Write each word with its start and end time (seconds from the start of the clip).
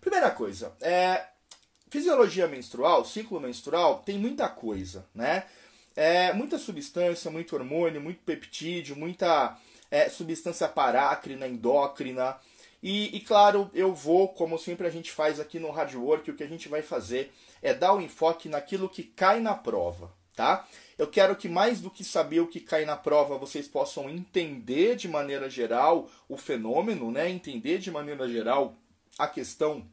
Primeira 0.00 0.30
coisa, 0.30 0.72
é, 0.80 1.24
fisiologia 1.90 2.46
menstrual, 2.46 3.04
ciclo 3.04 3.40
menstrual, 3.40 4.02
tem 4.04 4.18
muita 4.18 4.48
coisa, 4.48 5.06
né? 5.14 5.44
É, 5.96 6.32
muita 6.32 6.58
substância, 6.58 7.30
muito 7.30 7.56
hormônio, 7.56 8.00
muito 8.00 8.22
peptídeo, 8.22 8.94
muita 8.94 9.58
é, 9.90 10.08
substância 10.08 10.68
parácrina, 10.68 11.48
endócrina. 11.48 12.38
E, 12.80 13.16
e, 13.16 13.20
claro, 13.20 13.68
eu 13.74 13.92
vou, 13.92 14.28
como 14.28 14.56
sempre 14.56 14.86
a 14.86 14.90
gente 14.90 15.10
faz 15.10 15.40
aqui 15.40 15.58
no 15.58 15.72
Hard 15.72 15.94
Work, 15.94 16.30
o 16.30 16.36
que 16.36 16.44
a 16.44 16.48
gente 16.48 16.68
vai 16.68 16.82
fazer 16.82 17.32
é 17.60 17.74
dar 17.74 17.92
o 17.92 17.96
um 17.96 18.00
enfoque 18.00 18.48
naquilo 18.48 18.88
que 18.88 19.02
cai 19.02 19.40
na 19.40 19.54
prova, 19.54 20.12
tá? 20.36 20.64
Eu 20.96 21.08
quero 21.08 21.34
que 21.34 21.48
mais 21.48 21.80
do 21.80 21.90
que 21.90 22.04
saber 22.04 22.40
o 22.40 22.46
que 22.46 22.60
cai 22.60 22.84
na 22.84 22.96
prova, 22.96 23.36
vocês 23.36 23.66
possam 23.66 24.08
entender 24.08 24.94
de 24.94 25.08
maneira 25.08 25.50
geral 25.50 26.08
o 26.28 26.36
fenômeno, 26.36 27.10
né? 27.10 27.28
Entender 27.28 27.78
de 27.78 27.90
maneira 27.90 28.28
geral 28.28 28.76
a 29.18 29.26
questão 29.26 29.84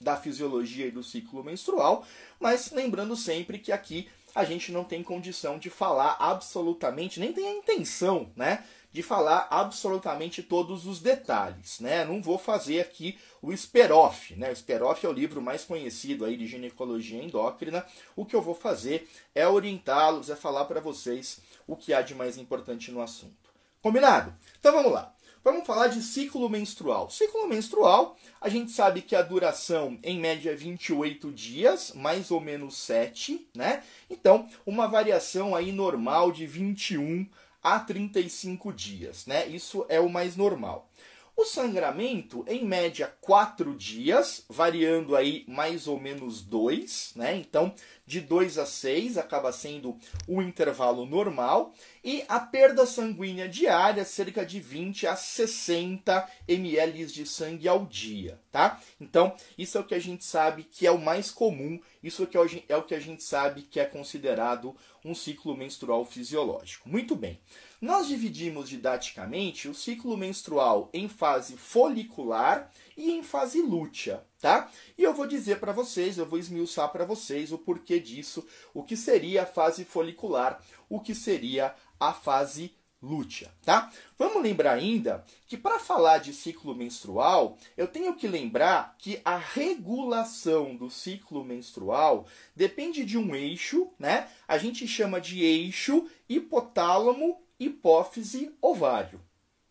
da 0.00 0.16
fisiologia 0.16 0.86
e 0.86 0.90
do 0.90 1.02
ciclo 1.02 1.42
menstrual, 1.42 2.06
mas 2.38 2.70
lembrando 2.70 3.16
sempre 3.16 3.58
que 3.58 3.72
aqui 3.72 4.08
a 4.34 4.44
gente 4.44 4.72
não 4.72 4.84
tem 4.84 5.02
condição 5.02 5.58
de 5.58 5.70
falar 5.70 6.16
absolutamente, 6.18 7.20
nem 7.20 7.32
tem 7.32 7.46
a 7.46 7.52
intenção, 7.52 8.32
né, 8.34 8.64
de 8.94 9.02
falar 9.02 9.48
absolutamente 9.50 10.42
todos 10.42 10.86
os 10.86 11.00
detalhes, 11.00 11.80
né? 11.80 12.04
Não 12.04 12.22
vou 12.22 12.38
fazer 12.38 12.80
aqui 12.80 13.18
o 13.42 13.54
Speroff, 13.56 14.36
né? 14.36 14.52
O 14.52 14.56
Speroff 14.56 15.04
é 15.04 15.08
o 15.08 15.12
livro 15.12 15.42
mais 15.42 15.64
conhecido 15.64 16.24
aí 16.24 16.36
de 16.36 16.46
ginecologia 16.46 17.20
endócrina. 17.20 17.84
O 18.14 18.24
que 18.24 18.36
eu 18.36 18.40
vou 18.40 18.54
fazer 18.54 19.10
é 19.34 19.48
orientá-los, 19.48 20.30
é 20.30 20.36
falar 20.36 20.66
para 20.66 20.80
vocês 20.80 21.40
o 21.66 21.74
que 21.74 21.92
há 21.92 22.02
de 22.02 22.14
mais 22.14 22.38
importante 22.38 22.92
no 22.92 23.02
assunto. 23.02 23.50
Combinado? 23.82 24.32
Então 24.60 24.72
vamos 24.72 24.92
lá. 24.92 25.12
Vamos 25.44 25.66
falar 25.66 25.88
de 25.88 26.00
ciclo 26.02 26.48
menstrual. 26.48 27.10
Ciclo 27.10 27.46
menstrual, 27.46 28.16
a 28.40 28.48
gente 28.48 28.70
sabe 28.70 29.02
que 29.02 29.14
a 29.14 29.20
duração 29.20 29.98
em 30.02 30.18
média 30.18 30.50
é 30.50 30.54
28 30.54 31.30
dias, 31.30 31.92
mais 31.94 32.30
ou 32.30 32.40
menos 32.40 32.78
7, 32.78 33.46
né? 33.54 33.82
Então, 34.08 34.48
uma 34.64 34.86
variação 34.86 35.54
aí 35.54 35.70
normal 35.70 36.32
de 36.32 36.46
21 36.46 37.28
a 37.62 37.78
35 37.78 38.72
dias, 38.72 39.26
né? 39.26 39.46
Isso 39.46 39.84
é 39.90 40.00
o 40.00 40.08
mais 40.08 40.34
normal. 40.34 40.88
O 41.36 41.44
sangramento, 41.44 42.44
em 42.48 42.64
média, 42.64 43.12
4 43.20 43.74
dias, 43.74 44.46
variando 44.48 45.14
aí 45.16 45.44
mais 45.46 45.86
ou 45.86 46.00
menos 46.00 46.40
2, 46.40 47.12
né? 47.16 47.36
Então, 47.36 47.74
de 48.06 48.20
2 48.20 48.58
a 48.58 48.66
6 48.66 49.16
acaba 49.16 49.52
sendo 49.52 49.96
o 50.28 50.42
intervalo 50.42 51.06
normal. 51.06 51.74
E 52.02 52.24
a 52.28 52.38
perda 52.38 52.84
sanguínea 52.84 53.48
diária, 53.48 54.04
cerca 54.04 54.44
de 54.44 54.60
20 54.60 55.06
a 55.06 55.16
60 55.16 56.28
ml 56.46 57.06
de 57.06 57.26
sangue 57.26 57.66
ao 57.66 57.86
dia, 57.86 58.38
tá? 58.52 58.80
Então, 59.00 59.34
isso 59.56 59.78
é 59.78 59.80
o 59.80 59.84
que 59.84 59.94
a 59.94 60.00
gente 60.00 60.24
sabe 60.24 60.64
que 60.64 60.86
é 60.86 60.90
o 60.90 61.00
mais 61.00 61.30
comum, 61.30 61.80
isso 62.02 62.28
é 62.68 62.76
o 62.76 62.82
que 62.82 62.94
a 62.94 63.00
gente 63.00 63.22
sabe 63.22 63.62
que 63.62 63.80
é 63.80 63.86
considerado 63.86 64.76
um 65.02 65.14
ciclo 65.14 65.56
menstrual 65.56 66.04
fisiológico. 66.04 66.88
Muito 66.88 67.14
bem. 67.16 67.40
Nós 67.80 68.08
dividimos 68.08 68.68
didaticamente 68.68 69.68
o 69.68 69.74
ciclo 69.74 70.16
menstrual 70.16 70.88
em 70.92 71.08
fase 71.08 71.56
folicular 71.56 72.70
e 72.96 73.12
em 73.12 73.22
fase 73.22 73.60
lútea, 73.60 74.24
tá? 74.44 74.70
E 74.98 75.02
eu 75.02 75.14
vou 75.14 75.26
dizer 75.26 75.58
para 75.58 75.72
vocês, 75.72 76.18
eu 76.18 76.26
vou 76.26 76.38
esmiuçar 76.38 76.92
para 76.92 77.06
vocês 77.06 77.50
o 77.50 77.56
porquê 77.56 77.98
disso, 77.98 78.46
o 78.74 78.82
que 78.82 78.94
seria 78.94 79.44
a 79.44 79.46
fase 79.46 79.86
folicular, 79.86 80.60
o 80.86 81.00
que 81.00 81.14
seria 81.14 81.74
a 81.98 82.12
fase 82.12 82.76
lútea, 83.00 83.50
tá? 83.64 83.90
Vamos 84.18 84.42
lembrar 84.42 84.74
ainda 84.74 85.24
que 85.46 85.56
para 85.56 85.78
falar 85.78 86.18
de 86.18 86.34
ciclo 86.34 86.74
menstrual, 86.74 87.56
eu 87.74 87.88
tenho 87.88 88.14
que 88.16 88.28
lembrar 88.28 88.94
que 88.98 89.18
a 89.24 89.38
regulação 89.38 90.76
do 90.76 90.90
ciclo 90.90 91.42
menstrual 91.42 92.26
depende 92.54 93.02
de 93.02 93.16
um 93.16 93.34
eixo, 93.34 93.88
né? 93.98 94.28
A 94.46 94.58
gente 94.58 94.86
chama 94.86 95.22
de 95.22 95.42
eixo 95.42 96.06
hipotálamo, 96.28 97.40
hipófise, 97.58 98.54
ovário 98.60 99.22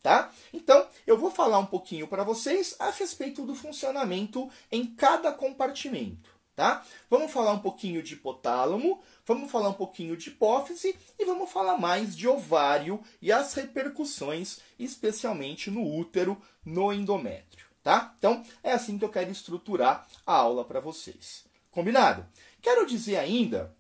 tá? 0.04 0.32
Então, 0.52 0.86
eu 1.08 1.18
vou 1.18 1.32
falar 1.32 1.58
um 1.58 1.66
pouquinho 1.66 2.08
para 2.08 2.26
vocês 2.26 2.76
a 2.78 2.92
respeito 2.92 3.46
do 3.46 3.56
funcionamento 3.56 4.52
em 4.70 4.86
cada 4.86 5.32
compartimento, 5.32 6.30
tá? 6.54 6.86
Vamos 7.10 7.32
falar 7.32 7.54
um 7.54 7.60
pouquinho 7.60 8.04
de 8.04 8.16
hipotálamo, 8.16 9.02
vamos 9.26 9.50
falar 9.50 9.70
um 9.70 9.74
pouquinho 9.74 10.18
de 10.18 10.30
hipófise 10.30 10.94
e 11.18 11.24
vamos 11.24 11.50
falar 11.50 11.78
mais 11.78 12.18
de 12.18 12.28
ovário 12.28 13.02
e 13.22 13.32
as 13.32 13.54
repercussões, 13.54 14.60
especialmente 14.78 15.72
no 15.72 15.82
útero, 15.82 16.40
no 16.66 16.92
endométrio, 16.92 17.66
tá? 17.82 18.14
Então, 18.18 18.44
é 18.62 18.74
assim 18.74 19.00
que 19.00 19.06
eu 19.06 19.10
quero 19.10 19.32
estruturar 19.32 20.06
a 20.28 20.34
aula 20.34 20.66
para 20.66 20.82
vocês. 20.82 21.46
Combinado? 21.72 22.26
Quero 22.62 22.86
dizer 22.86 23.16
ainda 23.16 23.74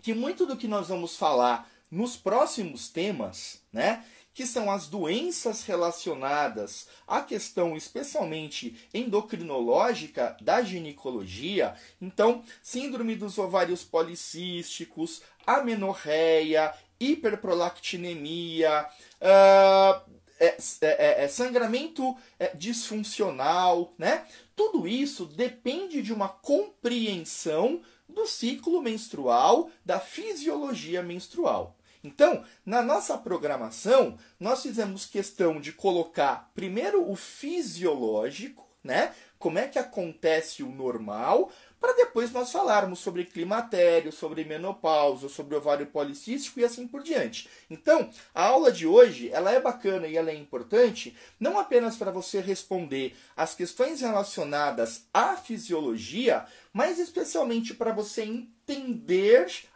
que 0.00 0.14
muito 0.14 0.46
do 0.46 0.56
que 0.56 0.66
nós 0.66 0.88
vamos 0.88 1.14
falar 1.14 1.70
nos 1.90 2.16
próximos 2.16 2.88
temas, 2.88 3.62
né, 3.72 4.04
que 4.36 4.46
são 4.46 4.70
as 4.70 4.86
doenças 4.86 5.64
relacionadas 5.64 6.88
à 7.08 7.22
questão 7.22 7.74
especialmente 7.74 8.86
endocrinológica 8.92 10.36
da 10.42 10.60
ginecologia. 10.60 11.74
Então, 12.02 12.44
síndrome 12.62 13.16
dos 13.16 13.38
ovários 13.38 13.82
policísticos, 13.82 15.22
amenorreia, 15.46 16.74
hiperprolactinemia, 17.00 18.86
uh, 19.22 20.02
é, 20.38 20.56
é, 20.82 21.24
é, 21.24 21.28
sangramento 21.28 22.14
disfuncional, 22.54 23.94
né? 23.96 24.26
Tudo 24.54 24.86
isso 24.86 25.24
depende 25.24 26.02
de 26.02 26.12
uma 26.12 26.28
compreensão 26.28 27.80
do 28.06 28.26
ciclo 28.26 28.82
menstrual, 28.82 29.70
da 29.82 29.98
fisiologia 29.98 31.02
menstrual. 31.02 31.74
Então, 32.06 32.44
na 32.64 32.82
nossa 32.82 33.18
programação, 33.18 34.16
nós 34.38 34.62
fizemos 34.62 35.06
questão 35.06 35.60
de 35.60 35.72
colocar 35.72 36.50
primeiro 36.54 37.10
o 37.10 37.16
fisiológico, 37.16 38.64
né? 38.82 39.12
Como 39.38 39.58
é 39.58 39.66
que 39.66 39.78
acontece 39.78 40.62
o 40.62 40.70
normal, 40.70 41.50
para 41.80 41.92
depois 41.94 42.32
nós 42.32 42.50
falarmos 42.50 43.00
sobre 43.00 43.24
climatério, 43.24 44.12
sobre 44.12 44.44
menopausa, 44.44 45.28
sobre 45.28 45.56
ovário 45.56 45.86
policístico 45.86 46.60
e 46.60 46.64
assim 46.64 46.86
por 46.86 47.02
diante. 47.02 47.48
Então, 47.68 48.08
a 48.32 48.44
aula 48.44 48.70
de 48.70 48.86
hoje, 48.86 49.28
ela 49.30 49.50
é 49.50 49.60
bacana 49.60 50.06
e 50.06 50.16
ela 50.16 50.30
é 50.30 50.34
importante, 50.34 51.16
não 51.40 51.58
apenas 51.58 51.96
para 51.96 52.12
você 52.12 52.40
responder 52.40 53.14
as 53.36 53.54
questões 53.54 54.00
relacionadas 54.00 55.06
à 55.12 55.36
fisiologia, 55.36 56.46
mas 56.72 56.98
especialmente 56.98 57.74
para 57.74 57.92
você 57.92 58.22
entender 58.22 58.55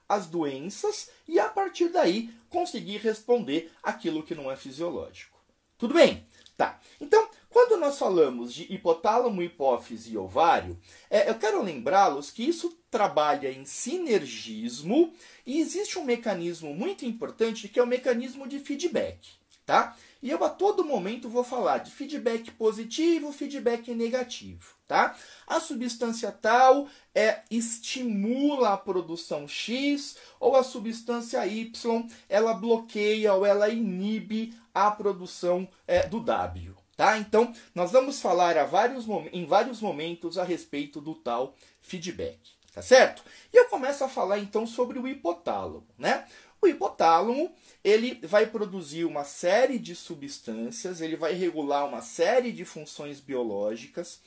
as 0.09 0.27
doenças 0.27 1.09
e 1.29 1.39
a 1.39 1.49
partir 1.49 1.89
daí 1.89 2.31
conseguir 2.49 2.99
responder 2.99 3.71
aquilo 3.83 4.25
que 4.25 4.35
não 4.35 4.51
é 4.51 4.57
fisiológico. 4.57 5.39
Tudo 5.79 5.95
bem? 5.95 6.27
Tá. 6.57 6.79
Então, 7.01 7.29
quando 7.49 7.81
nós 7.81 7.99
falamos 7.99 8.53
de 8.53 8.71
hipotálamo, 8.73 9.43
hipófise 9.43 10.13
e 10.13 10.19
ovário, 10.19 10.79
é, 11.09 11.31
eu 11.31 11.37
quero 11.37 11.63
lembrá-los 11.63 12.31
que 12.31 12.43
isso 12.43 12.77
trabalha 12.91 13.51
em 13.51 13.65
sinergismo 13.65 15.15
e 15.47 15.61
existe 15.61 15.99
um 15.99 16.05
mecanismo 16.05 16.75
muito 16.75 17.07
importante 17.07 17.69
que 17.69 17.79
é 17.79 17.83
o 17.83 17.87
mecanismo 17.87 18.47
de 18.47 18.59
feedback, 18.59 19.40
tá? 19.71 19.95
E 20.21 20.29
eu 20.29 20.43
a 20.43 20.49
todo 20.49 20.85
momento 20.85 21.29
vou 21.29 21.45
falar 21.45 21.79
de 21.79 21.93
feedback 21.93 22.51
positivo, 22.51 23.33
feedback 23.33 23.95
negativo, 23.95 24.75
tá? 24.89 25.15
A 25.47 25.61
substância 25.61 26.33
tal 26.33 26.89
é 27.15 27.43
estimula 27.49 28.71
a 28.71 28.77
produção 28.77 29.47
X 29.47 30.17
ou 30.41 30.57
a 30.57 30.65
substância 30.65 31.47
Y 31.47 32.05
ela 32.29 32.53
bloqueia 32.53 33.33
ou 33.33 33.47
ela 33.47 33.69
inibe 33.69 34.53
a 34.75 34.91
produção 34.91 35.69
é, 35.87 36.05
do 36.09 36.19
W, 36.19 36.75
tá? 36.97 37.17
Então 37.17 37.55
nós 37.73 37.93
vamos 37.93 38.21
falar 38.21 38.65
vários, 38.67 39.07
em 39.33 39.47
vários 39.47 39.81
momentos 39.81 40.37
a 40.37 40.43
respeito 40.43 41.01
do 41.01 41.15
tal 41.15 41.55
feedback, 41.81 42.41
tá 42.75 42.83
certo? 42.83 43.23
E 43.53 43.57
eu 43.57 43.67
começo 43.67 44.03
a 44.03 44.09
falar 44.09 44.41
então 44.41 44.67
sobre 44.67 44.99
o 44.99 45.07
hipotálamo, 45.07 45.87
né? 45.97 46.27
O 46.63 46.67
hipotálamo 46.67 47.51
ele 47.83 48.21
vai 48.27 48.47
produzir 48.47 49.05
uma 49.05 49.25
série 49.25 49.79
de 49.79 49.95
substâncias, 49.95 51.01
ele 51.01 51.17
vai 51.17 51.33
regular 51.33 51.87
uma 51.87 52.03
série 52.03 52.53
de 52.53 52.65
funções 52.65 53.21
biológicas. 53.21 54.21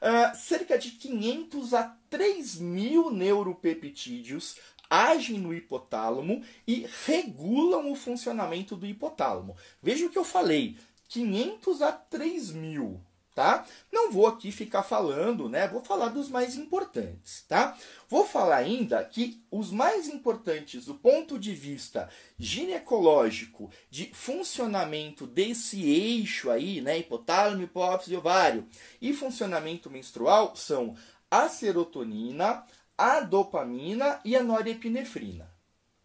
Uh, 0.00 0.34
cerca 0.36 0.78
de 0.78 0.92
500 0.92 1.74
a 1.74 1.94
3 2.08 2.56
mil 2.56 3.10
neuropeptídeos 3.10 4.56
agem 4.88 5.38
no 5.38 5.52
hipotálamo 5.52 6.42
e 6.66 6.86
regulam 7.06 7.92
o 7.92 7.94
funcionamento 7.94 8.76
do 8.76 8.86
hipotálamo. 8.86 9.56
Veja 9.82 10.06
o 10.06 10.10
que 10.10 10.18
eu 10.18 10.24
falei: 10.24 10.76
500 11.08 11.82
a 11.82 11.92
3 11.92 12.52
mil. 12.52 13.00
Tá? 13.40 13.64
Não 13.90 14.12
vou 14.12 14.26
aqui 14.26 14.52
ficar 14.52 14.82
falando, 14.82 15.48
né? 15.48 15.66
Vou 15.66 15.82
falar 15.82 16.08
dos 16.08 16.28
mais 16.28 16.56
importantes, 16.56 17.42
tá? 17.48 17.74
Vou 18.06 18.26
falar 18.26 18.56
ainda 18.56 19.02
que 19.02 19.42
os 19.50 19.70
mais 19.70 20.06
importantes 20.06 20.84
do 20.84 20.94
ponto 20.96 21.38
de 21.38 21.54
vista 21.54 22.10
ginecológico 22.38 23.70
de 23.88 24.10
funcionamento 24.12 25.26
desse 25.26 25.82
eixo 25.82 26.50
aí, 26.50 26.82
né, 26.82 26.98
hipotálamo, 26.98 27.62
hipófise 27.62 28.14
ovário, 28.14 28.68
e 29.00 29.14
funcionamento 29.14 29.88
menstrual 29.88 30.54
são 30.54 30.94
a 31.30 31.48
serotonina, 31.48 32.62
a 32.98 33.20
dopamina 33.20 34.20
e 34.22 34.36
a 34.36 34.42
norepinefrina, 34.42 35.50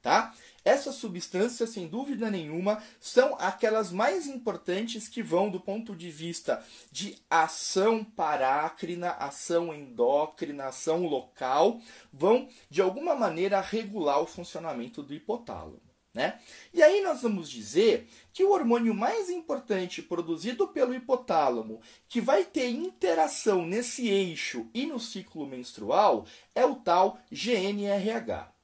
tá? 0.02 0.34
Essas 0.66 0.96
substâncias, 0.96 1.70
sem 1.70 1.88
dúvida 1.88 2.32
nenhuma, 2.32 2.82
são 3.00 3.36
aquelas 3.40 3.92
mais 3.92 4.26
importantes 4.26 5.08
que 5.08 5.22
vão 5.22 5.48
do 5.48 5.60
ponto 5.60 5.96
de 5.96 6.10
vista 6.10 6.66
de 6.92 7.16
ação 7.30 8.04
parácrina, 8.04 9.12
ação 9.12 9.72
endócrina, 9.72 10.66
ação 10.66 11.06
local, 11.06 11.80
vão 12.12 12.50
de 12.68 12.82
alguma 12.82 13.14
maneira 13.14 13.62
regular 13.62 14.20
o 14.20 14.26
funcionamento 14.26 15.04
do 15.04 15.14
hipotálamo. 15.14 15.86
Né? 16.16 16.40
E 16.74 16.82
aí 16.82 17.04
nós 17.04 17.22
vamos 17.22 17.48
dizer 17.50 18.08
que 18.34 18.44
o 18.44 18.52
hormônio 18.52 18.94
mais 18.94 19.30
importante 19.30 20.02
produzido 20.02 20.70
pelo 20.70 20.96
hipotálamo, 20.96 21.80
que 22.08 22.22
vai 22.22 22.44
ter 22.44 22.70
interação 22.70 23.68
nesse 23.68 24.08
eixo 24.08 24.68
e 24.74 24.88
no 24.88 25.00
ciclo 25.00 25.46
menstrual, 25.46 26.26
é 26.56 26.66
o 26.66 26.76
tal 26.76 27.20
GNRH. 27.30 28.55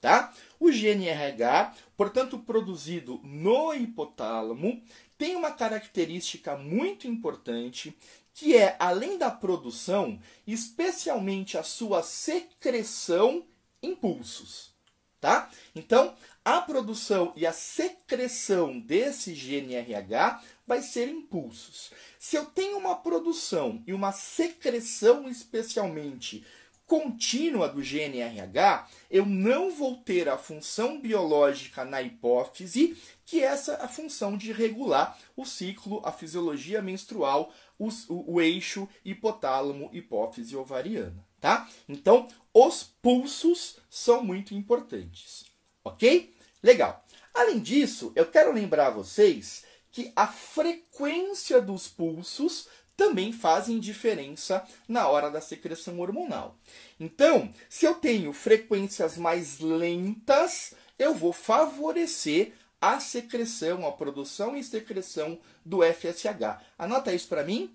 Tá? 0.00 0.32
O 0.60 0.70
GNRH, 0.70 1.74
portanto, 1.96 2.38
produzido 2.38 3.20
no 3.24 3.74
hipotálamo, 3.74 4.80
tem 5.16 5.34
uma 5.34 5.50
característica 5.50 6.56
muito 6.56 7.08
importante 7.08 7.96
que 8.32 8.56
é, 8.56 8.76
além 8.78 9.18
da 9.18 9.32
produção, 9.32 10.20
especialmente 10.46 11.58
a 11.58 11.64
sua 11.64 12.04
secreção 12.04 13.44
impulsos. 13.82 14.72
Tá? 15.20 15.50
Então, 15.74 16.14
a 16.44 16.60
produção 16.60 17.32
e 17.34 17.44
a 17.44 17.52
secreção 17.52 18.78
desse 18.78 19.32
GNRH 19.34 20.40
vai 20.64 20.80
ser 20.80 21.08
impulsos. 21.08 21.90
Se 22.16 22.36
eu 22.36 22.46
tenho 22.46 22.78
uma 22.78 22.94
produção 22.94 23.82
e 23.84 23.92
uma 23.92 24.12
secreção 24.12 25.28
especialmente 25.28 26.46
contínua 26.88 27.68
do 27.68 27.82
GNRH, 27.82 28.88
eu 29.10 29.26
não 29.26 29.70
vou 29.70 29.98
ter 29.98 30.26
a 30.26 30.38
função 30.38 30.98
biológica 30.98 31.84
na 31.84 32.00
hipófise, 32.00 32.96
que 33.26 33.42
é 33.42 33.44
essa 33.44 33.76
a 33.76 33.86
função 33.86 34.38
de 34.38 34.52
regular 34.52 35.16
o 35.36 35.44
ciclo, 35.44 36.00
a 36.02 36.10
fisiologia 36.10 36.80
menstrual, 36.80 37.52
o, 37.78 37.88
o, 38.08 38.34
o 38.34 38.40
eixo 38.40 38.88
hipotálamo, 39.04 39.90
hipófise 39.92 40.56
ovariana, 40.56 41.22
tá? 41.38 41.68
Então, 41.86 42.26
os 42.54 42.82
pulsos 42.82 43.76
são 43.90 44.24
muito 44.24 44.54
importantes, 44.54 45.44
ok? 45.84 46.34
Legal. 46.62 47.04
Além 47.34 47.60
disso, 47.60 48.12
eu 48.16 48.24
quero 48.24 48.50
lembrar 48.50 48.90
vocês 48.90 49.62
que 49.92 50.10
a 50.16 50.26
frequência 50.26 51.60
dos 51.60 51.86
pulsos 51.86 52.66
também 52.98 53.32
fazem 53.32 53.78
diferença 53.78 54.66
na 54.88 55.06
hora 55.06 55.30
da 55.30 55.40
secreção 55.40 56.00
hormonal. 56.00 56.56
Então, 56.98 57.48
se 57.68 57.86
eu 57.86 57.94
tenho 57.94 58.32
frequências 58.32 59.16
mais 59.16 59.60
lentas, 59.60 60.74
eu 60.98 61.14
vou 61.14 61.32
favorecer 61.32 62.52
a 62.80 62.98
secreção, 62.98 63.86
a 63.86 63.92
produção 63.92 64.56
e 64.56 64.64
secreção 64.64 65.38
do 65.64 65.78
FSH. 65.80 66.60
Anota 66.76 67.14
isso 67.14 67.28
para 67.28 67.44
mim. 67.44 67.72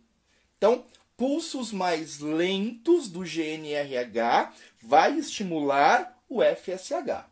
Então, 0.58 0.84
pulsos 1.16 1.72
mais 1.72 2.20
lentos 2.20 3.08
do 3.08 3.22
GNRH 3.22 4.54
vai 4.82 5.18
estimular 5.18 6.22
o 6.28 6.42
FSH. 6.44 7.24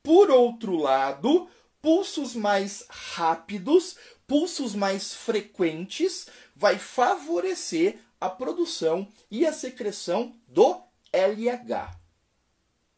Por 0.00 0.30
outro 0.30 0.76
lado, 0.76 1.48
pulsos 1.82 2.36
mais 2.36 2.84
rápidos, 2.88 3.96
pulsos 4.26 4.74
mais 4.74 5.12
frequentes 5.12 6.26
vai 6.64 6.78
favorecer 6.78 7.98
a 8.18 8.30
produção 8.30 9.06
e 9.30 9.44
a 9.44 9.52
secreção 9.52 10.34
do 10.48 10.80
LH. 11.12 11.94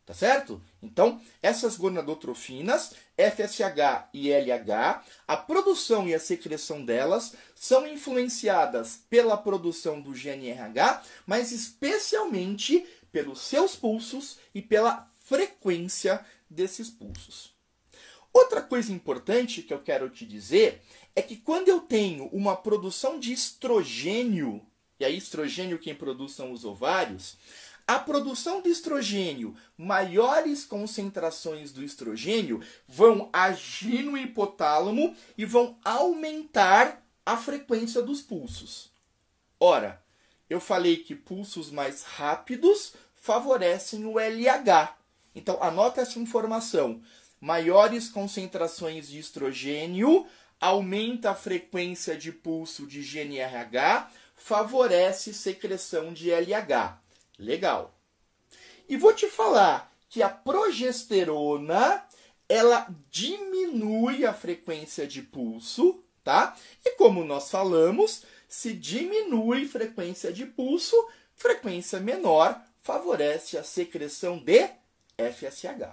Tá 0.04 0.14
certo? 0.14 0.62
Então, 0.80 1.20
essas 1.42 1.76
gonadotrofinas, 1.76 2.94
FSH 3.16 4.08
e 4.14 4.30
LH, 4.30 5.02
a 5.26 5.36
produção 5.36 6.08
e 6.08 6.14
a 6.14 6.20
secreção 6.20 6.84
delas 6.84 7.34
são 7.56 7.88
influenciadas 7.88 9.00
pela 9.10 9.36
produção 9.36 10.00
do 10.00 10.12
GNRH, 10.12 11.02
mas 11.26 11.50
especialmente 11.50 12.86
pelos 13.10 13.40
seus 13.40 13.74
pulsos 13.74 14.38
e 14.54 14.62
pela 14.62 15.10
frequência 15.18 16.24
desses 16.48 16.88
pulsos. 16.88 17.52
Outra 18.32 18.62
coisa 18.62 18.92
importante 18.92 19.60
que 19.60 19.74
eu 19.74 19.82
quero 19.82 20.08
te 20.08 20.24
dizer 20.24 20.82
é 21.16 21.22
que 21.22 21.36
quando 21.36 21.68
eu 21.68 21.80
tenho 21.80 22.26
uma 22.26 22.54
produção 22.54 23.18
de 23.18 23.32
estrogênio, 23.32 24.60
e 25.00 25.04
aí 25.04 25.16
estrogênio 25.16 25.78
quem 25.78 25.94
produz 25.94 26.32
são 26.32 26.52
os 26.52 26.62
ovários, 26.62 27.38
a 27.86 27.98
produção 27.98 28.60
de 28.60 28.68
estrogênio, 28.68 29.56
maiores 29.78 30.64
concentrações 30.64 31.72
do 31.72 31.82
estrogênio 31.82 32.60
vão 32.86 33.30
agir 33.32 34.02
no 34.02 34.18
hipotálamo 34.18 35.16
e 35.38 35.46
vão 35.46 35.78
aumentar 35.82 37.02
a 37.24 37.36
frequência 37.36 38.02
dos 38.02 38.20
pulsos. 38.20 38.90
Ora, 39.58 40.02
eu 40.50 40.60
falei 40.60 40.98
que 40.98 41.14
pulsos 41.14 41.70
mais 41.70 42.02
rápidos 42.02 42.92
favorecem 43.14 44.04
o 44.04 44.18
LH. 44.18 44.96
Então, 45.34 45.62
anota 45.62 46.02
essa 46.02 46.18
informação 46.18 47.00
maiores 47.40 48.08
concentrações 48.08 49.08
de 49.08 49.18
estrogênio, 49.18 50.26
aumenta 50.66 51.30
a 51.30 51.34
frequência 51.34 52.16
de 52.16 52.32
pulso 52.32 52.86
de 52.86 53.00
GNRH, 53.00 54.10
favorece 54.34 55.32
secreção 55.32 56.12
de 56.12 56.30
LH. 56.30 56.98
Legal. 57.38 57.94
E 58.88 58.96
vou 58.96 59.12
te 59.12 59.28
falar 59.28 59.92
que 60.08 60.22
a 60.22 60.28
progesterona 60.28 62.04
ela 62.48 62.86
diminui 63.10 64.24
a 64.24 64.32
frequência 64.32 65.06
de 65.06 65.22
pulso, 65.22 66.02
tá? 66.22 66.56
E 66.84 66.90
como 66.92 67.24
nós 67.24 67.50
falamos, 67.50 68.22
se 68.48 68.72
diminui 68.72 69.66
frequência 69.66 70.32
de 70.32 70.46
pulso, 70.46 70.96
frequência 71.34 72.00
menor 72.00 72.60
favorece 72.82 73.58
a 73.58 73.64
secreção 73.64 74.38
de 74.38 74.68
FSH. 75.16 75.90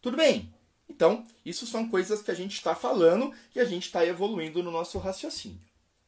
Tudo 0.00 0.16
bem? 0.16 0.51
Então, 0.94 1.26
isso 1.44 1.66
são 1.66 1.88
coisas 1.88 2.20
que 2.20 2.30
a 2.30 2.34
gente 2.34 2.52
está 2.52 2.74
falando 2.74 3.32
e 3.54 3.60
a 3.60 3.64
gente 3.64 3.86
está 3.86 4.06
evoluindo 4.06 4.62
no 4.62 4.70
nosso 4.70 4.98
raciocínio. 4.98 5.58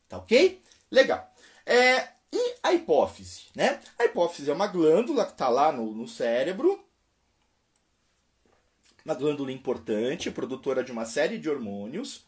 Tá 0.07 0.19
ok? 0.19 0.63
Legal. 0.91 1.33
É, 1.65 2.09
e 2.31 2.57
a 2.63 2.75
hipófise? 2.75 3.45
Né? 3.55 3.81
A 3.99 4.05
hipófise 4.05 4.51
é 4.51 4.53
uma 4.53 4.67
glândula 4.67 5.25
que 5.25 5.33
está 5.33 5.49
lá 5.49 5.73
no, 5.73 5.95
no 5.95 6.07
cérebro, 6.07 6.85
uma 9.05 9.15
glândula 9.15 9.51
importante, 9.51 10.31
produtora 10.31 10.85
de 10.85 10.93
uma 10.93 11.07
série 11.07 11.39
de 11.39 11.49
hormônios. 11.49 12.25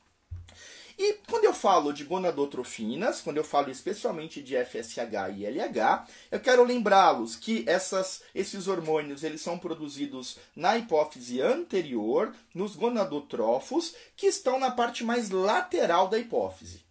E 0.98 1.14
quando 1.28 1.44
eu 1.44 1.52
falo 1.52 1.92
de 1.92 2.04
gonadotrofinas, 2.04 3.20
quando 3.20 3.36
eu 3.36 3.44
falo 3.44 3.70
especialmente 3.70 4.42
de 4.42 4.56
FSH 4.56 4.98
e 5.36 5.44
LH, 5.44 6.06
eu 6.30 6.40
quero 6.40 6.64
lembrá-los 6.64 7.36
que 7.36 7.64
essas, 7.66 8.22
esses 8.34 8.66
hormônios 8.66 9.22
eles 9.22 9.42
são 9.42 9.58
produzidos 9.58 10.38
na 10.54 10.78
hipófise 10.78 11.42
anterior, 11.42 12.34
nos 12.54 12.74
gonadotrófos, 12.74 13.94
que 14.16 14.26
estão 14.26 14.58
na 14.58 14.70
parte 14.70 15.04
mais 15.04 15.28
lateral 15.28 16.08
da 16.08 16.18
hipófise. 16.18 16.82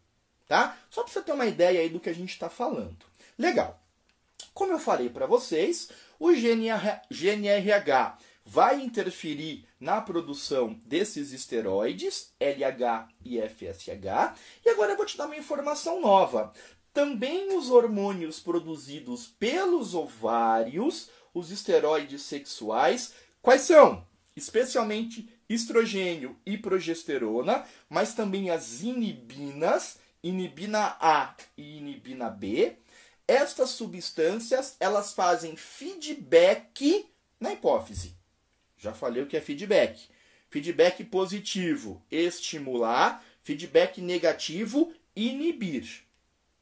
Tá? 0.47 0.77
Só 0.91 1.01
para 1.01 1.11
você 1.11 1.21
ter 1.23 1.31
uma 1.31 1.47
ideia 1.47 1.81
aí 1.81 1.89
do 1.89 1.99
que 1.99 2.09
a 2.09 2.13
gente 2.13 2.29
está 2.29 2.47
falando. 2.47 3.05
Legal. 3.39 3.79
Como 4.53 4.71
eu 4.71 4.79
falei 4.79 5.09
para 5.09 5.25
vocês, 5.25 5.89
o 6.19 6.31
GNRH 6.31 8.17
vai 8.45 8.81
interferir 8.81 9.65
na 9.79 9.99
produção 9.99 10.79
desses 10.85 11.31
esteroides, 11.31 12.31
LH 12.39 13.09
e 13.25 13.41
FSH. 13.41 14.37
E 14.63 14.69
agora 14.69 14.91
eu 14.91 14.97
vou 14.97 15.05
te 15.05 15.17
dar 15.17 15.25
uma 15.25 15.35
informação 15.35 15.99
nova. 15.99 16.53
Também 16.93 17.57
os 17.57 17.71
hormônios 17.71 18.39
produzidos 18.39 19.27
pelos 19.27 19.95
ovários, 19.95 21.09
os 21.33 21.49
esteroides 21.49 22.21
sexuais, 22.21 23.13
quais 23.41 23.61
são? 23.61 24.05
Especialmente 24.35 25.27
estrogênio 25.49 26.37
e 26.45 26.57
progesterona, 26.57 27.65
mas 27.89 28.13
também 28.13 28.49
as 28.49 28.81
inibinas, 28.81 29.97
inibina 30.23 30.95
A 30.99 31.35
e 31.57 31.77
inibina 31.77 32.29
B. 32.29 32.77
Estas 33.27 33.71
substâncias, 33.71 34.75
elas 34.79 35.13
fazem 35.13 35.55
feedback 35.55 37.09
na 37.39 37.53
hipófise. 37.53 38.14
Já 38.85 38.93
falei 38.93 39.23
o 39.23 39.25
que 39.25 39.35
é 39.35 39.41
feedback. 39.41 39.99
Feedback 40.47 41.03
positivo, 41.03 42.03
estimular. 42.11 43.23
Feedback 43.41 43.99
negativo, 43.99 44.93
inibir. 45.15 46.03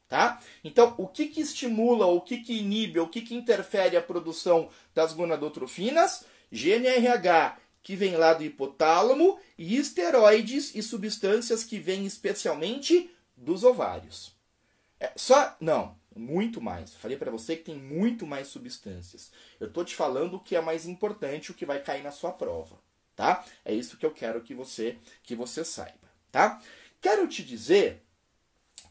Tá? 0.07 0.39
Então, 0.63 0.95
o 0.97 1.05
que, 1.05 1.27
que 1.27 1.41
estimula, 1.41 2.05
o 2.05 2.21
que, 2.21 2.37
que 2.37 2.53
inibe, 2.53 2.99
o 2.99 3.09
que, 3.09 3.21
que 3.21 3.35
interfere 3.35 3.97
a 3.97 4.01
produção 4.01 4.69
das 4.95 5.11
gonadotrofinas? 5.11 6.25
GNRH, 6.49 7.57
que 7.81 7.95
vem 7.97 8.15
lá 8.15 8.33
do 8.33 8.43
hipotálamo, 8.43 9.37
e 9.57 9.75
esteroides 9.75 10.73
e 10.75 10.81
substâncias 10.81 11.65
que 11.65 11.77
vêm 11.77 12.05
especialmente 12.05 13.09
dos 13.35 13.65
ovários. 13.65 14.33
É, 14.97 15.11
só. 15.17 15.57
Não, 15.59 15.97
muito 16.15 16.61
mais. 16.61 16.93
Falei 16.95 17.17
para 17.17 17.31
você 17.31 17.55
que 17.55 17.65
tem 17.65 17.77
muito 17.77 18.25
mais 18.25 18.47
substâncias. 18.47 19.31
Eu 19.59 19.71
tô 19.71 19.83
te 19.83 19.95
falando 19.95 20.35
o 20.35 20.39
que 20.39 20.55
é 20.55 20.61
mais 20.61 20.85
importante, 20.85 21.51
o 21.51 21.53
que 21.53 21.65
vai 21.65 21.81
cair 21.81 22.03
na 22.03 22.11
sua 22.11 22.31
prova, 22.31 22.79
tá? 23.15 23.43
É 23.63 23.73
isso 23.73 23.97
que 23.97 24.05
eu 24.05 24.11
quero 24.11 24.41
que 24.41 24.53
você 24.53 24.97
que 25.23 25.35
você 25.35 25.63
saiba, 25.63 26.09
tá? 26.31 26.61
Quero 27.01 27.27
te 27.27 27.43
dizer 27.43 28.03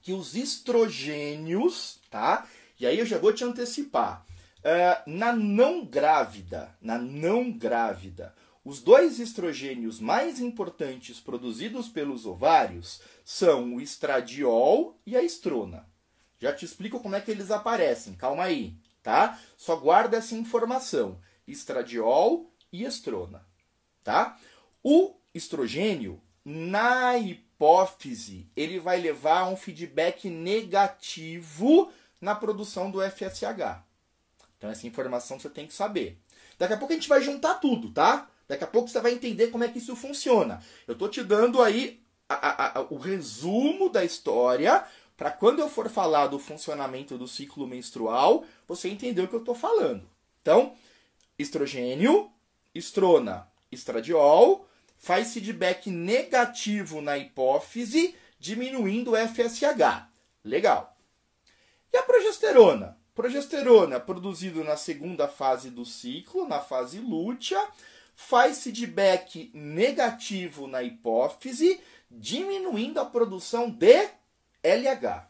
que 0.02 0.12
os 0.12 0.34
estrogênios, 0.34 2.00
tá? 2.10 2.46
E 2.78 2.86
aí 2.86 2.98
eu 2.98 3.06
já 3.06 3.18
vou 3.18 3.32
te 3.32 3.44
antecipar. 3.44 4.26
Uh, 4.58 5.10
na 5.10 5.32
não 5.32 5.84
grávida, 5.84 6.76
na 6.80 6.96
não 6.98 7.50
grávida, 7.50 8.34
os 8.64 8.80
dois 8.80 9.18
estrogênios 9.18 9.98
mais 9.98 10.38
importantes 10.38 11.18
produzidos 11.18 11.88
pelos 11.88 12.26
ovários 12.26 13.00
são 13.24 13.74
o 13.74 13.80
estradiol 13.80 14.96
e 15.04 15.16
a 15.16 15.22
estrona. 15.22 15.84
Já 16.42 16.52
te 16.52 16.64
explico 16.64 16.98
como 16.98 17.14
é 17.14 17.20
que 17.20 17.30
eles 17.30 17.52
aparecem, 17.52 18.14
calma 18.14 18.42
aí, 18.42 18.74
tá? 19.00 19.38
Só 19.56 19.76
guarda 19.76 20.16
essa 20.16 20.34
informação: 20.34 21.20
estradiol 21.46 22.52
e 22.72 22.82
estrona, 22.82 23.46
tá? 24.02 24.36
O 24.82 25.14
estrogênio, 25.32 26.20
na 26.44 27.16
hipófise, 27.16 28.50
ele 28.56 28.80
vai 28.80 29.00
levar 29.00 29.42
a 29.42 29.48
um 29.50 29.56
feedback 29.56 30.28
negativo 30.28 31.92
na 32.20 32.34
produção 32.34 32.90
do 32.90 33.00
FSH. 33.00 33.80
Então, 34.58 34.68
essa 34.68 34.84
informação 34.84 35.38
você 35.38 35.48
tem 35.48 35.68
que 35.68 35.72
saber. 35.72 36.18
Daqui 36.58 36.74
a 36.74 36.76
pouco 36.76 36.92
a 36.92 36.96
gente 36.96 37.08
vai 37.08 37.22
juntar 37.22 37.54
tudo, 37.54 37.92
tá? 37.92 38.28
Daqui 38.48 38.64
a 38.64 38.66
pouco 38.66 38.88
você 38.88 39.00
vai 39.00 39.12
entender 39.12 39.46
como 39.52 39.62
é 39.62 39.68
que 39.68 39.78
isso 39.78 39.94
funciona. 39.94 40.60
Eu 40.88 40.96
tô 40.96 41.08
te 41.08 41.22
dando 41.22 41.62
aí 41.62 42.02
a, 42.28 42.34
a, 42.34 42.78
a, 42.78 42.82
o 42.82 42.96
resumo 42.96 43.88
da 43.88 44.04
história 44.04 44.84
para 45.16 45.30
quando 45.30 45.60
eu 45.60 45.68
for 45.68 45.88
falar 45.88 46.26
do 46.26 46.38
funcionamento 46.38 47.16
do 47.16 47.28
ciclo 47.28 47.66
menstrual, 47.66 48.44
você 48.66 48.88
entender 48.88 49.22
o 49.22 49.28
que 49.28 49.34
eu 49.34 49.40
estou 49.40 49.54
falando. 49.54 50.08
Então, 50.40 50.74
estrogênio, 51.38 52.30
estrona, 52.74 53.48
estradiol, 53.70 54.66
faz 54.98 55.32
feedback 55.32 55.90
negativo 55.90 57.00
na 57.00 57.18
hipófise, 57.18 58.14
diminuindo 58.38 59.12
o 59.12 59.16
FSH. 59.16 60.08
Legal. 60.44 60.96
E 61.92 61.96
a 61.96 62.02
progesterona? 62.02 62.96
Progesterona, 63.14 64.00
produzido 64.00 64.64
na 64.64 64.76
segunda 64.76 65.28
fase 65.28 65.70
do 65.70 65.84
ciclo, 65.84 66.48
na 66.48 66.60
fase 66.60 66.98
lútea, 66.98 67.62
faz 68.14 68.62
feedback 68.62 69.50
negativo 69.52 70.66
na 70.66 70.82
hipófise, 70.82 71.80
diminuindo 72.10 72.98
a 72.98 73.04
produção 73.04 73.68
de 73.70 74.08
LH. 74.62 75.28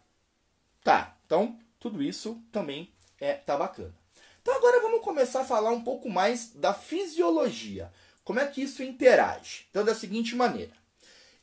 Tá, 0.83 1.17
então 1.25 1.59
tudo 1.79 2.03
isso 2.03 2.41
também 2.51 2.93
é, 3.21 3.35
tá 3.35 3.57
bacana. 3.57 3.95
Então 4.41 4.55
agora 4.55 4.81
vamos 4.81 5.03
começar 5.03 5.43
a 5.43 5.45
falar 5.45 5.71
um 5.71 5.83
pouco 5.83 6.11
mais 6.11 6.51
da 6.55 6.75
fisiologia. 6.75 7.93
Como 8.25 8.41
é 8.41 8.47
que 8.47 8.63
isso 8.63 8.83
interage? 8.83 9.67
Então 9.71 9.85
da 9.85 9.95
seguinte 9.95 10.35
maneira. 10.35 10.73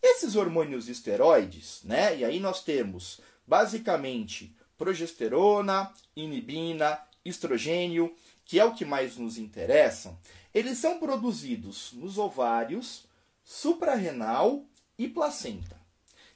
Esses 0.02 0.36
hormônios 0.36 0.88
esteroides, 0.88 1.82
né? 1.84 2.18
E 2.18 2.26
aí 2.26 2.40
nós 2.40 2.64
temos 2.64 3.20
basicamente 3.46 4.56
progesterona, 4.78 5.92
inibina, 6.16 7.00
estrogênio, 7.26 8.16
que 8.46 8.60
é 8.60 8.66
o 8.66 8.74
que 8.74 8.86
mais 8.86 9.18
nos 9.18 9.38
interessa. 9.38 10.18
Eles 10.54 10.78
são 10.78 11.00
produzidos 11.00 11.92
nos 11.94 12.18
ovários, 12.18 13.06
suprarrenal 13.44 14.66
e 14.98 15.08
placenta. 15.08 15.79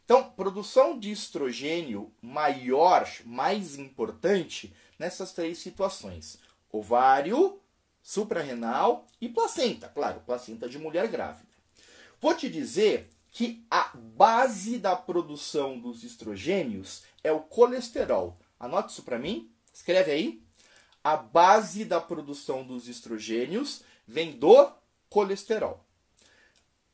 Então, 0.05 0.31
produção 0.31 0.99
de 0.99 1.11
estrogênio 1.11 2.13
maior, 2.21 3.09
mais 3.25 3.77
importante 3.77 4.73
nessas 4.99 5.31
três 5.31 5.59
situações: 5.59 6.39
ovário, 6.71 7.59
suprarrenal 8.01 9.07
e 9.21 9.29
placenta. 9.29 9.87
Claro, 9.87 10.21
placenta 10.25 10.67
de 10.67 10.77
mulher 10.77 11.07
grávida. 11.07 11.53
Vou 12.19 12.35
te 12.35 12.49
dizer 12.49 13.09
que 13.31 13.65
a 13.71 13.91
base 13.95 14.77
da 14.77 14.95
produção 14.95 15.79
dos 15.79 16.03
estrogênios 16.03 17.03
é 17.23 17.31
o 17.31 17.39
colesterol. 17.39 18.37
Anote 18.59 18.91
isso 18.91 19.03
para 19.03 19.17
mim, 19.17 19.51
escreve 19.73 20.11
aí. 20.11 20.43
A 21.03 21.17
base 21.17 21.83
da 21.83 21.99
produção 21.99 22.63
dos 22.63 22.87
estrogênios 22.87 23.83
vem 24.07 24.31
do 24.31 24.71
colesterol. 25.09 25.83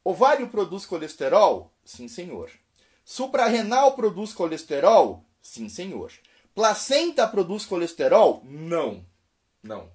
Ovário 0.03 0.47
produz 0.49 0.85
colesterol? 0.85 1.71
Sim, 1.83 2.07
senhor. 2.07 2.49
Suprarrenal 3.11 3.93
produz 3.93 4.33
colesterol? 4.33 5.25
Sim, 5.41 5.67
senhor. 5.67 6.11
Placenta 6.53 7.27
produz 7.27 7.65
colesterol? 7.65 8.43
Não. 8.45 9.03
Não. 9.63 9.89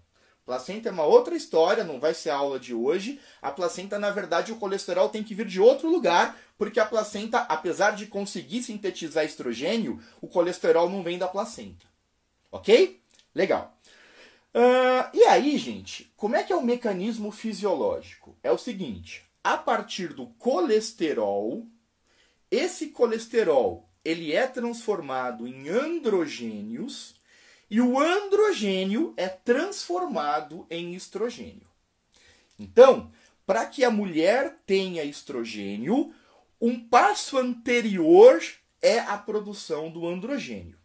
Placenta 0.45 0.89
é 0.89 0.93
uma 0.93 1.05
outra 1.05 1.37
história, 1.37 1.85
não 1.85 2.01
vai 2.01 2.13
ser 2.13 2.31
a 2.31 2.35
aula 2.35 2.59
de 2.59 2.75
hoje. 2.75 3.21
A 3.41 3.53
placenta, 3.53 4.01
na 4.01 4.11
verdade, 4.11 4.51
o 4.51 4.57
colesterol 4.57 5.09
tem 5.09 5.23
que 5.23 5.33
vir 5.33 5.47
de 5.47 5.61
outro 5.61 5.89
lugar, 5.89 6.37
porque 6.59 6.81
a 6.81 6.85
placenta, 6.85 7.43
apesar 7.43 7.93
de 7.93 8.07
conseguir 8.07 8.65
sintetizar 8.65 9.25
estrogênio, 9.25 10.03
o 10.21 10.27
colesterol 10.27 10.91
não 10.91 11.05
vem 11.05 11.17
da 11.17 11.29
placenta. 11.29 11.87
Ok? 12.51 13.01
Legal. 13.33 13.79
Uh, 14.53 15.17
e 15.17 15.23
aí, 15.23 15.57
gente, 15.57 16.13
como 16.17 16.35
é 16.35 16.43
que 16.43 16.53
é 16.53 16.57
o 16.57 16.63
mecanismo 16.65 17.31
fisiológico? 17.31 18.37
É 18.43 18.51
o 18.51 18.59
seguinte: 18.59 19.25
a 19.45 19.57
partir 19.57 20.13
do 20.13 20.27
colesterol, 20.27 21.65
esse 22.55 22.89
colesterol 22.89 23.89
ele 24.05 24.33
é 24.33 24.47
transformado 24.47 25.47
em 25.47 25.69
androgênios 25.69 27.17
e 27.71 27.81
o 27.81 27.99
androgênio 27.99 29.13
é 29.17 29.29
transformado 29.29 30.67
em 30.71 30.95
estrogênio. 30.95 31.67
Então, 32.59 33.11
para 33.47 33.67
que 33.67 33.83
a 33.83 33.91
mulher 33.91 34.59
tenha 34.67 35.03
estrogênio, 35.03 36.15
um 36.61 36.79
passo 36.79 37.39
anterior 37.39 38.41
é 38.81 39.01
a 39.01 39.19
produção 39.19 39.91
do 39.91 40.07
androgênio. 40.07 40.79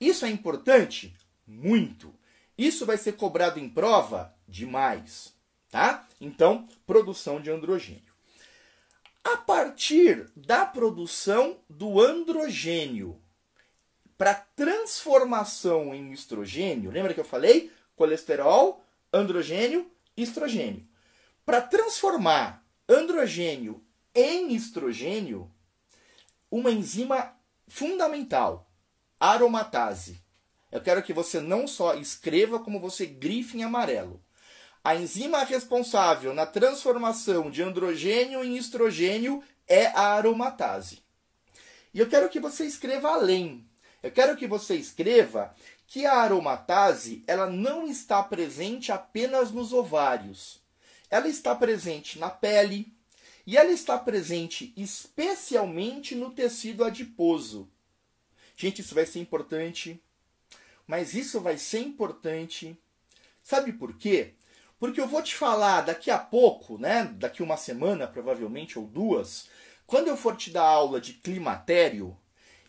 Isso 0.00 0.24
é 0.24 0.30
importante? 0.30 1.14
Muito. 1.46 2.14
Isso 2.56 2.86
vai 2.86 2.96
ser 2.96 3.12
cobrado 3.12 3.58
em 3.58 3.68
prova? 3.68 4.34
Demais. 4.48 5.34
Tá? 5.68 6.08
Então, 6.20 6.66
produção 6.86 7.40
de 7.40 7.50
androgênio 7.50 8.09
a 9.32 9.36
partir 9.36 10.28
da 10.34 10.66
produção 10.66 11.58
do 11.68 12.00
androgênio 12.00 13.20
para 14.18 14.34
transformação 14.34 15.94
em 15.94 16.12
estrogênio. 16.12 16.90
Lembra 16.90 17.14
que 17.14 17.20
eu 17.20 17.24
falei? 17.24 17.72
Colesterol, 17.94 18.84
androgênio, 19.12 19.90
estrogênio. 20.16 20.86
Para 21.44 21.62
transformar 21.62 22.64
androgênio 22.88 23.82
em 24.14 24.52
estrogênio, 24.52 25.50
uma 26.50 26.70
enzima 26.70 27.32
fundamental, 27.68 28.70
aromatase. 29.18 30.20
Eu 30.72 30.80
quero 30.80 31.02
que 31.02 31.12
você 31.12 31.40
não 31.40 31.66
só 31.66 31.94
escreva, 31.94 32.58
como 32.58 32.80
você 32.80 33.06
grife 33.06 33.56
em 33.56 33.62
amarelo. 33.62 34.22
A 34.82 34.96
enzima 34.96 35.44
responsável 35.44 36.32
na 36.32 36.46
transformação 36.46 37.50
de 37.50 37.62
androgênio 37.62 38.42
em 38.42 38.56
estrogênio 38.56 39.42
é 39.68 39.86
a 39.88 40.14
aromatase. 40.14 41.02
E 41.92 41.98
eu 41.98 42.08
quero 42.08 42.30
que 42.30 42.40
você 42.40 42.64
escreva 42.64 43.10
além. 43.10 43.66
Eu 44.02 44.10
quero 44.10 44.36
que 44.36 44.46
você 44.46 44.76
escreva 44.76 45.54
que 45.86 46.06
a 46.06 46.14
aromatase 46.14 47.22
ela 47.26 47.46
não 47.46 47.86
está 47.86 48.22
presente 48.22 48.90
apenas 48.90 49.50
nos 49.50 49.72
ovários. 49.72 50.62
Ela 51.10 51.28
está 51.28 51.54
presente 51.54 52.18
na 52.18 52.30
pele 52.30 52.90
e 53.46 53.58
ela 53.58 53.72
está 53.72 53.98
presente 53.98 54.72
especialmente 54.76 56.14
no 56.14 56.30
tecido 56.30 56.84
adiposo. 56.84 57.68
Gente, 58.56 58.80
isso 58.80 58.94
vai 58.94 59.04
ser 59.04 59.18
importante. 59.18 60.02
Mas 60.86 61.12
isso 61.12 61.38
vai 61.40 61.58
ser 61.58 61.80
importante. 61.80 62.76
Sabe 63.42 63.72
por 63.72 63.96
quê? 63.96 64.34
Porque 64.80 64.98
eu 64.98 65.06
vou 65.06 65.22
te 65.22 65.34
falar 65.34 65.82
daqui 65.82 66.10
a 66.10 66.18
pouco, 66.18 66.78
né? 66.78 67.04
Daqui 67.04 67.42
uma 67.42 67.58
semana, 67.58 68.06
provavelmente, 68.06 68.78
ou 68.78 68.86
duas, 68.86 69.46
quando 69.86 70.08
eu 70.08 70.16
for 70.16 70.34
te 70.34 70.50
dar 70.50 70.64
aula 70.64 70.98
de 70.98 71.12
climatério 71.12 72.16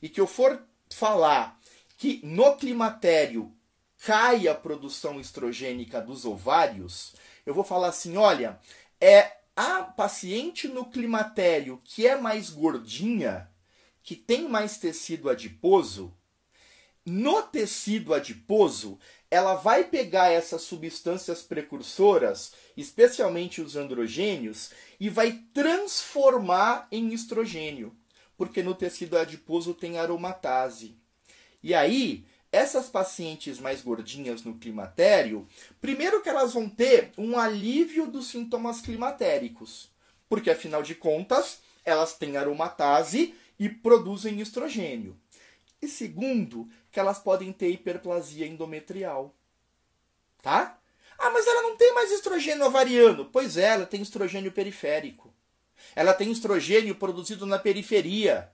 e 0.02 0.10
que 0.10 0.20
eu 0.20 0.28
for 0.28 0.62
falar 0.94 1.58
que 1.98 2.20
no 2.22 2.58
climatério 2.58 3.56
cai 4.04 4.50
a 4.50 4.54
produção 4.54 5.22
estrogênica 5.22 6.02
dos 6.02 6.26
ovários, 6.26 7.16
eu 7.46 7.54
vou 7.54 7.64
falar 7.64 7.88
assim: 7.88 8.18
olha, 8.18 8.60
é 9.00 9.38
a 9.56 9.82
paciente 9.82 10.68
no 10.68 10.86
climatério 10.90 11.82
que 11.82 12.06
é 12.06 12.18
mais 12.18 12.50
gordinha, 12.50 13.50
que 14.04 14.18
tem 14.18 14.50
mais 14.50 14.78
tecido 14.78 15.30
adiposo, 15.30 16.14
no 17.06 17.42
tecido 17.44 18.14
adiposo, 18.14 19.00
ela 19.32 19.56
vai 19.56 19.86
pegar 19.86 20.30
essas 20.30 20.62
substâncias 20.64 21.42
precursoras, 21.42 22.52
especialmente 22.76 23.62
os 23.62 23.78
androgênios, 23.78 24.72
e 25.00 25.10
vai 25.10 25.40
transformar 25.54 26.90
em 26.92 27.14
estrogênio, 27.14 27.96
porque 28.36 28.62
no 28.62 28.76
tecido 28.76 29.18
adiposo 29.18 29.74
tem 29.74 29.98
aromatase. 29.98 30.98
E 31.64 31.74
aí, 31.74 32.26
essas 32.52 32.90
pacientes 32.90 33.58
mais 33.58 33.82
gordinhas 33.82 34.44
no 34.44 34.58
climatério, 34.58 35.48
primeiro 35.80 36.22
que 36.22 36.28
elas 36.28 36.54
vão 36.54 36.68
ter 36.68 37.12
um 37.18 37.40
alívio 37.40 38.08
dos 38.08 38.28
sintomas 38.28 38.82
climatéricos, 38.82 39.90
porque 40.28 40.50
afinal 40.50 40.84
de 40.84 40.94
contas, 40.94 41.60
elas 41.86 42.18
têm 42.18 42.36
aromatase 42.36 43.34
e 43.58 43.70
produzem 43.70 44.42
estrogênio. 44.42 45.18
E 45.82 45.88
segundo, 45.88 46.70
que 46.92 47.00
elas 47.00 47.20
podem 47.20 47.54
ter 47.54 47.70
hiperplasia 47.70 48.46
endometrial. 48.46 49.34
Tá? 50.42 50.78
Ah, 51.18 51.30
mas 51.30 51.46
ela 51.46 51.62
não 51.62 51.78
tem 51.78 51.94
mais 51.94 52.12
estrogênio 52.12 52.66
ovariano. 52.66 53.26
Pois 53.26 53.58
é, 53.58 53.68
ela 53.70 53.86
tem 53.86 54.02
estrogênio 54.02 54.52
periférico. 54.52 55.34
Ela 55.96 56.14
tem 56.14 56.32
estrogênio 56.32 56.96
produzido 56.96 57.46
na 57.46 57.60
periferia. 57.60 58.52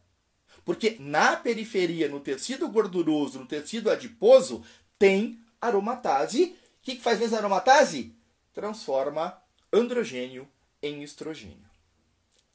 Porque 0.66 0.98
na 1.00 1.38
periferia, 1.38 2.10
no 2.10 2.20
tecido 2.20 2.68
gorduroso, 2.68 3.40
no 3.40 3.46
tecido 3.46 3.90
adiposo, 3.90 4.64
tem 5.00 5.42
aromatase. 5.62 6.56
O 6.80 6.82
que, 6.82 6.96
que 6.96 7.02
faz 7.02 7.34
a 7.34 7.38
aromatase? 7.38 8.14
Transforma 8.54 9.42
androgênio 9.72 10.48
em 10.82 11.04
estrogênio. 11.04 11.68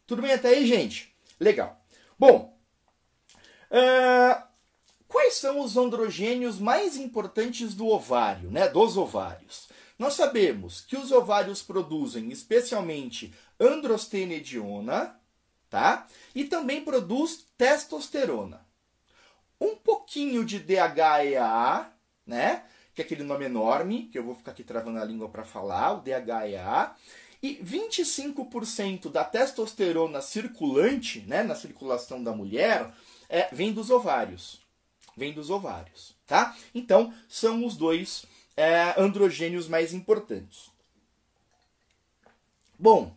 Tudo 0.06 0.22
bem 0.22 0.32
até 0.32 0.48
aí, 0.48 0.66
gente? 0.66 1.14
Legal. 1.40 1.82
Bom, 2.18 2.56
uh, 3.70 4.51
Quais 5.12 5.34
são 5.34 5.60
os 5.60 5.76
androgênios 5.76 6.58
mais 6.58 6.96
importantes 6.96 7.74
do 7.74 7.86
ovário, 7.86 8.50
né, 8.50 8.66
dos 8.66 8.96
ovários? 8.96 9.68
Nós 9.98 10.14
sabemos 10.14 10.80
que 10.80 10.96
os 10.96 11.12
ovários 11.12 11.60
produzem 11.60 12.30
especialmente 12.30 13.30
androstenediona, 13.60 15.14
tá? 15.68 16.06
E 16.34 16.44
também 16.44 16.82
produz 16.82 17.44
testosterona. 17.58 18.66
Um 19.60 19.76
pouquinho 19.76 20.46
de 20.46 20.58
DHEA, 20.58 21.92
né? 22.26 22.64
Que 22.94 23.02
é 23.02 23.04
aquele 23.04 23.22
nome 23.22 23.44
enorme, 23.44 24.08
que 24.10 24.18
eu 24.18 24.24
vou 24.24 24.34
ficar 24.34 24.52
aqui 24.52 24.64
travando 24.64 24.98
a 24.98 25.04
língua 25.04 25.28
para 25.28 25.44
falar, 25.44 25.92
o 25.92 26.00
DHEA. 26.00 26.90
E 27.42 27.56
25% 27.62 29.10
da 29.10 29.24
testosterona 29.24 30.22
circulante, 30.22 31.20
né, 31.26 31.42
na 31.42 31.54
circulação 31.54 32.24
da 32.24 32.32
mulher, 32.32 32.90
é, 33.28 33.54
vem 33.54 33.74
dos 33.74 33.90
ovários 33.90 34.61
vem 35.16 35.32
dos 35.32 35.50
ovários, 35.50 36.14
tá? 36.26 36.56
Então, 36.74 37.12
são 37.28 37.64
os 37.64 37.76
dois 37.76 38.24
é, 38.56 38.94
androgênios 38.96 39.68
mais 39.68 39.92
importantes. 39.92 40.70
Bom, 42.78 43.14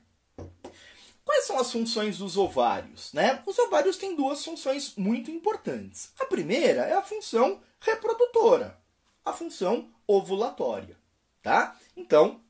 quais 1.23 1.45
são 1.45 1.57
as 1.59 1.71
funções 1.71 2.19
dos 2.19 2.37
ovários? 2.37 3.11
Né? 3.13 3.41
Os 3.45 3.57
ovários 3.57 3.97
têm 3.97 4.15
duas 4.15 4.43
funções 4.43 4.95
muito 4.95 5.31
importantes. 5.31 6.11
A 6.19 6.25
primeira 6.25 6.83
é 6.83 6.93
a 6.93 7.01
função 7.01 7.61
reprodutora, 7.79 8.79
a 9.23 9.33
função 9.33 9.89
ovulatória, 10.07 10.97
tá? 11.41 11.75
Então, 11.97 12.41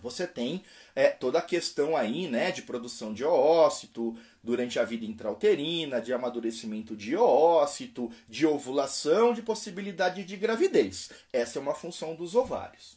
você 0.00 0.26
tem 0.26 0.64
é, 0.94 1.08
toda 1.10 1.38
a 1.38 1.42
questão 1.42 1.96
aí, 1.96 2.28
né, 2.28 2.50
de 2.50 2.62
produção 2.62 3.12
de 3.12 3.24
oócito 3.24 4.16
durante 4.42 4.78
a 4.78 4.84
vida 4.84 5.04
intrauterina, 5.04 6.00
de 6.00 6.12
amadurecimento 6.12 6.96
de 6.96 7.16
oócito, 7.16 8.10
de 8.28 8.46
ovulação, 8.46 9.32
de 9.32 9.42
possibilidade 9.42 10.24
de 10.24 10.36
gravidez. 10.36 11.10
Essa 11.32 11.58
é 11.58 11.62
uma 11.62 11.74
função 11.74 12.14
dos 12.14 12.34
ovários. 12.34 12.96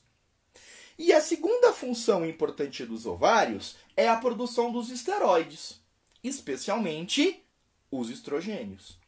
E 0.98 1.12
a 1.14 1.22
segunda 1.22 1.74
função 1.74 2.26
importante 2.26 2.86
dos 2.86 3.06
ovários 3.06 3.76
é 3.98 4.08
a 4.08 4.18
produção 4.18 4.72
dos 4.72 4.90
esteroides, 4.90 5.82
especialmente 6.24 7.44
os 7.90 8.10
estrogênios. 8.10 9.00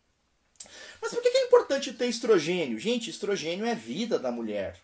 Mas 1.01 1.13
por 1.13 1.21
que 1.21 1.27
é 1.29 1.45
importante 1.45 1.93
ter 1.93 2.07
estrogênio? 2.07 2.79
Gente, 2.79 3.09
estrogênio 3.09 3.65
é 3.65 3.75
vida 3.75 4.17
da 4.17 4.31
mulher. 4.31 4.79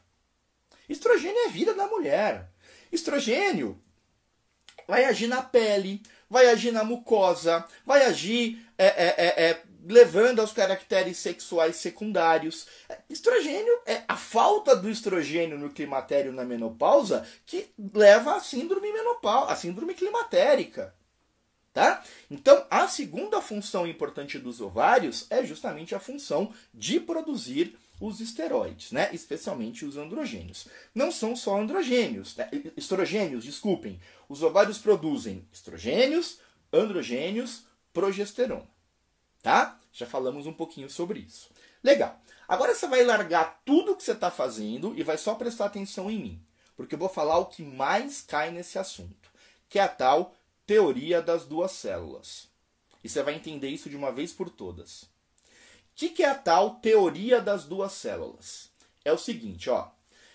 Estrogênio 0.88 1.39
é 1.46 1.50
vida 1.50 1.74
da 1.74 1.88
mulher. 1.88 2.51
Estrogênio 2.91 3.81
vai 4.88 5.05
agir 5.05 5.27
na 5.27 5.42
pele, 5.42 6.01
vai 6.29 6.48
agir 6.48 6.72
na 6.72 6.83
mucosa, 6.83 7.65
vai 7.85 8.05
agir 8.05 8.65
é, 8.77 8.85
é, 8.85 9.15
é, 9.18 9.50
é 9.50 9.61
levando 9.87 10.39
aos 10.39 10.51
caracteres 10.51 11.18
sexuais 11.18 11.77
secundários. 11.77 12.68
Estrogênio 13.09 13.74
é 13.85 14.03
a 14.07 14.15
falta 14.15 14.75
do 14.75 14.89
estrogênio 14.89 15.57
no 15.57 15.70
climatério 15.70 16.31
na 16.31 16.44
menopausa 16.44 17.25
que 17.46 17.70
leva 17.94 18.35
à 18.35 18.39
síndrome 18.39 18.92
menopausa, 18.92 19.51
à 19.51 19.55
síndrome 19.55 19.94
climatérica. 19.94 20.94
Tá? 21.74 22.03
Então, 22.29 22.65
a 22.70 22.87
segunda 22.87 23.42
função 23.42 23.87
importante 23.87 24.39
dos 24.39 24.59
ovários 24.59 25.27
é 25.29 25.46
justamente 25.46 25.94
a 25.94 26.00
função 26.00 26.51
de 26.74 27.00
produzir 27.00 27.77
os 28.00 28.22
esteroides, 28.22 28.92
né? 28.92 29.09
especialmente 29.14 29.83
os 29.83 29.98
androgênios. 29.98 30.68
Não 30.96 31.12
são 31.12 31.35
só 31.35 31.59
androgênios, 31.59 32.35
né? 32.38 32.50
estrogênios, 32.77 33.44
desculpem. 33.44 34.00
Os 34.29 34.42
ovários 34.42 34.77
produzem 34.77 35.46
estrogênios, 35.51 36.40
androgênios, 36.72 37.64
progesterona. 37.92 38.68
Tá? 39.42 39.79
Já 39.92 40.05
falamos 40.05 40.46
um 40.46 40.53
pouquinho 40.53 40.90
sobre 40.90 41.20
isso. 41.20 41.50
Legal. 41.83 42.20
Agora 42.48 42.74
você 42.74 42.88
vai 42.88 43.03
largar 43.03 43.62
tudo 43.66 43.96
que 43.96 44.03
você 44.03 44.14
está 44.14 44.31
fazendo 44.31 44.94
e 44.98 45.03
vai 45.03 45.18
só 45.18 45.35
prestar 45.35 45.66
atenção 45.66 46.09
em 46.09 46.20
mim. 46.20 46.42
Porque 46.75 46.96
eu 46.96 47.00
vou 47.00 47.09
falar 47.09 47.38
o 47.38 47.48
que 47.48 47.62
mais 47.62 48.22
cai 48.22 48.51
nesse 48.51 48.79
assunto, 48.79 49.29
que 49.68 49.77
é 49.77 49.83
a 49.83 49.88
tal 49.88 50.33
teoria 50.66 51.22
das 51.22 51.46
duas 51.46 51.72
células. 51.74 52.48
E 53.03 53.09
você 53.09 53.22
vai 53.22 53.35
entender 53.35 53.68
isso 53.68 53.90
de 53.90 53.98
uma 53.98 54.12
vez 54.12 54.31
por 54.31 54.50
todas 54.50 55.08
que, 56.00 56.09
que 56.09 56.24
é 56.24 56.29
a 56.29 56.35
tal 56.35 56.75
teoria 56.75 57.42
das 57.42 57.66
duas 57.66 57.92
células? 57.92 58.72
É 59.03 59.12
o 59.12 59.18
seguinte, 59.18 59.70
ó. 59.70 59.92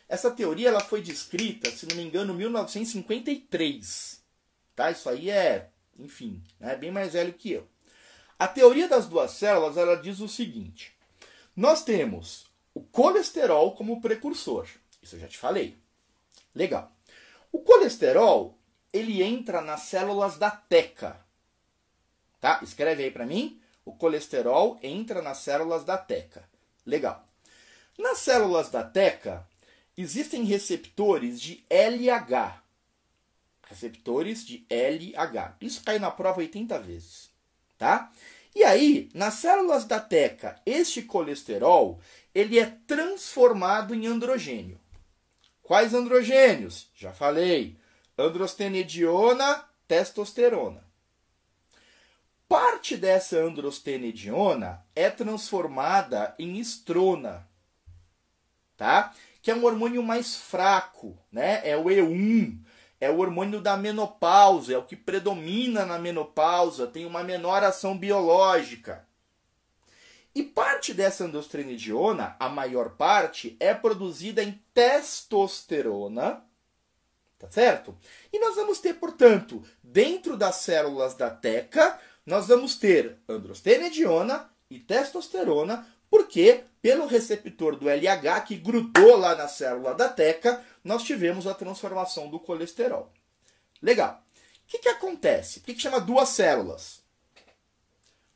Essa 0.07 0.31
teoria 0.31 0.69
ela 0.69 0.81
foi 0.81 1.01
descrita, 1.01 1.71
se 1.71 1.87
não 1.87 1.97
me 1.97 2.03
engano, 2.03 2.35
em 2.35 2.37
1953. 2.37 4.23
Tá? 4.77 4.91
Isso 4.91 5.09
aí 5.09 5.31
é, 5.31 5.71
enfim, 5.99 6.43
é 6.61 6.77
bem 6.77 6.91
mais 6.91 7.15
velho 7.15 7.33
que 7.33 7.53
eu. 7.53 7.67
A 8.39 8.47
teoria 8.47 8.87
das 8.87 9.07
duas 9.07 9.31
células 9.31 9.79
ela 9.79 9.97
diz 9.97 10.21
o 10.21 10.29
seguinte: 10.29 10.95
nós 11.57 11.83
temos 11.83 12.45
o 12.75 12.83
colesterol 12.83 13.75
como 13.75 14.03
precursor. 14.03 14.69
Isso 15.03 15.17
eu 15.17 15.21
já 15.21 15.29
te 15.29 15.39
falei. 15.39 15.79
Legal. 16.55 16.93
O 17.51 17.61
colesterol 17.61 18.59
ele 18.93 19.23
entra 19.23 19.63
nas 19.63 19.83
células 19.83 20.37
da 20.37 20.51
teca. 20.51 21.25
Tá? 22.39 22.61
Escreve 22.63 23.05
aí 23.05 23.11
para 23.11 23.25
mim 23.25 23.63
o 23.85 23.93
colesterol 23.93 24.79
entra 24.83 25.21
nas 25.21 25.39
células 25.39 25.85
da 25.85 25.99
teca. 25.99 26.49
Legal. 26.87 27.27
Nas 27.99 28.19
células 28.19 28.71
da 28.71 28.83
teca 28.83 29.47
existem 29.97 30.45
receptores 30.45 31.41
de 31.41 31.65
LH. 31.71 32.63
Receptores 33.69 34.45
de 34.45 34.67
LH. 34.69 35.57
Isso 35.61 35.83
cai 35.83 35.99
na 35.99 36.11
prova 36.11 36.39
80 36.39 36.79
vezes, 36.81 37.31
tá? 37.79 38.13
E 38.55 38.63
aí, 38.63 39.09
nas 39.13 39.35
células 39.35 39.85
da 39.85 39.99
teca, 39.99 40.61
este 40.65 41.03
colesterol, 41.03 42.01
ele 42.35 42.59
é 42.59 42.67
transformado 42.87 43.95
em 43.95 44.07
androgênio. 44.07 44.79
Quais 45.63 45.95
androgênios? 45.95 46.89
Já 46.95 47.13
falei. 47.13 47.77
Androstenediona, 48.17 49.65
testosterona. 49.89 50.84
Parte 52.49 52.97
dessa 52.97 53.39
androstenediona 53.39 54.85
é 54.95 55.09
transformada 55.09 56.35
em 56.39 56.59
estrona, 56.59 57.49
tá? 58.77 59.15
Que 59.43 59.51
é 59.51 59.55
um 59.55 59.65
hormônio 59.65 60.03
mais 60.03 60.37
fraco, 60.37 61.19
né? 61.33 61.61
É 61.69 61.77
o 61.77 61.85
E1, 61.85 62.59
é 63.01 63.11
o 63.11 63.19
hormônio 63.19 63.61
da 63.61 63.77
menopausa, 63.77 64.75
é 64.75 64.79
o 64.79 64.85
que 64.85 64.97
predomina 64.97 65.85
na 65.85 65.99
menopausa, 65.99 66.87
tem 66.87 67.07
uma 67.07 67.23
menor 67.23 67.63
ação 67.63 67.97
biológica. 67.97 69.07
E 70.35 70.43
parte 70.43 70.93
dessa 70.93 71.25
androstenediona, 71.25 72.35
a 72.41 72.49
maior 72.49 72.91
parte, 72.97 73.57
é 73.61 73.73
produzida 73.73 74.43
em 74.43 74.61
testosterona, 74.75 76.45
tá 77.39 77.49
certo? 77.51 77.97
E 78.33 78.39
nós 78.41 78.57
vamos 78.57 78.81
ter, 78.81 78.95
portanto, 78.95 79.63
dentro 79.83 80.37
das 80.37 80.57
células 80.57 81.15
da 81.15 81.31
teca, 81.31 82.01
nós 82.25 82.49
vamos 82.49 82.77
ter 82.77 83.19
androstenediona 83.29 84.51
e 84.71 84.79
testosterona, 84.79 85.87
porque 86.11 86.65
pelo 86.81 87.07
receptor 87.07 87.77
do 87.77 87.89
LH 87.89 88.43
que 88.47 88.57
grudou 88.57 89.17
lá 89.17 89.35
na 89.35 89.49
célula 89.49 89.95
da 89.95 90.09
teca, 90.09 90.65
nós 90.83 91.03
tivemos 91.03 91.47
a 91.47 91.55
transformação 91.55 92.29
do 92.29 92.39
colesterol. 92.39 93.13
Legal. 93.83 94.23
O 94.65 94.67
que, 94.67 94.79
que 94.79 94.89
acontece? 94.89 95.61
Por 95.61 95.67
que, 95.67 95.75
que 95.75 95.83
chama 95.83 96.01
duas 96.01 96.31
células? 96.31 97.03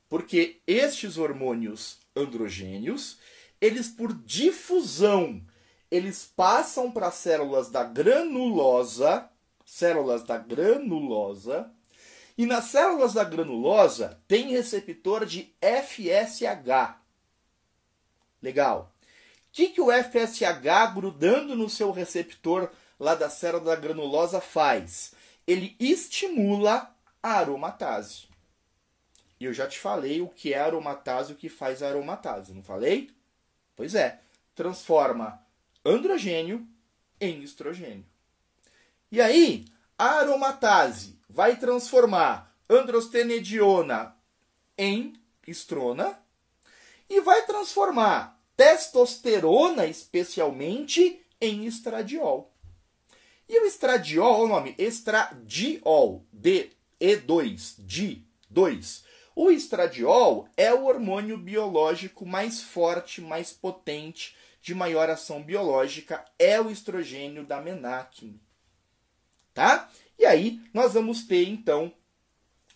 Porque 0.08 0.60
estes 0.66 1.16
hormônios 1.18 1.98
androgênios, 2.14 3.18
eles 3.60 3.88
por 3.88 4.12
difusão, 4.12 5.42
eles 5.90 6.30
passam 6.36 6.90
para 6.90 7.08
as 7.08 7.14
células 7.14 7.70
da 7.70 7.84
granulosa, 7.84 9.28
células 9.64 10.22
da 10.22 10.38
granulosa, 10.38 11.70
e 12.38 12.46
nas 12.46 12.66
células 12.66 13.14
da 13.14 13.24
granulosa 13.24 14.22
tem 14.28 14.52
receptor 14.52 15.26
de 15.26 15.52
FSH. 15.60 16.96
Legal. 18.40 18.94
O 19.02 19.06
que, 19.50 19.70
que 19.70 19.80
o 19.80 19.90
FSH 19.90 20.94
grudando 20.94 21.56
no 21.56 21.68
seu 21.68 21.90
receptor 21.90 22.70
lá 22.98 23.16
da 23.16 23.28
célula 23.28 23.64
da 23.64 23.76
granulosa 23.76 24.40
faz? 24.40 25.14
Ele 25.44 25.74
estimula 25.80 26.94
a 27.20 27.32
aromatase. 27.32 28.28
E 29.40 29.44
eu 29.44 29.52
já 29.52 29.66
te 29.66 29.78
falei 29.78 30.20
o 30.20 30.28
que 30.28 30.54
é 30.54 30.60
aromatase 30.60 31.32
e 31.32 31.34
o 31.34 31.38
que 31.38 31.48
faz 31.48 31.82
aromatase, 31.82 32.54
não 32.54 32.62
falei? 32.62 33.10
Pois 33.74 33.96
é, 33.96 34.20
transforma 34.54 35.44
androgênio 35.84 36.64
em 37.20 37.42
estrogênio. 37.42 38.06
E 39.10 39.20
aí, 39.20 39.64
a 39.96 40.20
aromatase 40.20 41.17
vai 41.28 41.56
transformar 41.56 42.54
androstenediona 42.68 44.16
em 44.76 45.14
estrona 45.46 46.18
e 47.08 47.20
vai 47.20 47.46
transformar 47.46 48.38
testosterona, 48.56 49.86
especialmente, 49.86 51.24
em 51.40 51.66
estradiol. 51.66 52.52
E 53.48 53.60
o 53.60 53.66
estradiol, 53.66 54.44
o 54.44 54.48
nome 54.48 54.74
estradiol, 54.76 56.26
D, 56.32 56.70
E2, 57.00 57.76
D2. 57.80 59.04
O 59.34 59.50
estradiol 59.50 60.48
é 60.56 60.74
o 60.74 60.84
hormônio 60.84 61.38
biológico 61.38 62.26
mais 62.26 62.60
forte, 62.60 63.20
mais 63.20 63.52
potente, 63.52 64.36
de 64.60 64.74
maior 64.74 65.08
ação 65.08 65.42
biológica, 65.42 66.24
é 66.38 66.60
o 66.60 66.70
estrogênio 66.70 67.46
da 67.46 67.60
menacme. 67.60 68.40
Tá? 69.54 69.88
E 70.18 70.26
aí 70.26 70.60
nós 70.74 70.94
vamos 70.94 71.22
ter 71.22 71.48
então 71.48 71.92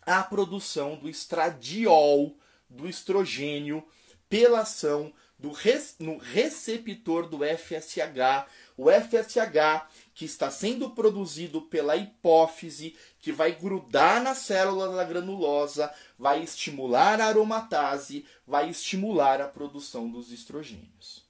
a 0.02 0.22
produção 0.22 0.96
do 0.96 1.08
estradiol, 1.08 2.36
do 2.68 2.88
estrogênio, 2.88 3.84
pela 4.28 4.60
ação 4.60 5.12
do 5.42 5.52
no 5.98 6.18
receptor 6.18 7.28
do 7.28 7.38
FSH. 7.38 8.46
O 8.76 8.88
FSH 8.90 9.86
que 10.14 10.24
está 10.24 10.50
sendo 10.50 10.90
produzido 10.90 11.62
pela 11.62 11.96
hipófise, 11.96 12.96
que 13.18 13.32
vai 13.32 13.52
grudar 13.52 14.22
na 14.22 14.34
célula 14.34 14.94
da 14.94 15.04
granulosa, 15.04 15.92
vai 16.16 16.42
estimular 16.42 17.20
a 17.20 17.26
aromatase, 17.26 18.24
vai 18.46 18.70
estimular 18.70 19.40
a 19.40 19.48
produção 19.48 20.08
dos 20.08 20.30
estrogênios. 20.30 21.26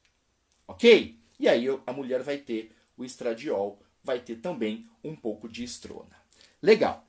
Ok? 0.68 1.18
E 1.40 1.48
aí 1.48 1.66
a 1.86 1.92
mulher 1.92 2.22
vai 2.22 2.36
ter 2.36 2.70
o 2.96 3.04
estradiol, 3.04 3.80
vai 4.04 4.20
ter 4.20 4.36
também 4.36 4.88
um 5.02 5.14
pouco 5.14 5.48
de 5.48 5.64
estrona. 5.64 6.16
Legal. 6.60 7.04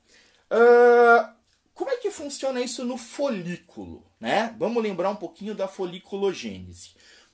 Uh, 0.50 1.32
como 1.74 1.90
é 1.90 1.96
que 1.96 2.10
funciona 2.10 2.60
isso 2.60 2.84
no 2.84 2.96
folículo? 2.96 4.04
Né? 4.20 4.54
Vamos 4.58 4.82
lembrar 4.82 5.10
um 5.10 5.16
pouquinho 5.16 5.54
da 5.54 5.66
foliculogênese. 5.66 6.90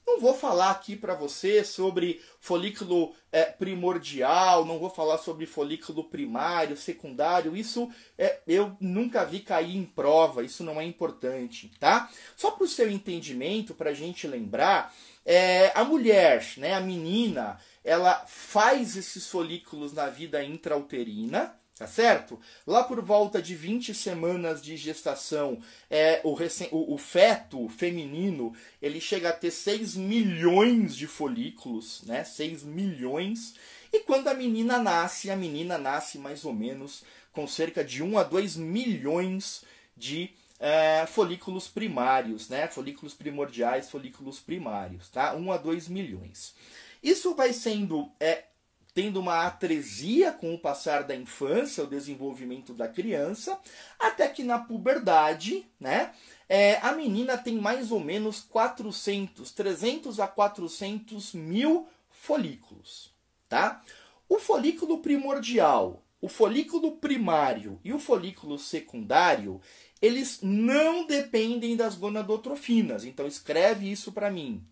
Não 0.07 0.19
vou 0.19 0.35
falar 0.35 0.71
aqui 0.71 0.97
para 0.97 1.15
você 1.15 1.63
sobre 1.63 2.21
folículo 2.41 3.15
é, 3.31 3.45
primordial, 3.45 4.65
não 4.65 4.79
vou 4.79 4.91
falar 4.91 5.19
sobre 5.19 5.47
folículo 5.47 6.03
primário, 6.03 6.77
secundário. 6.77 7.57
Isso 7.57 7.89
é, 8.19 8.41
eu 8.47 8.77
nunca 8.81 9.25
vi 9.25 9.39
cair 9.39 9.77
em 9.77 9.85
prova, 9.85 10.43
isso 10.43 10.65
não 10.65 10.81
é 10.81 10.85
importante, 10.85 11.71
tá? 11.79 12.11
Só 12.35 12.51
para 12.51 12.65
o 12.65 12.69
seu 12.69 12.91
entendimento, 12.91 13.73
para 13.73 13.91
a 13.91 13.95
gente 13.95 14.27
lembrar, 14.27 14.93
é, 15.25 15.71
a 15.77 15.85
mulher, 15.85 16.45
né, 16.57 16.75
a 16.75 16.81
menina, 16.81 17.61
ela 17.85 18.25
faz 18.27 18.97
esses 18.97 19.27
folículos 19.27 19.93
na 19.93 20.09
vida 20.09 20.43
intrauterina, 20.45 21.55
tá 21.77 21.87
certo? 21.87 22.39
Lá 22.67 22.85
por 22.85 23.01
volta 23.01 23.41
de 23.41 23.55
20 23.55 23.95
semanas 23.95 24.63
de 24.63 24.77
gestação, 24.77 25.59
é, 25.89 26.21
o, 26.23 26.37
o, 26.73 26.95
o, 26.95 26.99
feto 26.99 27.69
feminino, 27.71 28.55
ele 28.83 29.01
chega 29.01 29.31
a 29.31 29.33
ter 29.33 29.51
6 29.51 29.97
milhões 29.97 30.95
de 30.95 31.07
folículos, 31.07 32.03
né? 32.05 32.23
6 32.23 32.65
milhões. 32.65 33.55
E 33.91 34.01
quando 34.01 34.29
a 34.29 34.35
menina 34.35 34.79
nasce, 34.79 35.31
a 35.31 35.37
menina 35.37 35.79
nasce 35.79 36.19
mais 36.19 36.45
ou 36.45 36.53
menos 36.53 37.03
com 37.33 37.47
cerca 37.47 37.83
de 37.83 38.03
1 38.03 38.19
a 38.19 38.25
2 38.25 38.57
milhões 38.57 39.65
de 39.97 40.31
é, 40.59 41.07
folículos 41.07 41.67
primários, 41.67 42.51
né? 42.51 42.69
Folículos 42.69 43.15
primordiais, 43.15 43.91
folículos 43.91 44.39
primários, 44.39 45.09
tá? 45.09 45.35
1 45.35 45.53
a 45.53 45.57
2 45.57 45.89
milhões. 45.89 46.55
Isso 47.03 47.35
vai 47.35 47.53
sendo 47.53 48.11
é, 48.21 48.45
tendo 48.93 49.21
uma 49.21 49.47
atresia 49.47 50.33
com 50.33 50.55
o 50.55 50.59
passar 50.59 51.05
da 51.05 51.15
infância, 51.15 51.85
o 51.85 51.87
desenvolvimento 51.87 52.75
da 52.75 52.89
criança, 52.89 53.59
até 53.99 54.29
que 54.29 54.43
na 54.43 54.59
puberdade, 54.59 55.67
né, 55.79 56.13
é, 56.49 56.77
a 56.79 56.93
menina 56.93 57.39
tem 57.39 57.57
mais 57.57 57.93
ou 57.93 58.01
menos 58.01 58.41
400, 58.41 59.53
300 59.53 60.19
a 60.19 60.27
400 60.27 61.33
mil 61.35 61.89
folículos, 62.11 63.13
tá? 63.49 63.83
O 64.29 64.39
folículo 64.39 64.99
primordial, 64.99 66.03
o 66.21 66.29
folículo 66.29 66.97
primário 66.97 67.81
e 67.85 67.93
o 67.93 67.99
folículo 67.99 68.59
secundário, 68.59 69.61
eles 70.03 70.41
não 70.43 71.07
dependem 71.07 71.77
das 71.77 71.95
gonadotrofinas. 71.95 73.05
Então 73.05 73.27
escreve 73.27 73.91
isso 73.91 74.13
para 74.13 74.31
mim, 74.31 74.65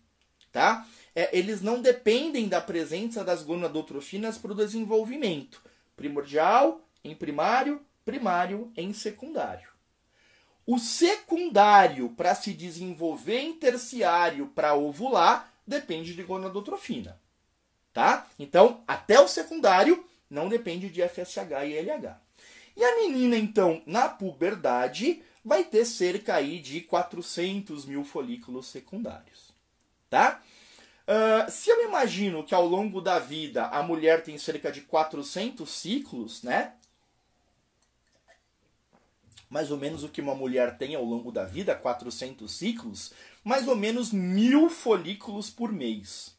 tá? 0.51 0.85
É, 1.19 1.29
eles 1.37 1.61
não 1.61 1.81
dependem 1.81 2.47
da 2.47 2.61
presença 2.61 3.25
das 3.25 3.43
gonadotrofinas 3.43 4.37
para 4.37 4.53
o 4.53 4.55
desenvolvimento. 4.55 5.61
Primordial 5.95 6.81
em 7.03 7.13
primário, 7.13 7.81
primário 8.05 8.71
em 8.77 8.93
secundário. 8.93 9.67
O 10.65 10.79
secundário 10.79 12.09
para 12.11 12.33
se 12.35 12.53
desenvolver 12.53 13.39
em 13.39 13.53
terciário 13.53 14.47
para 14.47 14.75
ovular 14.75 15.51
depende 15.67 16.15
de 16.15 16.23
gonadotrofina. 16.23 17.19
Tá? 17.91 18.25
Então, 18.37 18.81
até 18.87 19.19
o 19.19 19.27
secundário 19.27 20.05
não 20.29 20.47
depende 20.47 20.89
de 20.89 21.01
FSH 21.01 21.65
e 21.65 21.79
LH. 21.79 22.17
E 22.77 22.83
a 22.83 22.95
menina, 22.95 23.35
então, 23.35 23.81
na 23.85 24.07
puberdade, 24.07 25.21
vai 25.43 25.65
ter 25.65 25.83
cerca 25.83 26.35
aí 26.35 26.59
de 26.59 26.79
400 26.79 27.85
mil 27.85 28.05
folículos 28.05 28.67
secundários. 28.67 29.49
Tá? 30.09 30.41
Uh, 31.09 31.49
se 31.49 31.71
eu 31.71 31.87
imagino 31.87 32.43
que 32.43 32.53
ao 32.53 32.63
longo 32.67 33.01
da 33.01 33.17
vida 33.17 33.65
a 33.65 33.81
mulher 33.81 34.21
tem 34.21 34.37
cerca 34.37 34.71
de 34.71 34.81
400 34.81 35.67
ciclos, 35.67 36.43
né? 36.43 36.73
Mais 39.49 39.71
ou 39.71 39.77
menos 39.77 40.03
o 40.03 40.09
que 40.09 40.21
uma 40.21 40.35
mulher 40.35 40.77
tem 40.77 40.93
ao 40.93 41.03
longo 41.03 41.31
da 41.31 41.45
vida, 41.45 41.73
400 41.73 42.51
ciclos, 42.51 43.11
mais 43.43 43.67
ou 43.67 43.75
menos 43.75 44.11
mil 44.13 44.69
folículos 44.69 45.49
por 45.49 45.71
mês, 45.71 46.37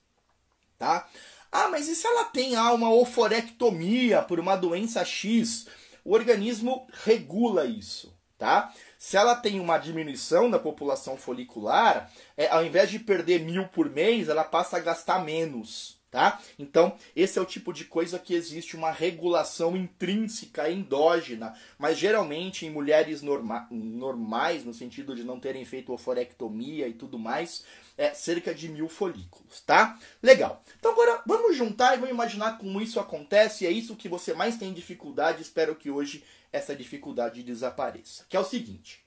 tá? 0.79 1.09
Ah, 1.51 1.69
mas 1.69 1.89
e 1.89 1.97
se 1.97 2.07
ela 2.07 2.27
tem 2.27 2.55
ah, 2.55 2.73
uma 2.73 2.93
oforectomia 2.93 4.23
por 4.23 4.39
uma 4.39 4.55
doença 4.55 5.05
X? 5.05 5.67
O 6.05 6.15
organismo 6.15 6.87
regula 7.05 7.65
isso, 7.65 8.17
tá? 8.39 8.73
Se 9.01 9.17
ela 9.17 9.35
tem 9.35 9.59
uma 9.59 9.79
diminuição 9.79 10.51
da 10.51 10.59
população 10.59 11.17
folicular, 11.17 12.13
é, 12.37 12.49
ao 12.49 12.63
invés 12.63 12.91
de 12.91 12.99
perder 12.99 13.41
mil 13.41 13.67
por 13.69 13.89
mês, 13.89 14.29
ela 14.29 14.45
passa 14.45 14.77
a 14.77 14.81
gastar 14.81 15.25
menos. 15.25 15.99
Tá? 16.11 16.41
Então, 16.59 16.99
esse 17.15 17.39
é 17.39 17.43
o 17.43 17.47
tipo 17.47 17.73
de 17.73 17.85
coisa 17.85 18.19
que 18.19 18.35
existe 18.35 18.77
uma 18.77 18.91
regulação 18.91 19.77
intrínseca, 19.77 20.69
endógena, 20.69 21.55
mas 21.79 21.97
geralmente 21.97 22.67
em 22.67 22.71
mulheres 22.71 23.23
norma 23.23 23.67
normais, 23.71 24.65
no 24.65 24.75
sentido 24.75 25.15
de 25.15 25.23
não 25.23 25.39
terem 25.39 25.65
feito 25.65 25.93
oforectomia 25.93 26.87
e 26.89 26.93
tudo 26.93 27.17
mais, 27.17 27.65
é 27.97 28.13
cerca 28.13 28.53
de 28.53 28.69
mil 28.69 28.89
folículos, 28.89 29.61
tá? 29.61 29.97
Legal. 30.21 30.63
Então 30.79 30.91
agora 30.91 31.23
vamos 31.25 31.57
juntar 31.57 31.95
e 31.95 31.99
vamos 31.99 32.11
imaginar 32.11 32.59
como 32.59 32.83
isso 32.83 32.99
acontece, 32.99 33.65
e 33.65 33.69
é 33.69 33.71
isso 33.71 33.97
que 33.97 34.09
você 34.09 34.35
mais 34.35 34.59
tem 34.59 34.75
dificuldade, 34.75 35.41
espero 35.41 35.77
que 35.77 35.91
hoje 35.93 36.25
essa 36.53 36.75
dificuldade 36.75 37.43
desapareça. 37.43 38.25
Que 38.29 38.37
é 38.37 38.41
o 38.41 38.45
seguinte: 38.45 39.05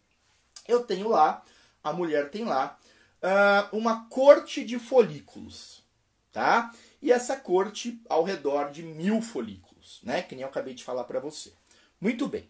eu 0.67 0.83
tenho 0.83 1.09
lá, 1.09 1.43
a 1.83 1.91
mulher 1.91 2.29
tem 2.29 2.45
lá, 2.45 2.77
uh, 3.21 3.77
uma 3.77 4.05
corte 4.05 4.63
de 4.63 4.79
folículos, 4.79 5.83
tá? 6.31 6.73
E 7.01 7.11
essa 7.11 7.35
corte 7.35 8.01
ao 8.09 8.23
redor 8.23 8.71
de 8.71 8.83
mil 8.83 9.21
folículos, 9.21 9.99
né? 10.03 10.21
Que 10.21 10.35
nem 10.35 10.43
eu 10.43 10.49
acabei 10.49 10.73
de 10.73 10.83
falar 10.83 11.03
para 11.03 11.19
você. 11.19 11.51
Muito 11.99 12.27
bem. 12.27 12.49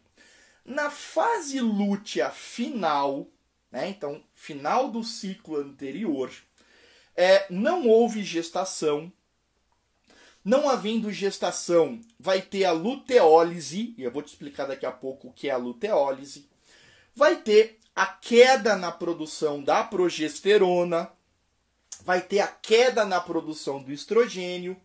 Na 0.65 0.89
fase 0.89 1.59
lútea 1.59 2.29
final, 2.29 3.27
né? 3.71 3.89
Então, 3.89 4.23
final 4.31 4.89
do 4.89 5.03
ciclo 5.03 5.57
anterior, 5.57 6.31
é, 7.15 7.45
não 7.49 7.87
houve 7.87 8.23
gestação, 8.23 9.11
não 10.43 10.69
havendo 10.69 11.11
gestação, 11.11 12.01
vai 12.19 12.41
ter 12.41 12.65
a 12.65 12.71
luteólise, 12.71 13.93
e 13.97 14.03
eu 14.03 14.11
vou 14.11 14.21
te 14.21 14.29
explicar 14.29 14.65
daqui 14.65 14.85
a 14.85 14.91
pouco 14.91 15.29
o 15.29 15.33
que 15.33 15.49
é 15.49 15.51
a 15.51 15.57
luteólise. 15.57 16.49
Vai 17.15 17.37
ter 17.37 17.79
a 17.95 18.05
queda 18.05 18.75
na 18.75 18.91
produção 18.91 19.63
da 19.63 19.83
progesterona, 19.83 21.09
vai 22.03 22.21
ter 22.21 22.39
a 22.39 22.47
queda 22.47 23.05
na 23.05 23.21
produção 23.21 23.81
do 23.81 23.91
estrogênio, 23.91 24.75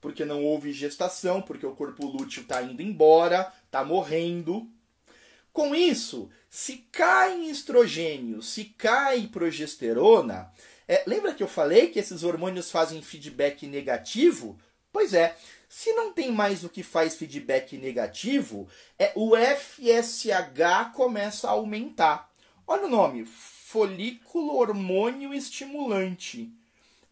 porque 0.00 0.24
não 0.24 0.44
houve 0.44 0.72
gestação, 0.72 1.40
porque 1.40 1.66
o 1.66 1.74
corpo 1.74 2.06
lúteo 2.06 2.42
está 2.42 2.62
indo 2.62 2.82
embora, 2.82 3.52
está 3.64 3.84
morrendo. 3.84 4.68
Com 5.52 5.74
isso, 5.74 6.28
se 6.50 6.78
cai 6.92 7.44
estrogênio, 7.44 8.42
se 8.42 8.64
cai 8.64 9.26
progesterona, 9.26 10.52
é, 10.86 11.04
lembra 11.06 11.34
que 11.34 11.42
eu 11.42 11.48
falei 11.48 11.88
que 11.88 11.98
esses 11.98 12.22
hormônios 12.22 12.70
fazem 12.70 13.02
feedback 13.02 13.66
negativo? 13.66 14.58
Pois 14.92 15.12
é, 15.14 15.36
se 15.68 15.92
não 15.92 16.12
tem 16.12 16.32
mais 16.32 16.64
o 16.64 16.68
que 16.68 16.82
faz 16.82 17.16
feedback 17.16 17.76
negativo, 17.76 18.68
é 18.98 19.12
o 19.14 19.32
FSH 19.36 20.92
começa 20.94 21.48
a 21.48 21.52
aumentar. 21.52 22.32
Olha 22.66 22.86
o 22.86 22.90
nome, 22.90 23.24
folículo 23.26 24.56
hormônio 24.56 25.34
estimulante. 25.34 26.50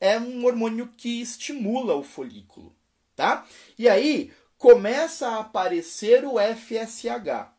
É 0.00 0.18
um 0.18 0.44
hormônio 0.44 0.92
que 0.96 1.20
estimula 1.20 1.94
o 1.94 2.02
folículo, 2.02 2.74
tá? 3.14 3.46
E 3.78 3.88
aí 3.88 4.32
começa 4.58 5.28
a 5.28 5.40
aparecer 5.40 6.24
o 6.24 6.36
FSH. 6.38 7.52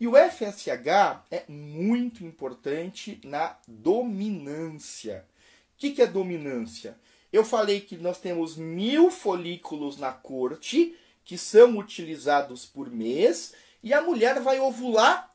E 0.00 0.06
o 0.06 0.12
FSH 0.12 1.24
é 1.30 1.44
muito 1.48 2.24
importante 2.24 3.20
na 3.24 3.58
dominância. 3.66 5.26
O 5.74 5.78
que, 5.78 5.90
que 5.90 6.02
é 6.02 6.06
dominância? 6.06 6.96
Eu 7.32 7.44
falei 7.44 7.80
que 7.80 7.96
nós 7.96 8.18
temos 8.18 8.56
mil 8.56 9.10
folículos 9.10 9.96
na 9.96 10.12
corte 10.12 10.96
que 11.24 11.36
são 11.36 11.76
utilizados 11.76 12.64
por 12.64 12.90
mês 12.90 13.54
e 13.82 13.92
a 13.92 14.00
mulher 14.00 14.40
vai 14.40 14.58
ovular 14.58 15.34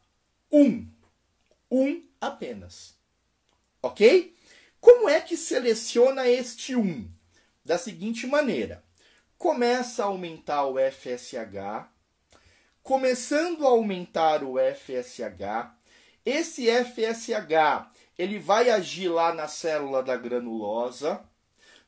um. 0.51 0.87
Um 1.69 2.03
apenas. 2.19 2.95
Ok? 3.81 4.35
Como 4.79 5.07
é 5.07 5.21
que 5.21 5.37
seleciona 5.37 6.27
este 6.27 6.75
um? 6.75 7.09
Da 7.63 7.77
seguinte 7.77 8.27
maneira: 8.27 8.83
começa 9.37 10.03
a 10.03 10.07
aumentar 10.07 10.65
o 10.65 10.75
FSH, 10.77 11.87
começando 12.81 13.65
a 13.65 13.69
aumentar 13.69 14.43
o 14.43 14.55
FSH, 14.57 15.71
esse 16.25 16.67
FSH 16.67 17.91
ele 18.17 18.39
vai 18.39 18.69
agir 18.69 19.09
lá 19.09 19.33
na 19.33 19.47
célula 19.47 20.03
da 20.03 20.15
granulosa. 20.15 21.23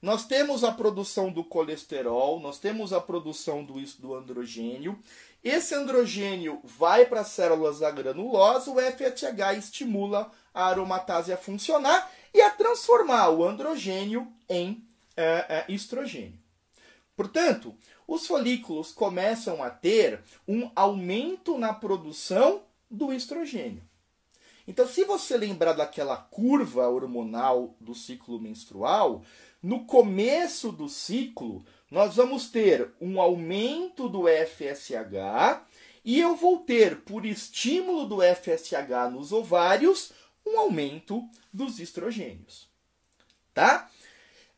Nós 0.05 0.23
temos 0.23 0.63
a 0.63 0.71
produção 0.71 1.31
do 1.31 1.43
colesterol, 1.43 2.39
nós 2.39 2.59
temos 2.59 2.93
a 2.93 3.01
produção 3.01 3.63
do, 3.63 3.81
do 3.97 4.13
androgênio. 4.13 4.99
Esse 5.43 5.73
androgênio 5.73 6.61
vai 6.63 7.07
para 7.07 7.21
as 7.21 7.29
células 7.29 7.79
da 7.79 7.89
o 7.89 8.79
FSH 8.79 9.57
estimula 9.57 10.31
a 10.53 10.67
aromatase 10.67 11.33
a 11.33 11.37
funcionar 11.37 12.07
e 12.31 12.39
a 12.39 12.51
transformar 12.51 13.31
o 13.31 13.43
androgênio 13.43 14.31
em 14.47 14.87
é, 15.17 15.23
é, 15.49 15.65
estrogênio. 15.69 16.37
Portanto, 17.15 17.73
os 18.07 18.27
folículos 18.27 18.91
começam 18.91 19.63
a 19.63 19.71
ter 19.71 20.21
um 20.47 20.69
aumento 20.75 21.57
na 21.57 21.73
produção 21.73 22.61
do 22.91 23.11
estrogênio. 23.11 23.81
Então, 24.67 24.87
se 24.87 25.03
você 25.03 25.37
lembrar 25.37 25.73
daquela 25.73 26.17
curva 26.17 26.87
hormonal 26.87 27.75
do 27.79 27.93
ciclo 27.93 28.39
menstrual, 28.39 29.23
no 29.65 29.83
começo 29.83 30.71
do 30.71 30.87
ciclo, 30.87 31.65
nós 31.89 32.17
vamos 32.17 32.51
ter 32.51 32.93
um 33.01 33.19
aumento 33.19 34.07
do 34.07 34.25
FSH 34.27 35.65
e 36.03 36.19
eu 36.19 36.35
vou 36.35 36.59
ter, 36.59 37.01
por 37.01 37.25
estímulo 37.25 38.05
do 38.05 38.17
FSH 38.21 39.09
nos 39.11 39.31
ovários, 39.31 40.11
um 40.45 40.59
aumento 40.59 41.27
dos 41.51 41.79
estrogênios. 41.79 42.69
Tá? 43.55 43.89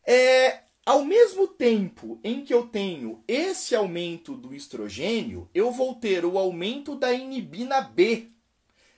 É, 0.06 0.64
ao 0.86 1.06
mesmo 1.06 1.48
tempo 1.48 2.20
em 2.22 2.44
que 2.44 2.54
eu 2.54 2.68
tenho 2.68 3.24
esse 3.26 3.74
aumento 3.74 4.36
do 4.36 4.54
estrogênio, 4.54 5.50
eu 5.54 5.72
vou 5.72 5.96
ter 5.96 6.26
o 6.26 6.38
aumento 6.38 6.96
da 6.96 7.14
inibina 7.14 7.80
B, 7.80 8.28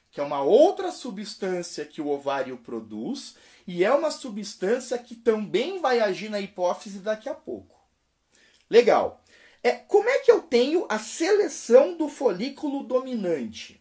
que 0.10 0.20
é 0.20 0.24
uma 0.24 0.42
outra 0.42 0.92
substância 0.92 1.86
que 1.86 2.02
o 2.02 2.08
ovário 2.08 2.58
produz 2.58 3.36
e 3.72 3.84
é 3.84 3.94
uma 3.94 4.10
substância 4.10 4.98
que 4.98 5.14
também 5.14 5.80
vai 5.80 6.00
agir 6.00 6.28
na 6.28 6.42
hipófise 6.42 7.02
daqui 7.02 7.30
a 7.30 7.36
pouco. 7.36 7.80
Legal. 8.68 9.24
É, 9.62 9.74
como 9.74 10.10
é 10.10 10.18
que 10.22 10.32
eu 10.32 10.42
tenho 10.42 10.88
a 10.90 10.98
seleção 10.98 11.96
do 11.96 12.10
folículo 12.10 12.82
dominante? 12.82 13.80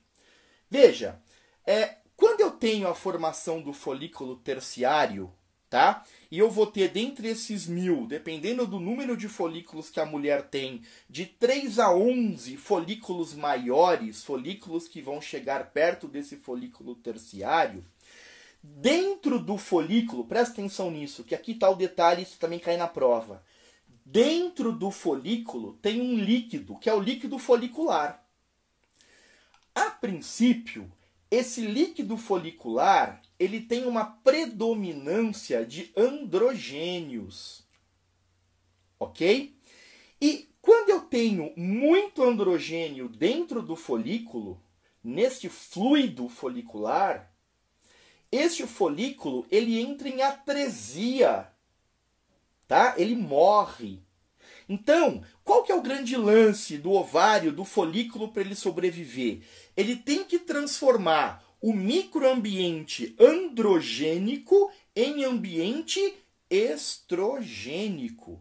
Veja, 0.69 1.19
é, 1.67 1.97
quando 2.15 2.43
eu 2.43 2.51
tenho 2.51 2.87
a 2.87 2.95
formação 2.95 3.63
do 3.63 3.73
folículo 3.73 4.37
terciário, 4.37 5.33
tá? 5.71 6.05
E 6.31 6.39
eu 6.39 6.51
vou 6.51 6.67
ter 6.67 6.91
dentre 6.91 7.27
esses 7.27 7.67
mil, 7.67 8.07
dependendo 8.07 8.67
do 8.67 8.79
número 8.79 9.17
de 9.17 9.27
folículos 9.27 9.89
que 9.89 10.01
a 10.01 10.05
mulher 10.05 10.51
tem, 10.51 10.83
de 11.09 11.25
3 11.25 11.79
a 11.79 11.95
11 11.95 12.59
folículos 12.59 13.33
maiores, 13.33 14.23
folículos 14.23 14.87
que 14.87 15.01
vão 15.01 15.19
chegar 15.19 15.71
perto 15.71 16.07
desse 16.07 16.37
folículo 16.37 16.95
terciário. 16.95 17.83
Dentro 18.63 19.39
do 19.39 19.57
folículo, 19.57 20.25
presta 20.25 20.53
atenção 20.53 20.91
nisso, 20.91 21.25
que 21.25 21.35
aqui 21.35 21.53
está 21.53 21.71
o 21.71 21.77
detalhe, 21.77 22.23
isso 22.23 22.39
também 22.39 22.59
cai 22.59 22.77
na 22.77 22.89
prova. 22.89 23.45
Dentro 24.05 24.73
do 24.73 24.91
folículo 24.91 25.75
tem 25.75 26.01
um 26.01 26.17
líquido, 26.17 26.79
que 26.79 26.89
é 26.89 26.95
o 26.95 27.01
líquido 27.01 27.39
folicular. 27.39 28.25
A 29.75 29.91
princípio, 29.91 30.91
esse 31.31 31.61
líquido 31.61 32.17
folicular 32.17 33.23
ele 33.39 33.61
tem 33.61 33.87
uma 33.87 34.05
predominância 34.05 35.65
de 35.65 35.93
androgênios. 35.97 37.65
Ok? 38.99 39.57
E 40.21 40.49
quando 40.61 40.91
eu 40.91 41.03
tenho 41.03 41.53
muito 41.57 42.23
androgênio 42.23 43.09
dentro 43.09 43.63
do 43.63 43.77
folículo, 43.77 44.61
neste 45.05 45.49
fluido 45.49 46.29
folicular, 46.29 47.28
este 48.31 48.67
folículo 48.67 49.47
ele 49.51 49.81
entra 49.81 50.09
em 50.09 50.23
atresia, 50.23 51.49
tá? 52.67 52.95
Ele 52.97 53.17
morre. 53.17 54.03
Então, 54.69 55.23
qual 55.43 55.63
que 55.63 55.73
é 55.73 55.75
o 55.75 55.81
grande 55.81 56.15
lance 56.17 56.77
do 56.77 56.93
ovário, 56.93 57.51
do 57.51 57.65
folículo 57.65 58.29
para 58.29 58.43
ele 58.43 58.55
sobreviver? 58.55 59.41
Ele 59.75 59.97
tem 59.97 60.25
que 60.25 60.39
transformar 60.39 61.43
o 61.61 61.73
microambiente 61.73 63.17
androgênico 63.19 64.71
em 64.95 65.25
ambiente 65.25 66.15
estrogênico. 66.51 68.41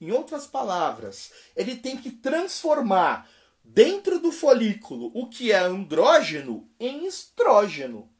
Em 0.00 0.10
outras 0.12 0.46
palavras, 0.46 1.30
ele 1.54 1.76
tem 1.76 1.96
que 1.96 2.10
transformar 2.10 3.28
dentro 3.62 4.18
do 4.18 4.32
folículo 4.32 5.10
o 5.14 5.28
que 5.28 5.52
é 5.52 5.58
andrógeno 5.58 6.70
em 6.80 7.06
estrógeno. 7.06 8.10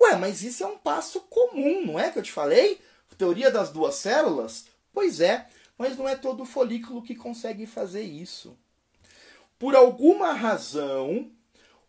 Ué, 0.00 0.16
mas 0.16 0.42
isso 0.42 0.62
é 0.62 0.66
um 0.66 0.78
passo 0.78 1.20
comum, 1.22 1.86
não 1.86 1.98
é 1.98 2.10
que 2.10 2.18
eu 2.18 2.22
te 2.22 2.32
falei? 2.32 2.80
Teoria 3.18 3.50
das 3.50 3.70
duas 3.70 3.96
células? 3.96 4.66
Pois 4.92 5.20
é, 5.20 5.48
mas 5.76 5.98
não 5.98 6.08
é 6.08 6.14
todo 6.14 6.44
folículo 6.44 7.02
que 7.02 7.16
consegue 7.16 7.66
fazer 7.66 8.02
isso. 8.02 8.56
Por 9.58 9.74
alguma 9.74 10.32
razão, 10.32 11.28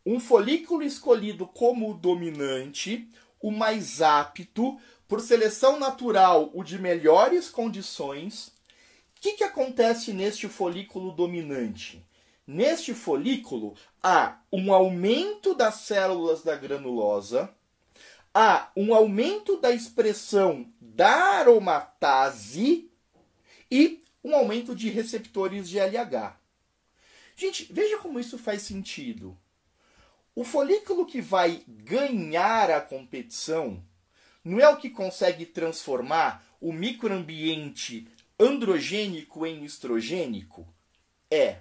um 0.04 0.20
folículo 0.20 0.82
escolhido 0.82 1.46
como 1.46 1.94
dominante, 1.94 3.08
o 3.40 3.52
mais 3.52 4.02
apto, 4.02 4.80
por 5.08 5.22
seleção 5.22 5.80
natural, 5.80 6.50
o 6.54 6.64
de 6.64 6.80
melhores 6.80 7.50
condições. 7.50 8.48
O 8.48 9.22
que, 9.22 9.34
que 9.34 9.44
acontece 9.44 10.14
neste 10.14 10.48
folículo 10.48 11.12
dominante? 11.12 12.04
Neste 12.48 12.96
folículo 12.96 13.76
há 14.02 14.40
um 14.52 14.74
aumento 14.74 15.54
das 15.54 15.76
células 15.76 16.42
da 16.42 16.56
granulosa, 16.56 17.54
há 18.34 18.72
um 18.76 18.94
aumento 18.94 19.58
da 19.58 19.72
expressão 19.72 20.72
da 20.80 21.10
aromatase 21.40 22.90
e 23.72 24.04
um 24.24 24.36
aumento 24.36 24.76
de 24.76 24.90
receptores 24.90 25.70
de 25.70 25.80
LH. 25.80 26.38
Gente, 27.36 27.72
veja 27.72 27.98
como 27.98 28.20
isso 28.20 28.38
faz 28.38 28.62
sentido. 28.62 29.38
O 30.36 30.44
folículo 30.44 31.06
que 31.06 31.22
vai 31.22 31.64
ganhar 31.68 32.70
a 32.70 32.82
competição 32.82 33.84
não 34.44 34.60
é 34.60 34.70
o 34.70 34.78
que 34.78 34.90
consegue 34.90 35.46
transformar 35.46 36.46
o 36.62 36.72
microambiente 36.72 38.08
androgênico 38.40 39.46
em 39.46 39.64
estrogênico? 39.64 40.68
É. 41.30 41.60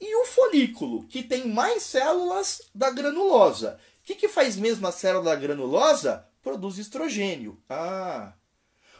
E 0.00 0.14
o 0.22 0.24
folículo 0.24 1.04
que 1.06 1.22
tem 1.22 1.48
mais 1.48 1.82
células 1.82 2.62
da 2.74 2.90
granulosa? 2.90 3.80
Que, 4.08 4.14
que 4.14 4.28
faz 4.28 4.56
mesmo 4.56 4.86
a 4.86 4.90
célula 4.90 5.36
granulosa? 5.36 6.26
Produz 6.42 6.78
estrogênio. 6.78 7.62
Ah. 7.68 8.32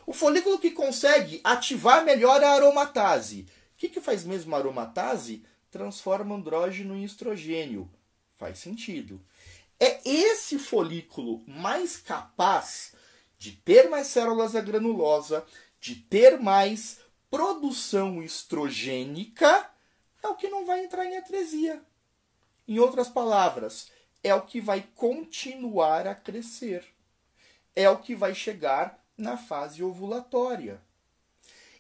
O 0.07 0.13
folículo 0.13 0.59
que 0.59 0.71
consegue 0.71 1.41
ativar 1.43 2.05
melhor 2.05 2.45
a 2.45 2.51
aromatase. 2.51 3.49
O 3.73 3.79
que, 3.79 3.89
que 3.89 4.03
faz 4.03 4.23
mesmo 4.23 4.55
a 4.55 4.59
aromatase? 4.59 5.43
Transforma 5.71 6.35
andrógeno 6.35 6.95
em 6.95 7.05
estrogênio. 7.05 7.91
Faz 8.37 8.59
sentido. 8.59 9.19
É 9.81 9.99
esse 10.07 10.59
folículo 10.59 11.43
mais 11.47 11.97
capaz 11.97 12.93
de 13.39 13.53
ter 13.53 13.89
mais 13.89 14.09
células 14.09 14.53
granulosa, 14.53 15.43
de 15.81 15.95
ter 15.95 16.39
mais 16.39 16.99
produção 17.31 18.23
estrogênica, 18.23 19.71
é 20.23 20.29
o 20.29 20.35
que 20.35 20.51
não 20.51 20.67
vai 20.67 20.85
entrar 20.85 21.07
em 21.07 21.17
atresia. 21.17 21.83
Em 22.67 22.79
outras 22.79 23.09
palavras, 23.09 23.89
é 24.23 24.35
o 24.35 24.43
que 24.43 24.61
vai 24.61 24.85
continuar 24.95 26.07
a 26.07 26.15
crescer. 26.15 26.85
É 27.75 27.89
o 27.89 27.99
que 27.99 28.15
vai 28.15 28.35
chegar 28.35 29.03
na 29.17 29.37
fase 29.37 29.83
ovulatória. 29.83 30.81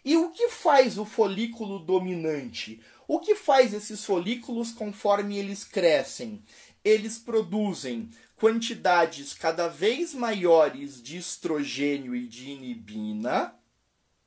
E 0.04 0.16
o 0.16 0.30
que 0.30 0.48
faz 0.48 0.96
o 0.98 1.04
folículo 1.04 1.78
dominante? 1.78 2.80
O 3.06 3.18
que 3.18 3.34
faz 3.34 3.74
esses 3.74 4.04
folículos 4.04 4.72
conforme 4.72 5.36
eles 5.36 5.64
crescem? 5.64 6.42
Eles 6.84 7.18
produzem 7.18 8.10
quantidades 8.36 9.34
cada 9.34 9.68
vez 9.68 10.14
maiores 10.14 11.02
de 11.02 11.16
estrogênio 11.16 12.14
e 12.14 12.26
de 12.26 12.50
inibina, 12.50 13.54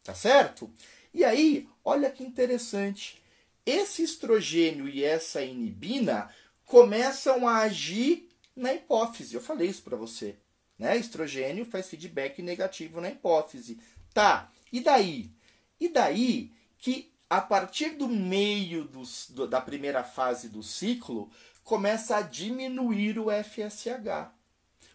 tá 0.04 0.14
certo? 0.14 0.70
E 1.14 1.24
aí, 1.24 1.68
olha 1.84 2.12
que 2.12 2.24
interessante. 2.24 3.22
Esse 3.66 4.04
estrogênio 4.04 4.90
e 4.90 5.04
essa 5.04 5.42
inibina 5.42 6.30
começam 6.72 7.46
a 7.50 7.58
agir 7.58 8.30
na 8.56 8.74
hipófise. 8.74 9.36
Eu 9.36 9.42
falei 9.42 9.68
isso 9.68 9.84
para 9.84 9.98
você. 9.98 10.38
Né? 10.80 10.96
Estrogênio 10.96 11.66
faz 11.66 11.90
feedback 11.90 12.42
negativo 12.42 13.02
na 13.02 13.10
hipófise. 13.10 13.78
Tá, 14.14 14.50
e 14.72 14.80
daí? 14.80 15.30
E 15.78 15.90
daí 15.90 16.54
que 16.78 17.12
a 17.30 17.42
partir 17.42 17.98
do 17.98 18.08
meio 18.08 18.86
do, 18.86 19.48
da 19.48 19.60
primeira 19.60 20.02
fase 20.02 20.48
do 20.48 20.64
ciclo, 20.64 21.30
começa 21.62 22.16
a 22.16 22.22
diminuir 22.22 23.20
o 23.20 23.26
FSH. 23.26 24.32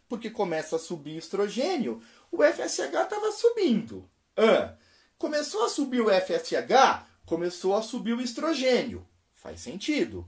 Porque 0.09 0.31
começa 0.31 0.77
a 0.77 0.79
subir 0.79 1.19
estrogênio, 1.19 2.03
o 2.33 2.43
FSH 2.43 2.81
estava 2.81 3.33
subindo. 3.33 4.09
Ah, 4.35 4.75
começou 5.19 5.67
a 5.67 5.69
subir 5.69 6.01
o 6.01 6.09
FSH, 6.09 7.05
começou 7.27 7.77
a 7.77 7.83
subir 7.83 8.15
o 8.15 8.23
estrogênio. 8.23 9.07
Faz 9.35 9.61
sentido. 9.61 10.27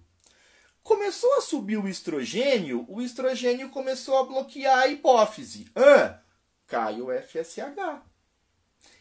Começou 0.88 1.35
a 1.35 1.42
subir 1.42 1.77
o 1.77 1.87
estrogênio, 1.87 2.87
o 2.88 3.03
estrogênio 3.03 3.68
começou 3.68 4.16
a 4.16 4.24
bloquear 4.24 4.79
a 4.79 4.88
hipófise. 4.88 5.66
Ah, 5.77 6.18
cai 6.66 6.98
o 7.03 7.09
FSH. 7.12 8.01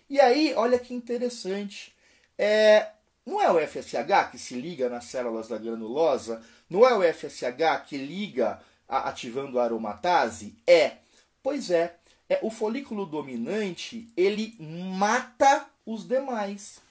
E 0.09 0.19
aí, 0.19 0.53
olha 0.53 0.77
que 0.77 0.93
interessante. 0.93 1.95
É, 2.37 2.89
não 3.25 3.41
é 3.41 3.49
o 3.49 3.65
FSH 3.65 4.31
que 4.31 4.37
se 4.37 4.55
liga 4.59 4.89
nas 4.89 5.05
células 5.05 5.47
da 5.47 5.57
granulosa? 5.57 6.43
Não 6.69 6.85
é 6.85 6.93
o 6.93 7.13
FSH 7.13 7.85
que 7.87 7.95
liga 7.95 8.61
a, 8.85 9.07
ativando 9.07 9.57
a 9.57 9.63
aromatase? 9.63 10.57
É. 10.67 10.97
Pois 11.41 11.71
é. 11.71 11.95
é. 12.27 12.37
O 12.41 12.51
folículo 12.51 13.05
dominante, 13.05 14.09
ele 14.17 14.57
mata 14.59 15.65
os 15.85 16.05
demais. 16.05 16.81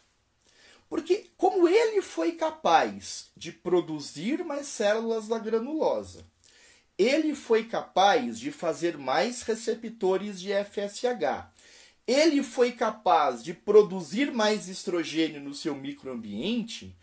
Porque 0.89 1.31
como 1.37 1.69
ele 1.69 2.01
foi 2.01 2.33
capaz 2.33 3.31
de 3.37 3.51
produzir 3.53 4.45
mais 4.45 4.67
células 4.67 5.29
da 5.29 5.39
granulosa, 5.39 6.25
ele 6.97 7.35
foi 7.35 7.65
capaz 7.65 8.39
de 8.39 8.51
fazer 8.51 8.97
mais 8.97 9.43
receptores 9.43 10.41
de 10.41 10.53
FSH 10.53 11.57
ele 12.07 12.43
foi 12.43 12.73
capaz 12.73 13.43
de 13.43 13.53
produzir 13.53 14.33
mais 14.33 14.69
estrogênio 14.69 15.41
no 15.41 15.53
seu 15.53 15.75
microambiente, 15.75 16.97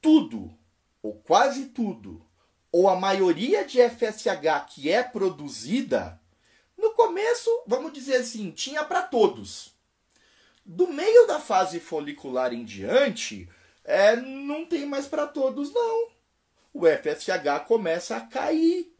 tudo, 0.00 0.52
ou 1.00 1.14
quase 1.14 1.66
tudo, 1.66 2.24
ou 2.72 2.88
a 2.88 2.96
maioria 2.96 3.64
de 3.64 3.78
FSH 3.78 4.66
que 4.68 4.90
é 4.90 5.02
produzida, 5.02 6.20
no 6.76 6.92
começo, 6.94 7.50
vamos 7.66 7.92
dizer 7.92 8.16
assim, 8.16 8.50
tinha 8.50 8.82
para 8.84 9.02
todos. 9.02 9.72
Do 10.72 10.86
meio 10.86 11.26
da 11.26 11.40
fase 11.40 11.80
folicular 11.80 12.54
em 12.54 12.64
diante, 12.64 13.48
é, 13.82 14.14
não 14.14 14.64
tem 14.64 14.86
mais 14.86 15.08
para 15.08 15.26
todos, 15.26 15.74
não. 15.74 16.10
O 16.72 16.86
FSH 16.86 17.66
começa 17.66 18.16
a 18.16 18.20
cair. 18.20 18.94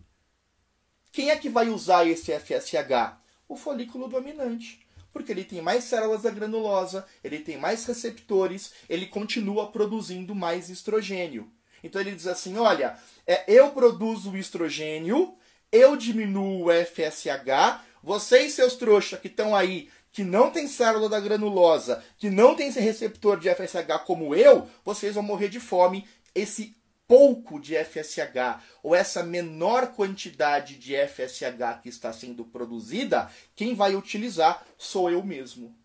Quem 1.12 1.30
é 1.30 1.36
que 1.36 1.48
vai 1.48 1.68
usar 1.68 2.04
esse 2.08 2.36
FSH? 2.36 3.16
O 3.48 3.54
folículo 3.54 4.08
dominante 4.08 4.84
porque 5.12 5.32
ele 5.32 5.44
tem 5.44 5.60
mais 5.60 5.84
células 5.84 6.22
da 6.22 6.30
granulosa, 6.30 7.04
ele 7.22 7.40
tem 7.40 7.56
mais 7.56 7.84
receptores, 7.84 8.72
ele 8.88 9.06
continua 9.06 9.70
produzindo 9.70 10.36
mais 10.36 10.70
estrogênio. 10.70 11.50
Então 11.82 12.00
ele 12.00 12.12
diz 12.12 12.28
assim: 12.28 12.56
olha, 12.58 12.96
é, 13.26 13.44
eu 13.48 13.70
produzo 13.70 14.36
estrogênio, 14.36 15.36
eu 15.72 15.96
diminuo 15.96 16.66
o 16.66 16.70
FSH, 16.72 17.80
vocês, 18.02 18.54
seus 18.54 18.76
trouxas 18.76 19.20
que 19.20 19.28
estão 19.28 19.54
aí, 19.54 19.90
que 20.12 20.24
não 20.24 20.50
tem 20.50 20.66
célula 20.66 21.08
da 21.08 21.20
granulosa, 21.20 22.04
que 22.18 22.28
não 22.28 22.54
tem 22.54 22.68
esse 22.68 22.80
receptor 22.80 23.38
de 23.38 23.48
FSH 23.48 24.04
como 24.06 24.34
eu, 24.34 24.68
vocês 24.84 25.14
vão 25.14 25.22
morrer 25.22 25.48
de 25.48 25.60
fome. 25.60 26.06
Esse 26.34 26.76
pouco 27.06 27.58
de 27.58 27.74
FSH 27.74 28.62
ou 28.84 28.94
essa 28.94 29.22
menor 29.22 29.88
quantidade 29.94 30.76
de 30.76 30.94
FSH 30.94 31.80
que 31.82 31.88
está 31.88 32.12
sendo 32.12 32.44
produzida, 32.44 33.28
quem 33.56 33.74
vai 33.74 33.96
utilizar 33.96 34.64
sou 34.78 35.10
eu 35.10 35.22
mesmo. 35.22 35.76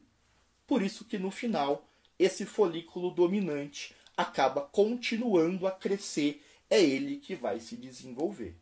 Por 0.68 0.82
isso 0.82 1.04
que 1.04 1.18
no 1.18 1.32
final 1.32 1.88
esse 2.18 2.46
folículo 2.46 3.12
dominante 3.12 3.96
acaba 4.16 4.62
continuando 4.62 5.68
a 5.68 5.72
crescer, 5.72 6.44
é 6.70 6.82
ele 6.82 7.18
que 7.18 7.36
vai 7.36 7.60
se 7.60 7.76
desenvolver. 7.76 8.56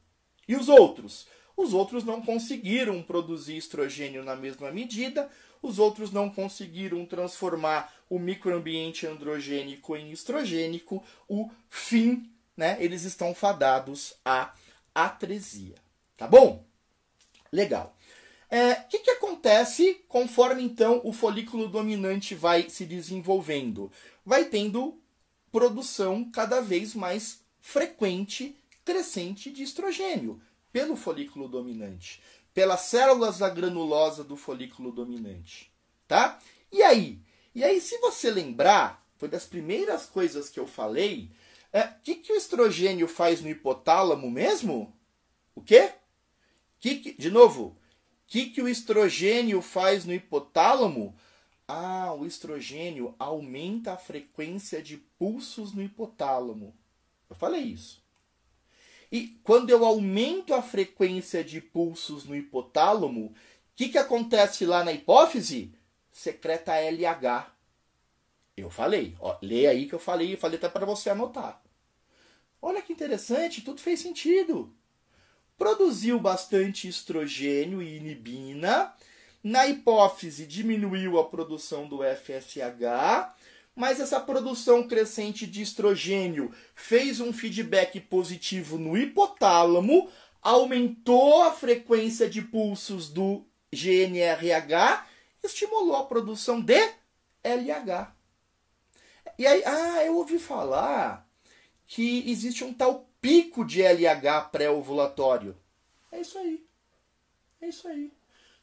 E 0.47 0.55
os 0.55 0.67
outros? 0.69 1.27
Os 1.55 1.73
outros 1.73 2.03
não 2.03 2.21
conseguiram 2.21 3.01
produzir 3.03 3.57
estrogênio 3.57 4.23
na 4.23 4.35
mesma 4.35 4.71
medida, 4.71 5.29
os 5.63 5.79
outros 5.79 6.11
não 6.11 6.29
conseguiram 6.29 7.05
transformar 7.05 7.91
o 8.09 8.19
microambiente 8.19 9.07
androgênico 9.07 9.95
em 9.95 10.11
estrogênico, 10.11 11.03
o 11.27 11.49
fim 11.69 12.29
né, 12.55 12.77
eles 12.79 13.03
estão 13.03 13.33
fadados 13.33 14.13
à 14.23 14.53
atresia. 14.93 15.75
Tá 16.15 16.27
bom? 16.27 16.63
Legal. 17.51 17.97
O 18.51 18.55
é, 18.55 18.75
que, 18.75 18.99
que 18.99 19.09
acontece 19.09 20.03
conforme 20.07 20.61
então 20.61 21.01
o 21.03 21.11
folículo 21.11 21.67
dominante 21.67 22.35
vai 22.35 22.69
se 22.69 22.85
desenvolvendo? 22.85 23.91
Vai 24.23 24.45
tendo 24.45 25.01
produção 25.51 26.29
cada 26.29 26.61
vez 26.61 26.93
mais 26.93 27.41
frequente, 27.59 28.55
crescente 28.85 29.49
de 29.49 29.63
estrogênio 29.63 30.39
pelo 30.71 30.95
folículo 30.95 31.47
dominante, 31.47 32.21
pelas 32.53 32.81
células 32.81 33.39
da 33.39 33.49
granulosa 33.49 34.23
do 34.23 34.35
folículo 34.35 34.91
dominante, 34.91 35.71
tá? 36.07 36.39
E 36.71 36.81
aí? 36.81 37.21
E 37.55 37.63
aí, 37.63 37.79
se 37.79 37.97
você 37.99 38.29
lembrar, 38.31 39.05
foi 39.17 39.27
das 39.27 39.45
primeiras 39.45 40.05
coisas 40.05 40.49
que 40.49 40.59
eu 40.59 40.67
falei 40.67 41.31
o 41.73 41.77
é, 41.77 41.87
que, 42.03 42.15
que 42.15 42.31
o 42.31 42.35
estrogênio 42.35 43.07
faz 43.07 43.41
no 43.41 43.49
hipotálamo 43.49 44.29
mesmo? 44.29 44.95
O 45.55 45.61
quê? 45.61 45.91
Que 46.79 46.99
que, 46.99 47.13
de 47.13 47.31
novo, 47.31 47.69
o 47.69 47.77
que, 48.27 48.51
que 48.51 48.61
o 48.61 48.69
estrogênio 48.69 49.59
faz 49.59 50.05
no 50.05 50.13
hipotálamo? 50.13 51.15
Ah, 51.67 52.13
o 52.13 52.27
estrogênio 52.27 53.15
aumenta 53.17 53.93
a 53.93 53.97
frequência 53.97 54.83
de 54.83 54.97
pulsos 54.97 55.73
no 55.73 55.81
hipotálamo. 55.81 56.77
Eu 57.27 57.35
falei 57.35 57.61
isso. 57.61 58.02
E 59.13 59.39
quando 59.43 59.69
eu 59.69 59.85
aumento 59.85 60.55
a 60.55 60.63
frequência 60.63 61.43
de 61.43 61.61
pulsos 61.61 62.25
no 62.25 62.35
hipotálamo, 62.35 63.27
o 63.27 63.33
que, 63.75 63.89
que 63.89 63.97
acontece 63.99 64.65
lá 64.65 64.83
na 64.83 64.91
hipófise? 64.91 65.71
Secreta 66.11 66.73
LH. 66.73 67.45
Eu 68.57 68.71
falei. 68.71 69.15
Ó, 69.19 69.37
lê 69.39 69.67
aí 69.67 69.85
que 69.85 69.93
eu 69.93 69.99
falei, 69.99 70.33
eu 70.33 70.37
falei 70.39 70.57
até 70.57 70.67
para 70.67 70.87
você 70.87 71.11
anotar. 71.11 71.61
Olha 72.59 72.81
que 72.81 72.91
interessante, 72.91 73.61
tudo 73.61 73.81
fez 73.81 73.99
sentido. 73.99 74.73
Produziu 75.59 76.19
bastante 76.19 76.87
estrogênio 76.87 77.83
e 77.83 77.97
inibina. 77.97 78.95
Na 79.43 79.67
hipófise, 79.67 80.47
diminuiu 80.47 81.19
a 81.19 81.29
produção 81.29 81.87
do 81.87 81.99
FSH, 81.99 83.29
mas 83.75 83.99
essa 83.99 84.19
produção 84.19 84.87
crescente 84.87 85.47
de 85.47 85.61
estrogênio 85.61 86.53
fez 86.75 87.19
um 87.19 87.33
feedback 87.33 87.99
positivo 87.99 88.77
no 88.77 88.97
hipotálamo, 88.97 90.09
aumentou 90.41 91.43
a 91.43 91.51
frequência 91.51 92.29
de 92.29 92.41
pulsos 92.41 93.09
do 93.09 93.45
GNRH, 93.73 95.07
estimulou 95.43 95.95
a 95.95 96.05
produção 96.05 96.61
de 96.61 96.79
LH. 97.43 98.13
E 99.37 99.47
aí, 99.47 99.63
ah, 99.65 100.05
eu 100.05 100.17
ouvi 100.17 100.37
falar 100.37 101.27
que 101.87 102.29
existe 102.29 102.63
um 102.63 102.73
tal 102.73 103.09
pico 103.19 103.65
de 103.65 103.81
LH 103.81 104.49
pré-ovulatório. 104.51 105.57
É 106.11 106.21
isso 106.21 106.37
aí. 106.37 106.63
É 107.59 107.67
isso 107.67 107.87
aí. 107.87 108.11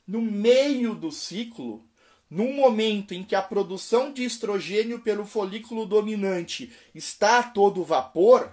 No 0.06 0.22
meio 0.22 0.94
do 0.94 1.10
ciclo, 1.10 1.88
num 2.30 2.54
momento 2.54 3.12
em 3.12 3.24
que 3.24 3.34
a 3.34 3.42
produção 3.42 4.12
de 4.12 4.24
estrogênio 4.24 5.00
pelo 5.00 5.26
folículo 5.26 5.84
dominante 5.84 6.72
está 6.94 7.40
a 7.40 7.42
todo 7.42 7.84
vapor 7.84 8.52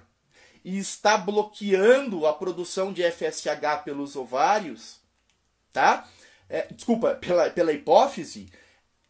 e 0.66 0.78
está 0.78 1.18
bloqueando 1.18 2.26
a 2.26 2.34
produção 2.34 2.92
de 2.92 3.04
FSH 3.04 3.84
pelos 3.86 4.16
ovários, 4.16 5.00
tá? 5.72 6.10
é, 6.50 6.68
desculpa, 6.72 7.16
pela, 7.16 7.50
pela 7.50 7.74
hipófise, 7.74 8.50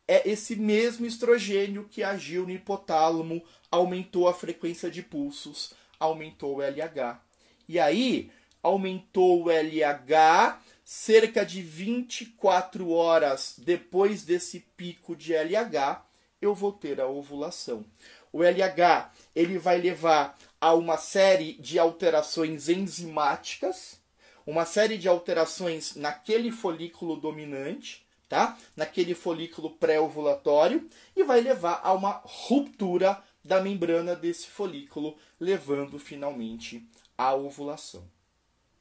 é 0.08 0.28
esse 0.30 0.56
mesmo 0.56 1.06
estrogênio 1.06 1.88
que 1.90 2.04
agiu 2.04 2.44
no 2.44 2.52
hipotálamo, 2.52 3.44
aumentou 3.70 4.28
a 4.28 4.34
frequência 4.34 4.90
de 4.90 5.04
pulsos, 5.04 5.74
aumentou 6.00 6.58
o 6.58 6.62
LH. 6.62 7.20
E 7.68 7.80
aí, 7.80 8.32
aumentou 8.64 9.44
o 9.44 9.52
LH 9.52 10.60
cerca 10.90 11.46
de 11.46 11.62
24 11.62 12.90
horas 12.92 13.56
depois 13.58 14.24
desse 14.24 14.62
pico 14.62 15.18
de 15.18 15.34
LH, 15.34 16.02
eu 16.42 16.56
vou 16.56 16.72
ter 16.72 17.02
a 17.02 17.08
ovulação. 17.08 17.84
O 18.32 18.42
LH 18.42 19.12
ele 19.36 19.58
vai 19.58 19.80
levar 19.80 20.38
a 20.62 20.74
uma 20.74 20.96
série 20.96 21.56
de 21.56 21.78
alterações 21.78 22.70
enzimáticas, 22.70 24.00
uma 24.46 24.64
série 24.64 24.98
de 24.98 25.10
alterações 25.10 25.94
naquele 25.98 26.54
folículo 26.54 27.18
dominante, 27.18 28.08
tá? 28.30 28.58
Naquele 28.74 29.14
folículo 29.14 29.72
pré-ovulatório 29.72 30.90
e 31.14 31.22
vai 31.22 31.42
levar 31.42 31.82
a 31.84 31.92
uma 31.92 32.22
ruptura 32.24 33.22
da 33.44 33.60
membrana 33.60 34.16
desse 34.16 34.48
folículo, 34.48 35.18
levando 35.38 36.00
finalmente 36.00 36.88
à 37.18 37.36
ovulação, 37.36 38.10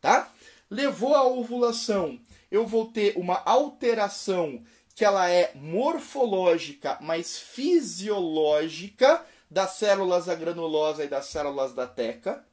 tá? 0.00 0.32
Levou 0.70 1.14
à 1.14 1.24
ovulação, 1.24 2.20
eu 2.50 2.66
vou 2.66 2.86
ter 2.86 3.16
uma 3.16 3.42
alteração 3.44 4.64
que 4.94 5.04
ela 5.04 5.30
é 5.30 5.52
morfológica, 5.54 6.98
mas 7.00 7.38
fisiológica 7.38 9.24
das 9.50 9.72
células 9.72 10.26
da 10.26 10.34
granulosa 10.34 11.04
e 11.04 11.08
das 11.08 11.26
células 11.26 11.72
da 11.72 11.86
teca, 11.86 12.44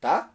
tá? 0.00 0.32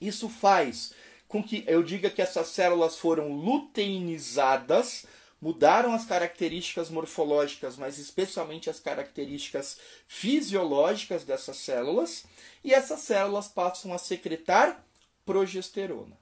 Isso 0.00 0.28
faz 0.28 0.92
com 1.26 1.42
que 1.42 1.64
eu 1.66 1.82
diga 1.82 2.10
que 2.10 2.22
essas 2.22 2.48
células 2.48 2.96
foram 2.96 3.32
luteinizadas, 3.32 5.06
mudaram 5.40 5.92
as 5.92 6.04
características 6.04 6.90
morfológicas, 6.90 7.76
mas 7.76 7.98
especialmente 7.98 8.70
as 8.70 8.78
características 8.78 9.78
fisiológicas 10.06 11.24
dessas 11.24 11.56
células, 11.56 12.24
e 12.62 12.72
essas 12.72 13.00
células 13.00 13.48
passam 13.48 13.92
a 13.92 13.98
secretar 13.98 14.84
progesterona. 15.24 16.16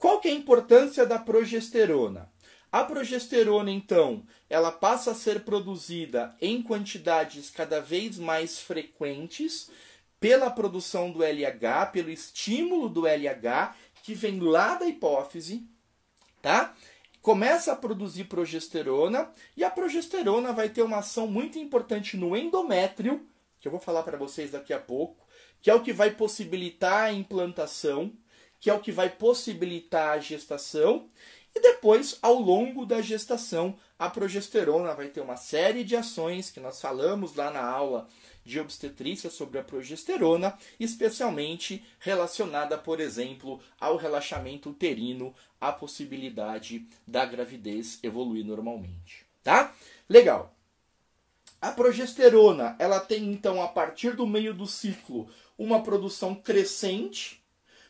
Qual 0.00 0.18
que 0.18 0.28
é 0.28 0.30
a 0.30 0.34
importância 0.34 1.04
da 1.04 1.18
progesterona? 1.18 2.32
A 2.72 2.82
progesterona, 2.84 3.70
então, 3.70 4.24
ela 4.48 4.72
passa 4.72 5.10
a 5.10 5.14
ser 5.14 5.40
produzida 5.40 6.34
em 6.40 6.62
quantidades 6.62 7.50
cada 7.50 7.82
vez 7.82 8.16
mais 8.16 8.58
frequentes 8.58 9.70
pela 10.18 10.50
produção 10.50 11.10
do 11.10 11.22
LH, 11.22 11.90
pelo 11.92 12.08
estímulo 12.08 12.88
do 12.88 13.06
LH, 13.06 13.76
que 14.02 14.14
vem 14.14 14.40
lá 14.40 14.76
da 14.76 14.86
hipófise, 14.86 15.68
tá? 16.40 16.74
Começa 17.20 17.72
a 17.72 17.76
produzir 17.76 18.24
progesterona 18.24 19.30
e 19.54 19.62
a 19.62 19.68
progesterona 19.68 20.50
vai 20.50 20.70
ter 20.70 20.80
uma 20.80 21.00
ação 21.00 21.26
muito 21.26 21.58
importante 21.58 22.16
no 22.16 22.34
endométrio, 22.34 23.28
que 23.60 23.68
eu 23.68 23.72
vou 23.72 23.80
falar 23.80 24.02
para 24.02 24.16
vocês 24.16 24.52
daqui 24.52 24.72
a 24.72 24.78
pouco, 24.78 25.26
que 25.60 25.68
é 25.68 25.74
o 25.74 25.82
que 25.82 25.92
vai 25.92 26.10
possibilitar 26.10 27.04
a 27.04 27.12
implantação, 27.12 28.14
que 28.60 28.70
é 28.70 28.74
o 28.74 28.80
que 28.80 28.92
vai 28.92 29.08
possibilitar 29.08 30.10
a 30.10 30.20
gestação 30.20 31.08
e 31.54 31.60
depois, 31.60 32.18
ao 32.22 32.34
longo 32.34 32.86
da 32.86 33.00
gestação, 33.00 33.76
a 33.98 34.08
progesterona 34.08 34.94
vai 34.94 35.08
ter 35.08 35.20
uma 35.20 35.36
série 35.36 35.82
de 35.82 35.96
ações 35.96 36.50
que 36.50 36.60
nós 36.60 36.80
falamos 36.80 37.34
lá 37.34 37.50
na 37.50 37.64
aula 37.64 38.06
de 38.44 38.60
obstetrícia 38.60 39.28
sobre 39.28 39.58
a 39.58 39.64
progesterona, 39.64 40.56
especialmente 40.78 41.84
relacionada, 41.98 42.78
por 42.78 43.00
exemplo, 43.00 43.60
ao 43.80 43.96
relaxamento 43.96 44.70
uterino, 44.70 45.34
a 45.60 45.72
possibilidade 45.72 46.86
da 47.06 47.24
gravidez 47.24 47.98
evoluir 48.02 48.46
normalmente, 48.46 49.26
tá? 49.42 49.74
Legal. 50.08 50.54
A 51.60 51.72
progesterona, 51.72 52.74
ela 52.78 53.00
tem 53.00 53.30
então 53.30 53.62
a 53.62 53.68
partir 53.68 54.16
do 54.16 54.26
meio 54.26 54.54
do 54.54 54.66
ciclo 54.66 55.28
uma 55.58 55.82
produção 55.82 56.34
crescente. 56.34 57.39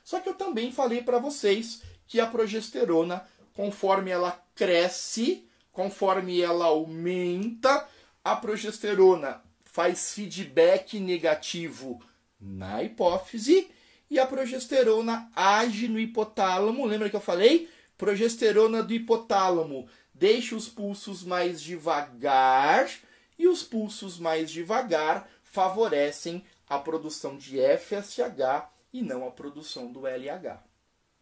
Só 0.05 0.21
que 0.21 0.29
eu 0.29 0.35
também 0.35 0.73
falei 0.73 1.03
para 1.03 1.19
vocês 1.19 1.83
que 2.07 2.21
a 2.21 2.27
progesterona 2.27 3.25
conforme 3.55 4.11
ela 4.11 4.43
cresce, 4.55 5.47
conforme 5.73 6.41
ela 6.41 6.67
aumenta, 6.67 7.87
a 8.25 8.37
progesterona 8.37 9.43
faz 9.65 10.15
feedback 10.15 10.99
negativo 10.99 12.03
na 12.41 12.83
hipófise 12.83 13.71
e 14.11 14.19
a 14.19 14.27
progesterona 14.27 15.31
age 15.35 15.89
no 15.89 16.01
hipotálamo. 16.01 16.87
Lembra 16.87 17.11
que 17.11 17.17
eu 17.17 17.21
falei? 17.21 17.69
Progesterona 17.97 18.83
do 18.83 18.93
hipotálamo 18.95 19.89
deixa 20.15 20.57
os 20.57 20.69
pulsos 20.69 21.23
mais 21.23 21.61
devagar 21.61 22.91
e 23.39 23.47
os 23.47 23.63
pulsos 23.63 24.19
mais 24.19 24.51
devagar 24.51 25.29
favorecem 25.43 26.45
a 26.69 26.79
produção 26.79 27.37
de 27.37 27.59
FSH 27.59 28.69
e 28.93 29.03
não 29.03 29.27
a 29.27 29.31
produção 29.31 29.93
do 29.93 30.07
LH 30.07 30.71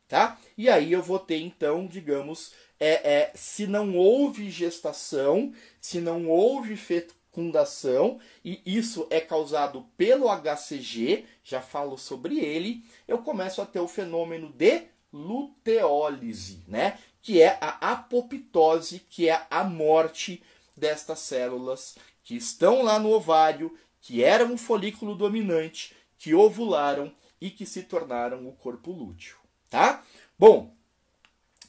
tá? 0.08 0.38
E 0.56 0.68
aí 0.68 0.90
eu 0.90 1.02
vou 1.02 1.18
ter 1.18 1.36
então, 1.36 1.86
digamos, 1.86 2.52
é, 2.80 3.12
é, 3.12 3.32
se 3.34 3.66
não 3.66 3.94
houve 3.94 4.50
gestação, 4.50 5.52
se 5.80 6.00
não 6.00 6.28
houve 6.28 6.76
fecundação, 6.76 8.18
e 8.42 8.60
isso 8.64 9.06
é 9.10 9.20
causado 9.20 9.86
pelo 9.96 10.28
HCG, 10.28 11.26
já 11.44 11.60
falo 11.60 11.98
sobre 11.98 12.40
ele, 12.40 12.82
eu 13.06 13.18
começo 13.18 13.60
a 13.60 13.66
ter 13.66 13.80
o 13.80 13.86
fenômeno 13.86 14.50
de 14.50 14.84
luteólise, 15.12 16.62
né? 16.66 16.98
Que 17.20 17.42
é 17.42 17.58
a 17.60 17.92
apoptose, 17.92 19.00
que 19.10 19.28
é 19.28 19.46
a 19.50 19.62
morte 19.64 20.42
destas 20.76 21.18
células 21.18 21.96
que 22.24 22.36
estão 22.36 22.82
lá 22.82 22.98
no 22.98 23.10
ovário, 23.10 23.76
que 24.00 24.22
eram 24.22 24.52
um 24.52 24.58
folículo 24.58 25.14
dominante, 25.14 25.94
que 26.18 26.34
ovularam 26.34 27.12
e 27.41 27.51
que 27.51 27.66
se 27.66 27.82
tornaram 27.82 28.49
o 28.49 28.53
corpo 28.53 28.91
lúteo 28.91 29.39
tá? 29.70 30.03
Bom, 30.39 30.74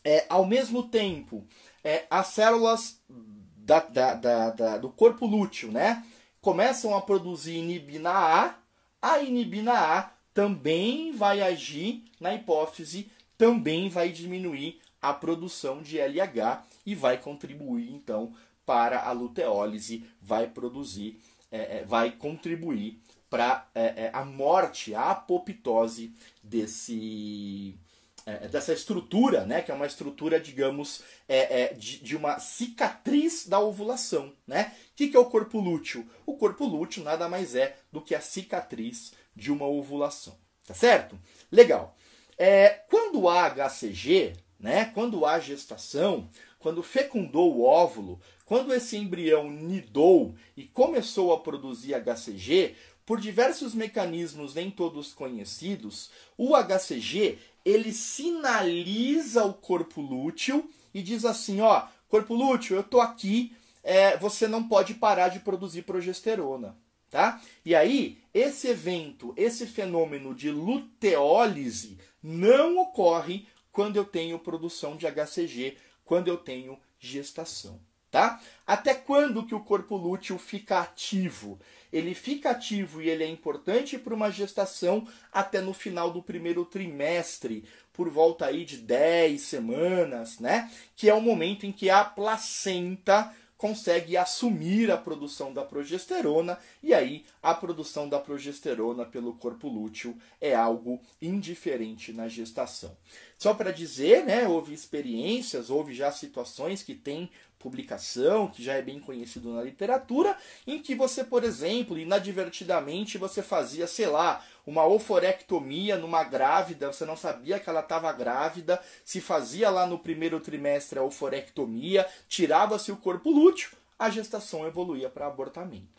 é, 0.04 0.26
ao 0.30 0.46
mesmo 0.46 0.84
tempo, 0.84 1.46
é, 1.84 2.06
as 2.10 2.28
células 2.28 3.02
da, 3.10 3.80
da, 3.80 4.14
da, 4.52 4.78
do 4.78 4.90
corpo 4.90 5.26
lúteo, 5.26 5.72
né, 5.72 6.04
começam 6.42 6.96
a 6.96 7.02
produzir 7.02 7.58
inibina 7.58 8.12
A, 8.12 8.56
a 9.02 9.20
inibina 9.20 9.74
A 9.74 10.12
também 10.34 11.12
vai 11.12 11.42
agir 11.42 12.06
na 12.20 12.34
hipófise, 12.34 13.12
também 13.38 13.90
vai 13.90 14.10
diminuir 14.10 14.80
a 15.02 15.14
produção 15.14 15.82
de 15.82 15.98
LH 15.98 16.64
e 16.86 16.96
vai 16.96 17.18
contribuir 17.18 17.92
então 17.92 18.34
para 18.66 19.02
a 19.02 19.12
luteólise, 19.12 20.06
vai 20.22 20.48
produzir, 20.48 21.20
é, 21.52 21.80
é 21.80 21.84
vai 21.86 22.12
contribuir 22.12 23.02
para 23.30 23.68
é, 23.76 23.82
é, 23.82 24.10
a 24.14 24.26
morte, 24.26 24.96
a 24.96 25.12
apoptose 25.12 26.14
desse 26.44 27.78
é, 28.26 28.48
dessa 28.48 28.74
estrutura, 28.74 29.46
né, 29.46 29.62
que 29.62 29.72
é 29.72 29.74
uma 29.74 29.88
estrutura, 29.88 30.40
digamos, 30.40 31.02
é, 31.28 31.62
é, 31.62 31.74
de, 31.74 32.00
de, 32.00 32.16
uma 32.16 32.40
cicatriz 32.40 33.48
da 33.48 33.60
ovulação. 33.60 34.34
Né? 34.46 34.74
O 34.92 34.96
que, 34.96 35.08
que 35.08 35.18
é 35.18 35.20
o 35.20 35.26
corpo 35.26 35.60
lúteo? 35.60 36.08
O 36.26 36.38
corpo 36.38 36.66
lúteo 36.66 37.04
nada 37.04 37.28
mais 37.28 37.56
é 37.56 37.78
do 37.92 38.02
que 38.02 38.14
a 38.14 38.22
cicatriz 38.22 39.14
de 39.36 39.52
uma 39.52 39.66
ovulação. 39.66 40.38
Tá 40.68 40.74
certo? 40.74 41.18
Legal. 41.52 41.96
É, 42.38 42.70
quando 42.90 43.28
há 43.28 43.50
HCG, 43.50 44.34
né, 44.60 44.86
quando 44.94 45.26
há 45.26 45.40
gestação, 45.40 46.30
quando 46.60 46.84
fecundou 46.84 47.56
o 47.56 47.64
óvulo, 47.64 48.20
quando 48.50 48.74
esse 48.74 48.98
embrião 48.98 49.52
nidou 49.52 50.34
e 50.58 50.64
começou 50.64 51.32
a 51.32 51.40
produzir 51.40 51.94
HCG, 51.94 52.76
por 53.06 53.22
diversos 53.22 53.76
mecanismos 53.76 54.56
nem 54.56 54.72
todos 54.72 55.14
conhecidos, 55.14 56.10
o 56.36 56.56
HCG 56.56 57.38
ele 57.64 57.94
sinaliza 57.94 59.46
o 59.46 59.54
corpo 59.54 60.02
lúteo 60.02 60.68
e 60.92 61.04
diz 61.04 61.26
assim, 61.26 61.62
ó, 61.62 61.86
corpo 62.08 62.34
lúteo, 62.34 62.76
eu 62.76 62.82
tô 62.82 63.00
aqui, 63.00 63.56
é, 63.84 64.18
você 64.18 64.48
não 64.48 64.68
pode 64.68 64.96
parar 64.96 65.30
de 65.30 65.42
produzir 65.42 65.84
progesterona, 65.84 66.76
tá? 67.12 67.40
E 67.64 67.76
aí, 67.76 68.18
esse 68.34 68.68
evento, 68.68 69.32
esse 69.38 69.68
fenômeno 69.68 70.34
de 70.34 70.50
luteólise 70.50 72.00
não 72.24 72.80
ocorre 72.80 73.46
quando 73.72 73.98
eu 73.98 74.06
tenho 74.06 74.40
produção 74.40 74.98
de 74.98 75.06
HCG, 75.06 75.78
quando 76.04 76.30
eu 76.30 76.38
tenho 76.38 76.80
gestação, 77.00 77.80
tá? 78.12 78.42
Até 78.66 78.94
quando 78.94 79.46
que 79.46 79.56
o 79.56 79.60
corpo 79.60 79.96
lúteo 79.96 80.38
fica 80.38 80.80
ativo? 80.80 81.60
ele 81.92 82.14
fica 82.14 82.52
ativo 82.52 83.02
e 83.02 83.10
ele 83.10 83.24
é 83.24 83.28
importante 83.28 83.98
para 83.98 84.14
uma 84.14 84.32
gestação 84.32 85.08
até 85.32 85.60
no 85.60 85.74
final 85.74 86.12
do 86.12 86.22
primeiro 86.22 86.64
trimestre, 86.64 87.66
por 87.92 88.10
volta 88.10 88.46
aí 88.46 88.64
de 88.64 88.78
10 88.78 89.42
semanas, 89.42 90.40
né? 90.40 90.72
Que 90.96 91.10
é 91.10 91.14
o 91.14 91.22
momento 91.22 91.66
em 91.66 91.72
que 91.72 91.90
a 91.90 92.04
placenta 92.06 93.34
consegue 93.58 94.16
assumir 94.16 94.90
a 94.90 94.96
produção 94.96 95.52
da 95.52 95.66
progesterona 95.66 96.58
e 96.82 96.94
aí 96.94 97.26
a 97.44 97.54
produção 97.54 98.08
da 98.08 98.18
progesterona 98.18 99.06
pelo 99.06 99.34
corpo 99.34 99.68
lúteo 99.68 100.16
é 100.40 100.56
algo 100.56 101.02
indiferente 101.22 102.14
na 102.14 102.30
gestação. 102.30 102.96
Só 103.38 103.54
para 103.54 103.74
dizer, 103.74 104.24
né, 104.24 104.48
houve 104.48 104.74
experiências, 104.74 105.70
houve 105.70 105.94
já 105.94 106.10
situações 106.10 106.82
que 106.82 106.96
têm 106.96 107.30
publicação, 107.60 108.48
que 108.48 108.64
já 108.64 108.74
é 108.74 108.82
bem 108.82 109.00
conhecido 109.00 109.54
na 109.54 109.62
literatura, 109.62 110.36
em 110.66 110.80
que 110.80 110.96
você, 110.96 111.24
por 111.24 111.44
exemplo, 111.44 111.98
inadvertidamente 111.98 113.18
você 113.18 113.44
fazia, 113.44 113.86
sei 113.86 114.08
lá, 114.08 114.44
uma 114.66 114.86
oforectomia 114.86 115.98
numa 115.98 116.24
grávida, 116.24 116.92
você 116.92 117.06
não 117.06 117.18
sabia 117.18 117.60
que 117.60 117.70
ela 117.70 117.82
estava 117.82 118.12
grávida, 118.14 118.82
se 119.04 119.20
fazia 119.20 119.70
lá 119.70 119.86
no 119.86 120.00
primeiro 120.00 120.40
trimestre 120.40 120.98
a 120.98 121.04
oforectomia, 121.04 122.08
tirava-se 122.28 122.92
o 122.92 122.98
corpo 122.98 123.30
lúteo, 123.30 123.72
a 123.98 124.10
gestação 124.10 124.66
evoluía 124.66 125.10
para 125.10 125.28
abortamento 125.28 125.99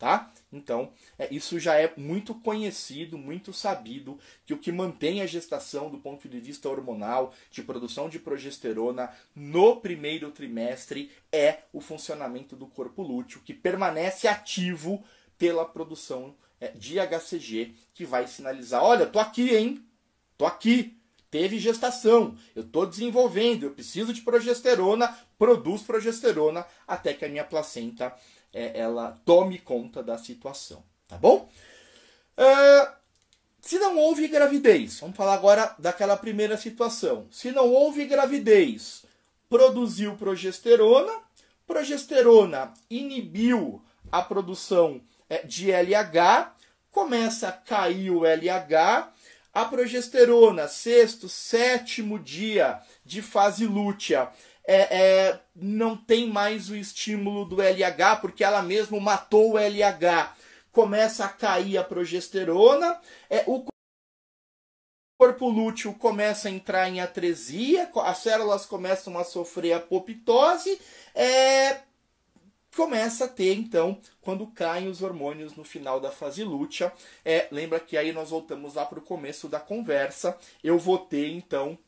tá? 0.00 0.32
Então, 0.50 0.90
é, 1.18 1.32
isso 1.32 1.60
já 1.60 1.76
é 1.76 1.92
muito 1.94 2.34
conhecido, 2.34 3.18
muito 3.18 3.52
sabido, 3.52 4.18
que 4.46 4.54
o 4.54 4.58
que 4.58 4.72
mantém 4.72 5.20
a 5.20 5.26
gestação 5.26 5.90
do 5.90 5.98
ponto 5.98 6.26
de 6.26 6.40
vista 6.40 6.70
hormonal, 6.70 7.34
de 7.50 7.62
produção 7.62 8.08
de 8.08 8.18
progesterona 8.18 9.10
no 9.36 9.76
primeiro 9.76 10.30
trimestre 10.30 11.12
é 11.30 11.58
o 11.70 11.82
funcionamento 11.82 12.56
do 12.56 12.66
corpo 12.66 13.02
lúteo, 13.02 13.42
que 13.44 13.52
permanece 13.52 14.26
ativo 14.26 15.04
pela 15.36 15.66
produção 15.66 16.34
é, 16.58 16.68
de 16.68 16.98
HCG, 16.98 17.74
que 17.92 18.06
vai 18.06 18.26
sinalizar: 18.26 18.82
olha, 18.82 19.06
tô 19.06 19.18
aqui, 19.18 19.54
hein? 19.54 19.84
Tô 20.38 20.46
aqui. 20.46 20.96
Teve 21.30 21.60
gestação, 21.60 22.36
eu 22.56 22.62
estou 22.62 22.84
desenvolvendo, 22.84 23.62
eu 23.62 23.70
preciso 23.70 24.12
de 24.12 24.20
progesterona, 24.22 25.16
produz 25.38 25.80
progesterona 25.80 26.66
até 26.88 27.14
que 27.14 27.24
a 27.24 27.28
minha 27.28 27.44
placenta 27.44 28.12
é, 28.52 28.78
ela 28.78 29.20
tome 29.24 29.58
conta 29.58 30.02
da 30.02 30.18
situação, 30.18 30.82
tá 31.06 31.16
bom? 31.16 31.48
Uh, 32.36 32.92
se 33.60 33.78
não 33.78 33.98
houve 33.98 34.26
gravidez, 34.28 34.98
vamos 35.00 35.16
falar 35.16 35.34
agora 35.34 35.74
daquela 35.78 36.16
primeira 36.16 36.56
situação. 36.56 37.26
Se 37.30 37.52
não 37.52 37.68
houve 37.68 38.06
gravidez, 38.06 39.04
produziu 39.48 40.16
progesterona, 40.16 41.12
progesterona 41.66 42.72
inibiu 42.88 43.82
a 44.10 44.22
produção 44.22 45.00
é, 45.28 45.46
de 45.46 45.70
LH, 45.70 46.54
começa 46.90 47.48
a 47.48 47.52
cair 47.52 48.10
o 48.10 48.24
LH, 48.24 49.12
a 49.52 49.64
progesterona, 49.64 50.68
sexto, 50.68 51.28
sétimo 51.28 52.18
dia 52.18 52.80
de 53.04 53.20
fase 53.20 53.66
lútea, 53.66 54.30
é, 54.66 54.98
é, 54.98 55.40
não 55.54 55.96
tem 55.96 56.28
mais 56.28 56.70
o 56.70 56.76
estímulo 56.76 57.44
do 57.44 57.60
LH, 57.60 58.16
porque 58.20 58.44
ela 58.44 58.62
mesmo 58.62 59.00
matou 59.00 59.52
o 59.52 59.58
LH. 59.58 60.34
Começa 60.72 61.24
a 61.24 61.28
cair 61.28 61.78
a 61.78 61.84
progesterona, 61.84 63.00
é, 63.28 63.42
o 63.46 63.64
corpo 65.18 65.48
lúteo 65.48 65.92
começa 65.94 66.48
a 66.48 66.50
entrar 66.50 66.88
em 66.88 67.00
atresia, 67.00 67.90
as 67.96 68.18
células 68.18 68.64
começam 68.64 69.18
a 69.18 69.24
sofrer 69.24 69.74
apoptose, 69.74 70.80
é, 71.14 71.80
começa 72.74 73.24
a 73.24 73.28
ter, 73.28 73.54
então, 73.54 74.00
quando 74.20 74.46
caem 74.46 74.88
os 74.88 75.02
hormônios 75.02 75.54
no 75.56 75.64
final 75.64 76.00
da 76.00 76.10
fase 76.10 76.44
lútea. 76.44 76.92
É, 77.24 77.48
lembra 77.50 77.80
que 77.80 77.96
aí 77.96 78.12
nós 78.12 78.30
voltamos 78.30 78.74
lá 78.74 78.86
para 78.86 78.98
o 78.98 79.02
começo 79.02 79.48
da 79.48 79.60
conversa. 79.60 80.38
Eu 80.62 80.78
vou 80.78 80.98
ter, 80.98 81.28
então, 81.28 81.78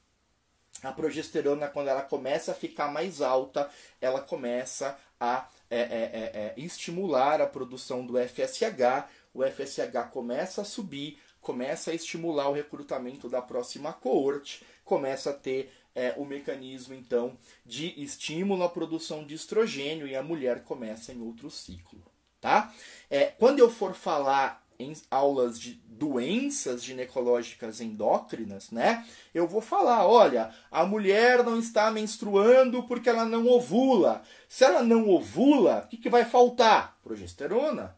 a 0.83 0.93
progesterona, 0.93 1.68
quando 1.68 1.89
ela 1.89 2.03
começa 2.03 2.53
a 2.53 2.55
ficar 2.55 2.91
mais 2.91 3.20
alta, 3.20 3.70
ela 4.01 4.20
começa 4.20 4.99
a 5.20 5.49
é, 5.70 5.80
é, 5.80 5.83
é, 5.83 6.55
é 6.57 6.61
estimular 6.61 7.41
a 7.41 7.47
produção 7.47 8.05
do 8.05 8.14
FSH. 8.18 9.09
O 9.33 9.43
FSH 9.43 10.11
começa 10.11 10.62
a 10.62 10.64
subir, 10.64 11.18
começa 11.41 11.91
a 11.91 11.95
estimular 11.95 12.49
o 12.49 12.53
recrutamento 12.53 13.28
da 13.28 13.41
próxima 13.41 13.93
coorte, 13.93 14.64
começa 14.85 15.30
a 15.30 15.35
ter 15.35 15.72
é, 15.95 16.14
o 16.16 16.24
mecanismo 16.24 16.95
então 16.95 17.37
de 17.64 18.03
estímulo 18.03 18.62
à 18.62 18.68
produção 18.68 19.24
de 19.24 19.35
estrogênio 19.35 20.07
e 20.07 20.16
a 20.16 20.22
mulher 20.22 20.62
começa 20.64 21.12
em 21.12 21.20
outro 21.20 21.51
ciclo, 21.51 22.03
tá? 22.41 22.72
É, 23.11 23.26
quando 23.26 23.59
eu 23.59 23.70
for 23.70 23.95
falar 23.95 24.61
em 24.79 24.93
aulas 25.11 25.59
de 25.59 25.75
doenças 25.87 26.83
ginecológicas 26.83 27.81
endócrinas, 27.81 28.70
né? 28.70 29.07
Eu 29.33 29.47
vou 29.47 29.61
falar, 29.61 30.07
olha, 30.07 30.55
a 30.70 30.85
mulher 30.85 31.45
não 31.45 31.59
está 31.59 31.91
menstruando 31.91 32.83
porque 32.85 33.09
ela 33.09 33.25
não 33.25 33.47
ovula. 33.47 34.23
Se 34.49 34.64
ela 34.64 34.83
não 34.83 35.09
ovula, 35.09 35.85
o 35.85 35.89
que, 35.89 35.97
que 35.97 36.11
vai 36.11 36.25
faltar? 36.25 36.99
Progesterona. 37.03 37.97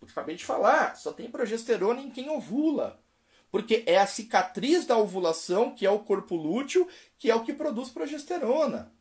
Eu 0.00 0.08
acabei 0.08 0.36
de 0.36 0.44
falar, 0.44 0.96
só 0.96 1.12
tem 1.12 1.30
progesterona 1.30 2.00
em 2.00 2.10
quem 2.10 2.30
ovula. 2.30 3.00
Porque 3.50 3.82
é 3.84 3.98
a 3.98 4.06
cicatriz 4.06 4.86
da 4.86 4.96
ovulação, 4.96 5.74
que 5.74 5.84
é 5.84 5.90
o 5.90 5.98
corpo 5.98 6.36
lúteo, 6.36 6.86
que 7.18 7.30
é 7.30 7.34
o 7.34 7.42
que 7.42 7.52
produz 7.52 7.90
progesterona. 7.90 8.92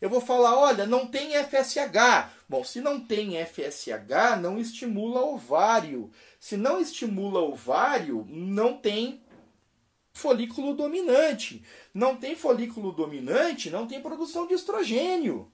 Eu 0.00 0.08
vou 0.08 0.20
falar, 0.20 0.58
olha, 0.58 0.86
não 0.86 1.06
tem 1.06 1.32
FSH. 1.32 2.30
Bom, 2.48 2.64
se 2.64 2.80
não 2.80 3.00
tem 3.00 3.36
FSH, 3.44 4.40
não 4.40 4.58
estimula 4.58 5.22
ovário. 5.22 6.10
Se 6.38 6.56
não 6.56 6.80
estimula 6.80 7.40
ovário, 7.40 8.26
não 8.28 8.76
tem 8.76 9.22
folículo 10.12 10.74
dominante. 10.74 11.64
Não 11.92 12.16
tem 12.16 12.34
folículo 12.34 12.92
dominante, 12.92 13.70
não 13.70 13.86
tem 13.86 14.00
produção 14.00 14.46
de 14.46 14.54
estrogênio. 14.54 15.50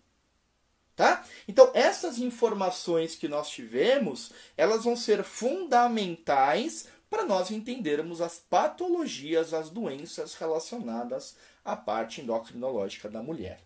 Tá? 0.94 1.24
Então, 1.46 1.70
essas 1.74 2.18
informações 2.18 3.14
que 3.14 3.28
nós 3.28 3.50
tivemos, 3.50 4.32
elas 4.56 4.84
vão 4.84 4.96
ser 4.96 5.22
fundamentais 5.22 6.88
para 7.10 7.24
nós 7.24 7.50
entendermos 7.50 8.20
as 8.20 8.38
patologias, 8.38 9.52
as 9.52 9.68
doenças 9.68 10.34
relacionadas 10.34 11.36
à 11.64 11.76
parte 11.76 12.20
endocrinológica 12.20 13.08
da 13.08 13.22
mulher. 13.22 13.60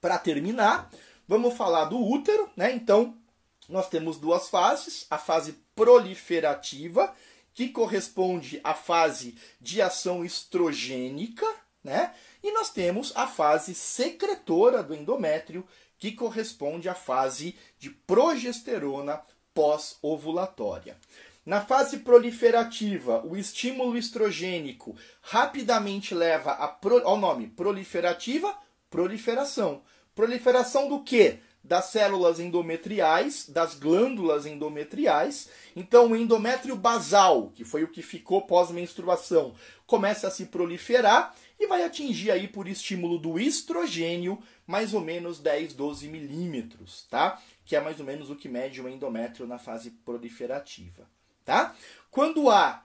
Para 0.00 0.18
terminar, 0.18 0.90
vamos 1.26 1.54
falar 1.54 1.86
do 1.86 1.98
útero, 1.98 2.50
né? 2.56 2.72
Então, 2.72 3.16
nós 3.68 3.88
temos 3.88 4.18
duas 4.18 4.48
fases: 4.48 5.06
a 5.10 5.18
fase 5.18 5.54
proliferativa, 5.74 7.14
que 7.52 7.68
corresponde 7.68 8.60
à 8.62 8.74
fase 8.74 9.36
de 9.60 9.82
ação 9.82 10.24
estrogênica, 10.24 11.46
né? 11.82 12.14
E 12.42 12.52
nós 12.52 12.70
temos 12.70 13.12
a 13.16 13.26
fase 13.26 13.74
secretora 13.74 14.82
do 14.82 14.94
endométrio, 14.94 15.66
que 15.98 16.12
corresponde 16.12 16.88
à 16.88 16.94
fase 16.94 17.56
de 17.78 17.90
progesterona 17.90 19.20
pós-ovulatória. 19.52 20.96
Na 21.44 21.60
fase 21.62 22.00
proliferativa, 22.00 23.24
o 23.26 23.36
estímulo 23.36 23.96
estrogênico 23.96 24.94
rapidamente 25.22 26.14
leva 26.14 26.54
pro, 26.68 26.98
ao 27.08 27.16
nome 27.16 27.48
proliferativa, 27.48 28.54
proliferação. 28.90 29.82
Proliferação 30.14 30.88
do 30.88 31.02
que? 31.02 31.38
Das 31.62 31.86
células 31.86 32.40
endometriais, 32.40 33.48
das 33.48 33.74
glândulas 33.74 34.46
endometriais. 34.46 35.50
Então, 35.76 36.10
o 36.10 36.16
endométrio 36.16 36.76
basal, 36.76 37.50
que 37.54 37.64
foi 37.64 37.84
o 37.84 37.88
que 37.88 38.02
ficou 38.02 38.42
pós-menstruação, 38.42 39.54
começa 39.86 40.28
a 40.28 40.30
se 40.30 40.46
proliferar 40.46 41.34
e 41.58 41.66
vai 41.66 41.84
atingir 41.84 42.30
aí 42.30 42.46
por 42.48 42.68
estímulo 42.68 43.18
do 43.18 43.38
estrogênio 43.38 44.38
mais 44.66 44.94
ou 44.94 45.00
menos 45.00 45.40
10, 45.40 45.74
12 45.74 46.08
milímetros, 46.08 47.06
tá? 47.10 47.40
Que 47.64 47.74
é 47.74 47.80
mais 47.80 47.98
ou 47.98 48.06
menos 48.06 48.30
o 48.30 48.36
que 48.36 48.48
mede 48.48 48.80
o 48.80 48.88
endométrio 48.88 49.46
na 49.46 49.58
fase 49.58 49.90
proliferativa, 49.90 51.08
tá? 51.44 51.74
Quando 52.10 52.50
há 52.50 52.84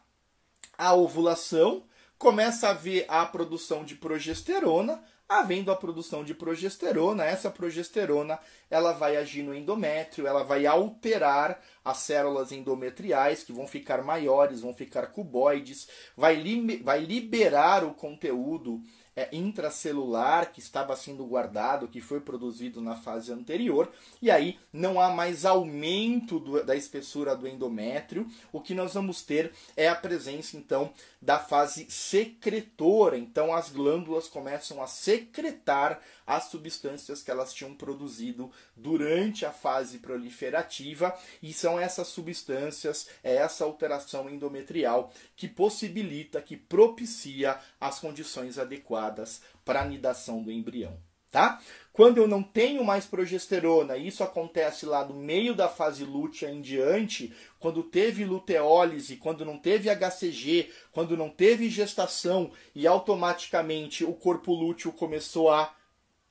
a 0.77 0.93
ovulação, 0.93 1.83
começa 2.17 2.67
a 2.67 2.71
haver 2.71 3.05
a 3.09 3.25
produção 3.25 3.83
de 3.83 3.95
progesterona, 3.95 5.03
havendo 5.27 5.71
a 5.71 5.75
produção 5.75 6.23
de 6.23 6.33
progesterona, 6.33 7.23
essa 7.25 7.49
progesterona 7.49 8.39
ela 8.69 8.93
vai 8.93 9.15
agir 9.17 9.43
no 9.43 9.55
endométrio, 9.55 10.27
ela 10.27 10.43
vai 10.43 10.65
alterar 10.65 11.61
as 11.83 11.97
células 11.97 12.51
endometriais 12.51 13.43
que 13.43 13.53
vão 13.53 13.67
ficar 13.67 14.03
maiores, 14.03 14.61
vão 14.61 14.73
ficar 14.73 15.07
cuboides, 15.07 15.87
vai, 16.15 16.35
li 16.35 16.77
vai 16.77 16.99
liberar 16.99 17.83
o 17.83 17.93
conteúdo 17.93 18.81
é, 19.15 19.29
intracelular 19.31 20.51
que 20.51 20.59
estava 20.59 20.95
sendo 20.95 21.25
guardado, 21.25 21.87
que 21.87 22.01
foi 22.01 22.19
produzido 22.19 22.81
na 22.81 22.95
fase 22.95 23.31
anterior, 23.31 23.91
e 24.21 24.31
aí 24.31 24.59
não 24.71 24.99
há 24.99 25.11
mais 25.11 25.45
aumento 25.45 26.39
do, 26.39 26.63
da 26.63 26.75
espessura 26.75 27.35
do 27.35 27.47
endométrio. 27.47 28.27
O 28.51 28.59
que 28.59 28.73
nós 28.73 28.93
vamos 28.93 29.21
ter 29.21 29.51
é 29.75 29.87
a 29.87 29.95
presença 29.95 30.57
então 30.57 30.91
da 31.21 31.39
fase 31.39 31.85
secretora. 31.89 33.17
Então 33.17 33.53
as 33.53 33.69
glândulas 33.69 34.27
começam 34.27 34.81
a 34.81 34.87
secretar 34.87 36.01
as 36.25 36.45
substâncias 36.45 37.21
que 37.21 37.31
elas 37.31 37.53
tinham 37.53 37.73
produzido 37.73 38.51
durante 38.75 39.45
a 39.45 39.51
fase 39.51 39.99
proliferativa, 39.99 41.17
e 41.41 41.53
são 41.53 41.79
essas 41.79 42.07
substâncias, 42.07 43.07
é 43.23 43.35
essa 43.35 43.63
alteração 43.63 44.29
endometrial 44.29 45.11
que 45.35 45.47
possibilita, 45.47 46.41
que 46.41 46.57
propicia 46.57 47.59
as 47.79 47.99
condições 47.99 48.57
adequadas 48.57 49.41
para 49.65 49.79
a 49.79 49.83
anidação 49.83 50.41
do 50.41 50.51
embrião. 50.51 50.97
tá? 51.33 51.59
Quando 51.91 52.19
eu 52.19 52.27
não 52.27 52.43
tenho 52.43 52.83
mais 52.83 53.05
progesterona, 53.05 53.97
isso 53.97 54.23
acontece 54.23 54.85
lá 54.85 55.03
no 55.03 55.15
meio 55.15 55.55
da 55.55 55.67
fase 55.67 56.05
lútea 56.05 56.49
em 56.49 56.61
diante, 56.61 57.33
quando 57.59 57.81
teve 57.81 58.23
luteólise, 58.23 59.17
quando 59.17 59.43
não 59.43 59.57
teve 59.57 59.89
HCG, 59.89 60.71
quando 60.91 61.17
não 61.17 61.29
teve 61.29 61.69
gestação 61.69 62.51
e 62.75 62.85
automaticamente 62.85 64.03
o 64.03 64.13
corpo 64.13 64.53
lúteo 64.53 64.91
começou 64.91 65.51
a 65.51 65.73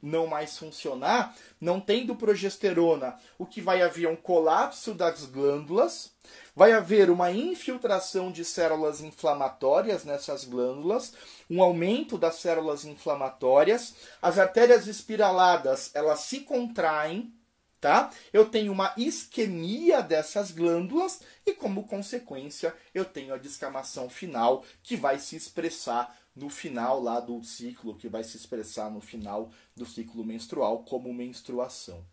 não 0.02 0.26
mais 0.26 0.58
funcionar, 0.58 1.34
não 1.60 1.80
tendo 1.80 2.16
progesterona, 2.16 3.16
o 3.38 3.46
que 3.46 3.60
vai 3.60 3.80
haver 3.80 4.06
é 4.06 4.08
um 4.08 4.16
colapso 4.16 4.92
das 4.92 5.24
glândulas, 5.24 6.10
vai 6.54 6.72
haver 6.72 7.08
uma 7.08 7.30
infiltração 7.30 8.32
de 8.32 8.44
células 8.44 9.00
inflamatórias 9.00 10.04
nessas 10.04 10.44
glândulas, 10.44 11.14
um 11.48 11.62
aumento 11.62 12.18
das 12.18 12.36
células 12.36 12.84
inflamatórias, 12.84 13.94
as 14.20 14.38
artérias 14.38 14.86
espiraladas, 14.88 15.90
elas 15.94 16.20
se 16.20 16.40
contraem, 16.40 17.32
tá? 17.80 18.10
Eu 18.32 18.46
tenho 18.46 18.70
uma 18.70 18.92
isquemia 18.96 20.02
dessas 20.02 20.50
glândulas 20.50 21.20
e 21.44 21.52
como 21.52 21.86
consequência, 21.86 22.74
eu 22.94 23.04
tenho 23.04 23.34
a 23.34 23.38
descamação 23.38 24.08
final 24.08 24.64
que 24.82 24.96
vai 24.96 25.18
se 25.18 25.36
expressar 25.36 26.16
no 26.34 26.48
final 26.48 27.00
lá 27.00 27.20
do 27.20 27.42
ciclo, 27.42 27.96
que 27.96 28.08
vai 28.08 28.24
se 28.24 28.36
expressar 28.36 28.90
no 28.90 29.00
final 29.00 29.50
do 29.76 29.84
ciclo 29.84 30.24
menstrual 30.24 30.82
como 30.84 31.12
menstruação, 31.12 32.04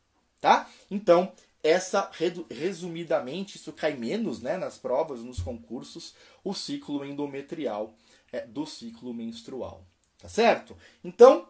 tá? 0.41 0.69
Então, 0.91 1.31
essa 1.63 2.09
resumidamente, 2.49 3.57
isso 3.57 3.73
cai 3.73 3.93
menos, 3.93 4.41
né, 4.41 4.57
nas 4.57 4.77
provas, 4.77 5.21
nos 5.21 5.41
concursos, 5.41 6.15
o 6.43 6.53
ciclo 6.53 7.05
endometrial 7.05 7.95
é, 8.31 8.45
do 8.45 8.65
ciclo 8.65 9.13
menstrual, 9.13 9.85
tá 10.17 10.29
certo? 10.29 10.77
Então, 11.03 11.47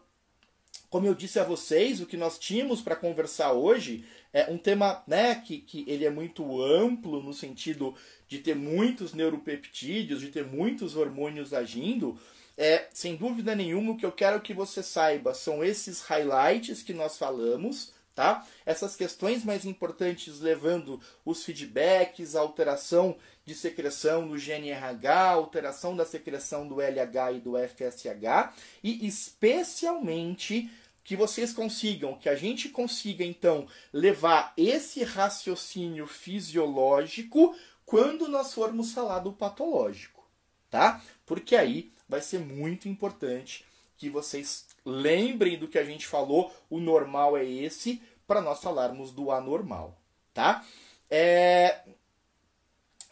como 0.89 1.05
eu 1.05 1.13
disse 1.13 1.39
a 1.39 1.43
vocês, 1.43 2.01
o 2.01 2.07
que 2.07 2.17
nós 2.17 2.39
tínhamos 2.39 2.82
para 2.82 2.95
conversar 2.95 3.51
hoje 3.51 4.05
é 4.34 4.49
um 4.49 4.57
tema 4.57 5.03
né, 5.05 5.36
que, 5.36 5.59
que 5.59 5.86
ele 5.88 6.03
é 6.03 6.09
muito 6.09 6.61
amplo 6.61 7.22
no 7.22 7.32
sentido 7.32 7.93
de 8.28 8.39
ter 8.39 8.55
muitos 8.55 9.13
neuropeptídeos, 9.13 10.22
de 10.22 10.30
ter 10.30 10.45
muitos 10.47 10.95
hormônios 10.95 11.53
agindo, 11.53 12.20
é, 12.62 12.89
sem 12.93 13.16
dúvida 13.16 13.55
nenhuma, 13.55 13.93
o 13.93 13.95
que 13.95 14.05
eu 14.05 14.12
quero 14.12 14.41
que 14.41 14.53
você 14.53 14.84
saiba 14.84 15.34
são 15.34 15.64
esses 15.64 16.01
highlights 16.01 16.84
que 16.84 16.93
nós 16.93 17.18
falamos, 17.18 17.93
tá? 18.14 18.45
Essas 18.66 18.97
questões 18.97 19.45
mais 19.45 19.64
importantes 19.64 20.41
levando 20.41 20.99
os 21.24 21.45
feedbacks, 21.45 22.36
a 22.36 22.41
alteração 22.41 23.16
de 23.45 23.55
secreção 23.55 24.26
no 24.26 24.36
GNRH, 24.36 25.30
alteração 25.30 25.95
da 25.95 26.05
secreção 26.05 26.68
do 26.68 26.82
LH 26.82 27.32
e 27.38 27.39
do 27.39 27.53
FSH 27.57 28.53
e 28.84 29.07
especialmente 29.07 30.70
que 31.01 31.16
vocês 31.16 31.53
consigam, 31.53 32.20
que 32.20 32.28
a 32.28 32.36
gente 32.36 32.68
consiga 32.68 33.24
então 33.24 33.68
levar 33.93 34.51
esse 34.57 35.01
raciocínio 35.05 36.05
fisiológico 36.07 37.55
quando 37.86 38.28
nós 38.28 38.53
formos 38.53 38.91
falar 38.91 39.20
do 39.20 39.32
patológico, 39.32 40.28
tá? 40.70 41.01
Porque 41.26 41.55
aí 41.55 41.89
vai 42.10 42.22
ser 42.22 42.39
muito 42.39 42.89
importante 42.89 43.64
que 43.95 44.10
vocês 44.10 44.66
lembrem 44.84 45.60
do 45.60 45.68
que 45.68 45.78
a 45.78 45.86
gente 45.86 46.07
falou. 46.07 46.51
O 46.70 46.80
normal 46.80 47.38
é 47.38 47.45
esse, 47.45 48.01
para 48.26 48.41
nós 48.41 48.62
falarmos 48.62 49.12
do 49.12 49.32
anormal, 49.32 49.95
tá? 50.34 50.66
É... 51.10 51.82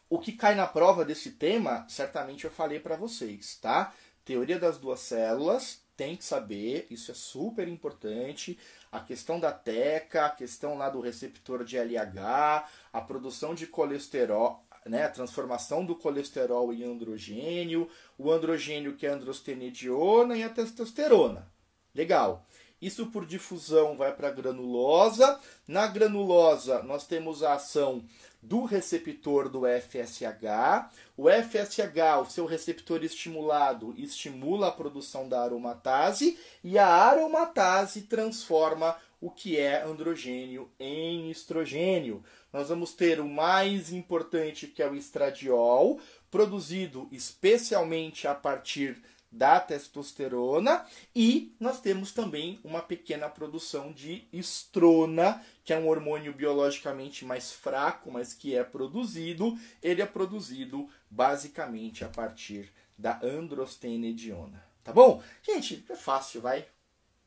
O 0.09 0.19
que 0.19 0.31
cai 0.31 0.55
na 0.55 0.65
prova 0.65 1.03
desse 1.03 1.31
tema, 1.31 1.85
certamente 1.89 2.45
eu 2.45 2.51
falei 2.51 2.79
para 2.79 2.95
vocês, 2.95 3.57
tá? 3.57 3.93
Teoria 4.23 4.57
das 4.57 4.77
duas 4.77 5.01
células, 5.01 5.81
tem 5.97 6.15
que 6.15 6.23
saber, 6.23 6.87
isso 6.89 7.11
é 7.11 7.13
super 7.13 7.67
importante. 7.67 8.57
A 8.91 8.99
questão 8.99 9.39
da 9.39 9.51
teca, 9.51 10.27
a 10.27 10.29
questão 10.29 10.77
lá 10.77 10.89
do 10.89 11.01
receptor 11.01 11.65
de 11.65 11.77
LH, 11.77 12.69
a 12.93 13.01
produção 13.01 13.53
de 13.53 13.67
colesterol, 13.67 14.63
né, 14.87 15.05
a 15.05 15.09
transformação 15.09 15.85
do 15.85 15.95
colesterol 15.95 16.73
em 16.73 16.83
androgênio, 16.83 17.89
o 18.17 18.31
androgênio 18.31 18.95
que 18.95 19.05
é 19.05 19.09
androstenediona 19.09 20.35
e 20.37 20.43
a 20.43 20.49
testosterona. 20.49 21.47
Legal. 21.93 22.45
Isso 22.79 23.07
por 23.07 23.25
difusão 23.25 23.97
vai 23.97 24.13
para 24.13 24.27
a 24.27 24.31
granulosa. 24.31 25.39
Na 25.67 25.87
granulosa, 25.87 26.83
nós 26.83 27.07
temos 27.07 27.41
a 27.41 27.53
ação 27.53 28.03
do 28.41 28.65
receptor 28.65 29.49
do 29.49 29.61
FSH. 29.61 30.89
O 31.17 31.27
FSH, 31.27 32.21
o 32.21 32.29
seu 32.29 32.45
receptor 32.45 33.03
estimulado, 33.03 33.95
estimula 33.97 34.67
a 34.67 34.71
produção 34.71 35.27
da 35.27 35.41
aromatase 35.41 36.37
e 36.63 36.77
a 36.77 36.87
aromatase 36.87 38.03
transforma 38.03 38.95
o 39.19 39.31
que 39.31 39.57
é 39.57 39.83
androgênio 39.83 40.71
em 40.79 41.29
estrogênio 41.31 42.23
nós 42.51 42.69
vamos 42.69 42.93
ter 42.93 43.19
o 43.19 43.27
mais 43.27 43.91
importante, 43.91 44.67
que 44.67 44.81
é 44.81 44.89
o 44.89 44.95
estradiol, 44.95 45.99
produzido 46.31 47.07
especialmente 47.11 48.27
a 48.27 48.33
partir 48.33 49.01
da 49.29 49.59
testosterona, 49.59 50.85
e 51.13 51.53
nós 51.59 51.81
temos 51.81 52.13
também 52.13 52.59
uma 52.63 52.81
pequena 52.81 53.29
produção 53.29 53.91
de 53.91 54.25
estrona, 54.31 55.43
que 55.63 55.73
é 55.73 55.77
um 55.77 55.87
hormônio 55.87 56.33
biologicamente 56.33 57.25
mais 57.25 57.51
fraco, 57.51 58.09
mas 58.09 58.33
que 58.33 58.55
é 58.55 58.63
produzido. 58.63 59.59
Ele 59.83 60.01
é 60.01 60.05
produzido 60.05 60.89
basicamente 61.11 62.05
a 62.05 62.09
partir 62.09 62.71
da 62.97 63.19
androstenediona. 63.21 64.65
Tá 64.81 64.93
bom? 64.93 65.21
Gente, 65.43 65.85
é 65.89 65.95
fácil, 65.95 66.41
vai. 66.41 66.65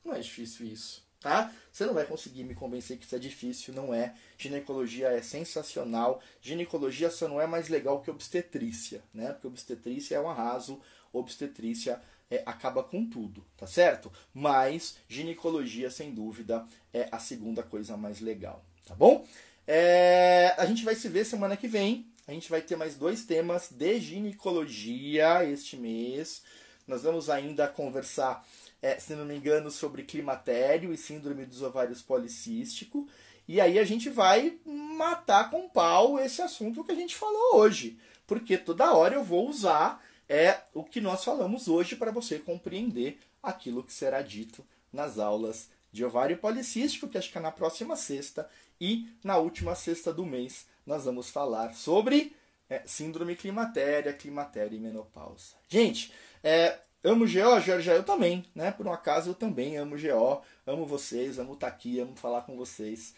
Não 0.03 0.15
é 0.15 0.21
difícil 0.21 0.67
isso 0.67 1.10
tá? 1.21 1.53
Você 1.71 1.87
não 1.87 1.95
vai 1.95 2.05
conseguir 2.05 2.45
me 2.45 2.55
convencer 2.55 2.99
que 2.99 3.05
isso 3.05 3.15
é 3.15 3.19
difícil, 3.19 3.75
não 3.75 3.95
é. 3.95 4.15
Ginecologia 4.37 5.09
é 5.09 5.23
sensacional. 5.23 6.21
Ginecologia 6.41 7.11
só 7.11 7.29
não 7.29 7.41
é 7.41 7.47
mais 7.47 7.69
legal 7.69 8.01
que 8.01 8.11
obstetrícia, 8.11 9.03
né? 9.15 9.33
Porque 9.33 9.47
obstetrícia 9.47 10.17
é 10.17 10.21
um 10.21 10.29
arraso, 10.29 10.81
obstetrícia 11.13 12.01
é, 12.31 12.43
acaba 12.47 12.83
com 12.83 13.05
tudo, 13.05 13.45
tá 13.57 13.67
certo? 13.67 14.11
Mas 14.33 14.97
ginecologia, 15.09 15.91
sem 15.91 16.13
dúvida, 16.13 16.65
é 16.93 17.09
a 17.11 17.19
segunda 17.19 17.63
coisa 17.63 17.97
mais 17.97 18.21
legal, 18.21 18.65
tá 18.87 18.95
bom? 18.95 19.27
É, 19.67 20.55
a 20.57 20.65
gente 20.67 20.85
vai 20.85 20.95
se 20.95 21.09
ver 21.09 21.25
semana 21.25 21.57
que 21.57 21.69
vem. 21.69 22.07
A 22.27 22.33
gente 22.33 22.49
vai 22.49 22.63
ter 22.63 22.77
mais 22.77 22.95
dois 22.95 23.25
temas 23.25 23.71
de 23.71 24.01
ginecologia 24.01 25.45
este 25.45 25.77
mês. 25.77 26.43
Nós 26.87 27.03
vamos 27.03 27.29
ainda 27.29 27.67
conversar 27.67 28.47
é, 28.83 28.99
se 28.99 29.15
não 29.15 29.25
me 29.25 29.37
engano, 29.37 29.71
sobre 29.71 30.03
climatério 30.03 30.93
e 30.93 30.97
síndrome 30.97 31.45
dos 31.45 31.63
ovários 31.63 32.03
policístico. 32.03 33.09
E 33.47 33.61
aí 33.61 33.79
a 33.79 33.85
gente 33.85 34.09
vai 34.09 34.59
matar 34.65 35.51
com 35.51 35.69
pau 35.69 36.19
esse 36.19 36.41
assunto 36.41 36.85
que 36.85 36.93
a 36.93 36.95
gente 36.97 37.17
falou 37.17 37.57
hoje. 37.57 37.99
Porque 38.27 38.57
toda 38.57 38.95
hora 38.95 39.17
eu 39.17 39.25
vou 39.25 39.49
usar 39.49 40.03
é 40.29 40.61
o 40.73 40.85
que 40.85 41.01
nós 41.01 41.25
falamos 41.25 41.67
hoje 41.67 41.97
para 41.97 42.13
você 42.13 42.39
compreender 42.39 43.19
aquilo 43.43 43.83
que 43.83 43.93
será 43.93 44.23
dito 44.23 44.65
nas 44.93 45.19
aulas 45.19 45.69
de 45.91 46.05
ovário 46.05 46.39
policístico, 46.39 47.09
que 47.09 47.19
acho 47.19 47.33
que 47.33 47.39
é 47.39 47.41
na 47.41 47.51
próxima 47.51 47.97
sexta, 47.97 48.49
e 48.81 49.09
na 49.25 49.39
última 49.39 49.75
sexta 49.75 50.13
do 50.13 50.25
mês 50.25 50.67
nós 50.87 51.05
vamos 51.05 51.31
falar 51.31 51.75
sobre 51.75 52.35
é, 52.69 52.83
síndrome 52.87 53.35
climatéria, 53.35 54.13
climatéria 54.13 54.77
e 54.77 54.81
menopausa. 54.81 55.57
Gente, 55.69 56.13
é, 56.43 56.79
Amo 57.03 57.25
GO, 57.25 57.61
Jorge, 57.61 57.91
eu 57.91 58.03
também, 58.03 58.45
né? 58.55 58.71
Por 58.71 58.87
um 58.87 58.93
acaso 58.93 59.31
eu 59.31 59.35
também 59.35 59.77
amo 59.79 59.97
GO, 59.97 60.43
amo 60.67 60.85
vocês, 60.85 61.39
amo 61.39 61.55
estar 61.55 61.69
aqui, 61.69 61.99
amo 61.99 62.15
falar 62.15 62.43
com 62.43 62.57
vocês. 62.57 63.15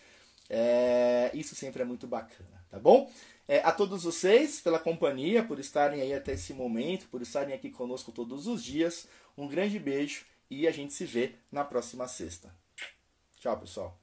É, 0.48 1.30
isso 1.34 1.56
sempre 1.56 1.82
é 1.82 1.84
muito 1.84 2.06
bacana, 2.06 2.64
tá 2.70 2.78
bom? 2.78 3.10
É, 3.48 3.58
a 3.60 3.72
todos 3.72 4.04
vocês 4.04 4.60
pela 4.60 4.78
companhia, 4.78 5.42
por 5.42 5.58
estarem 5.58 6.00
aí 6.00 6.14
até 6.14 6.32
esse 6.34 6.54
momento, 6.54 7.08
por 7.08 7.22
estarem 7.22 7.54
aqui 7.54 7.70
conosco 7.70 8.12
todos 8.12 8.46
os 8.46 8.62
dias. 8.62 9.08
Um 9.36 9.48
grande 9.48 9.78
beijo 9.78 10.24
e 10.48 10.68
a 10.68 10.70
gente 10.70 10.92
se 10.92 11.04
vê 11.04 11.34
na 11.50 11.64
próxima 11.64 12.06
sexta. 12.06 12.54
Tchau, 13.40 13.58
pessoal. 13.58 14.01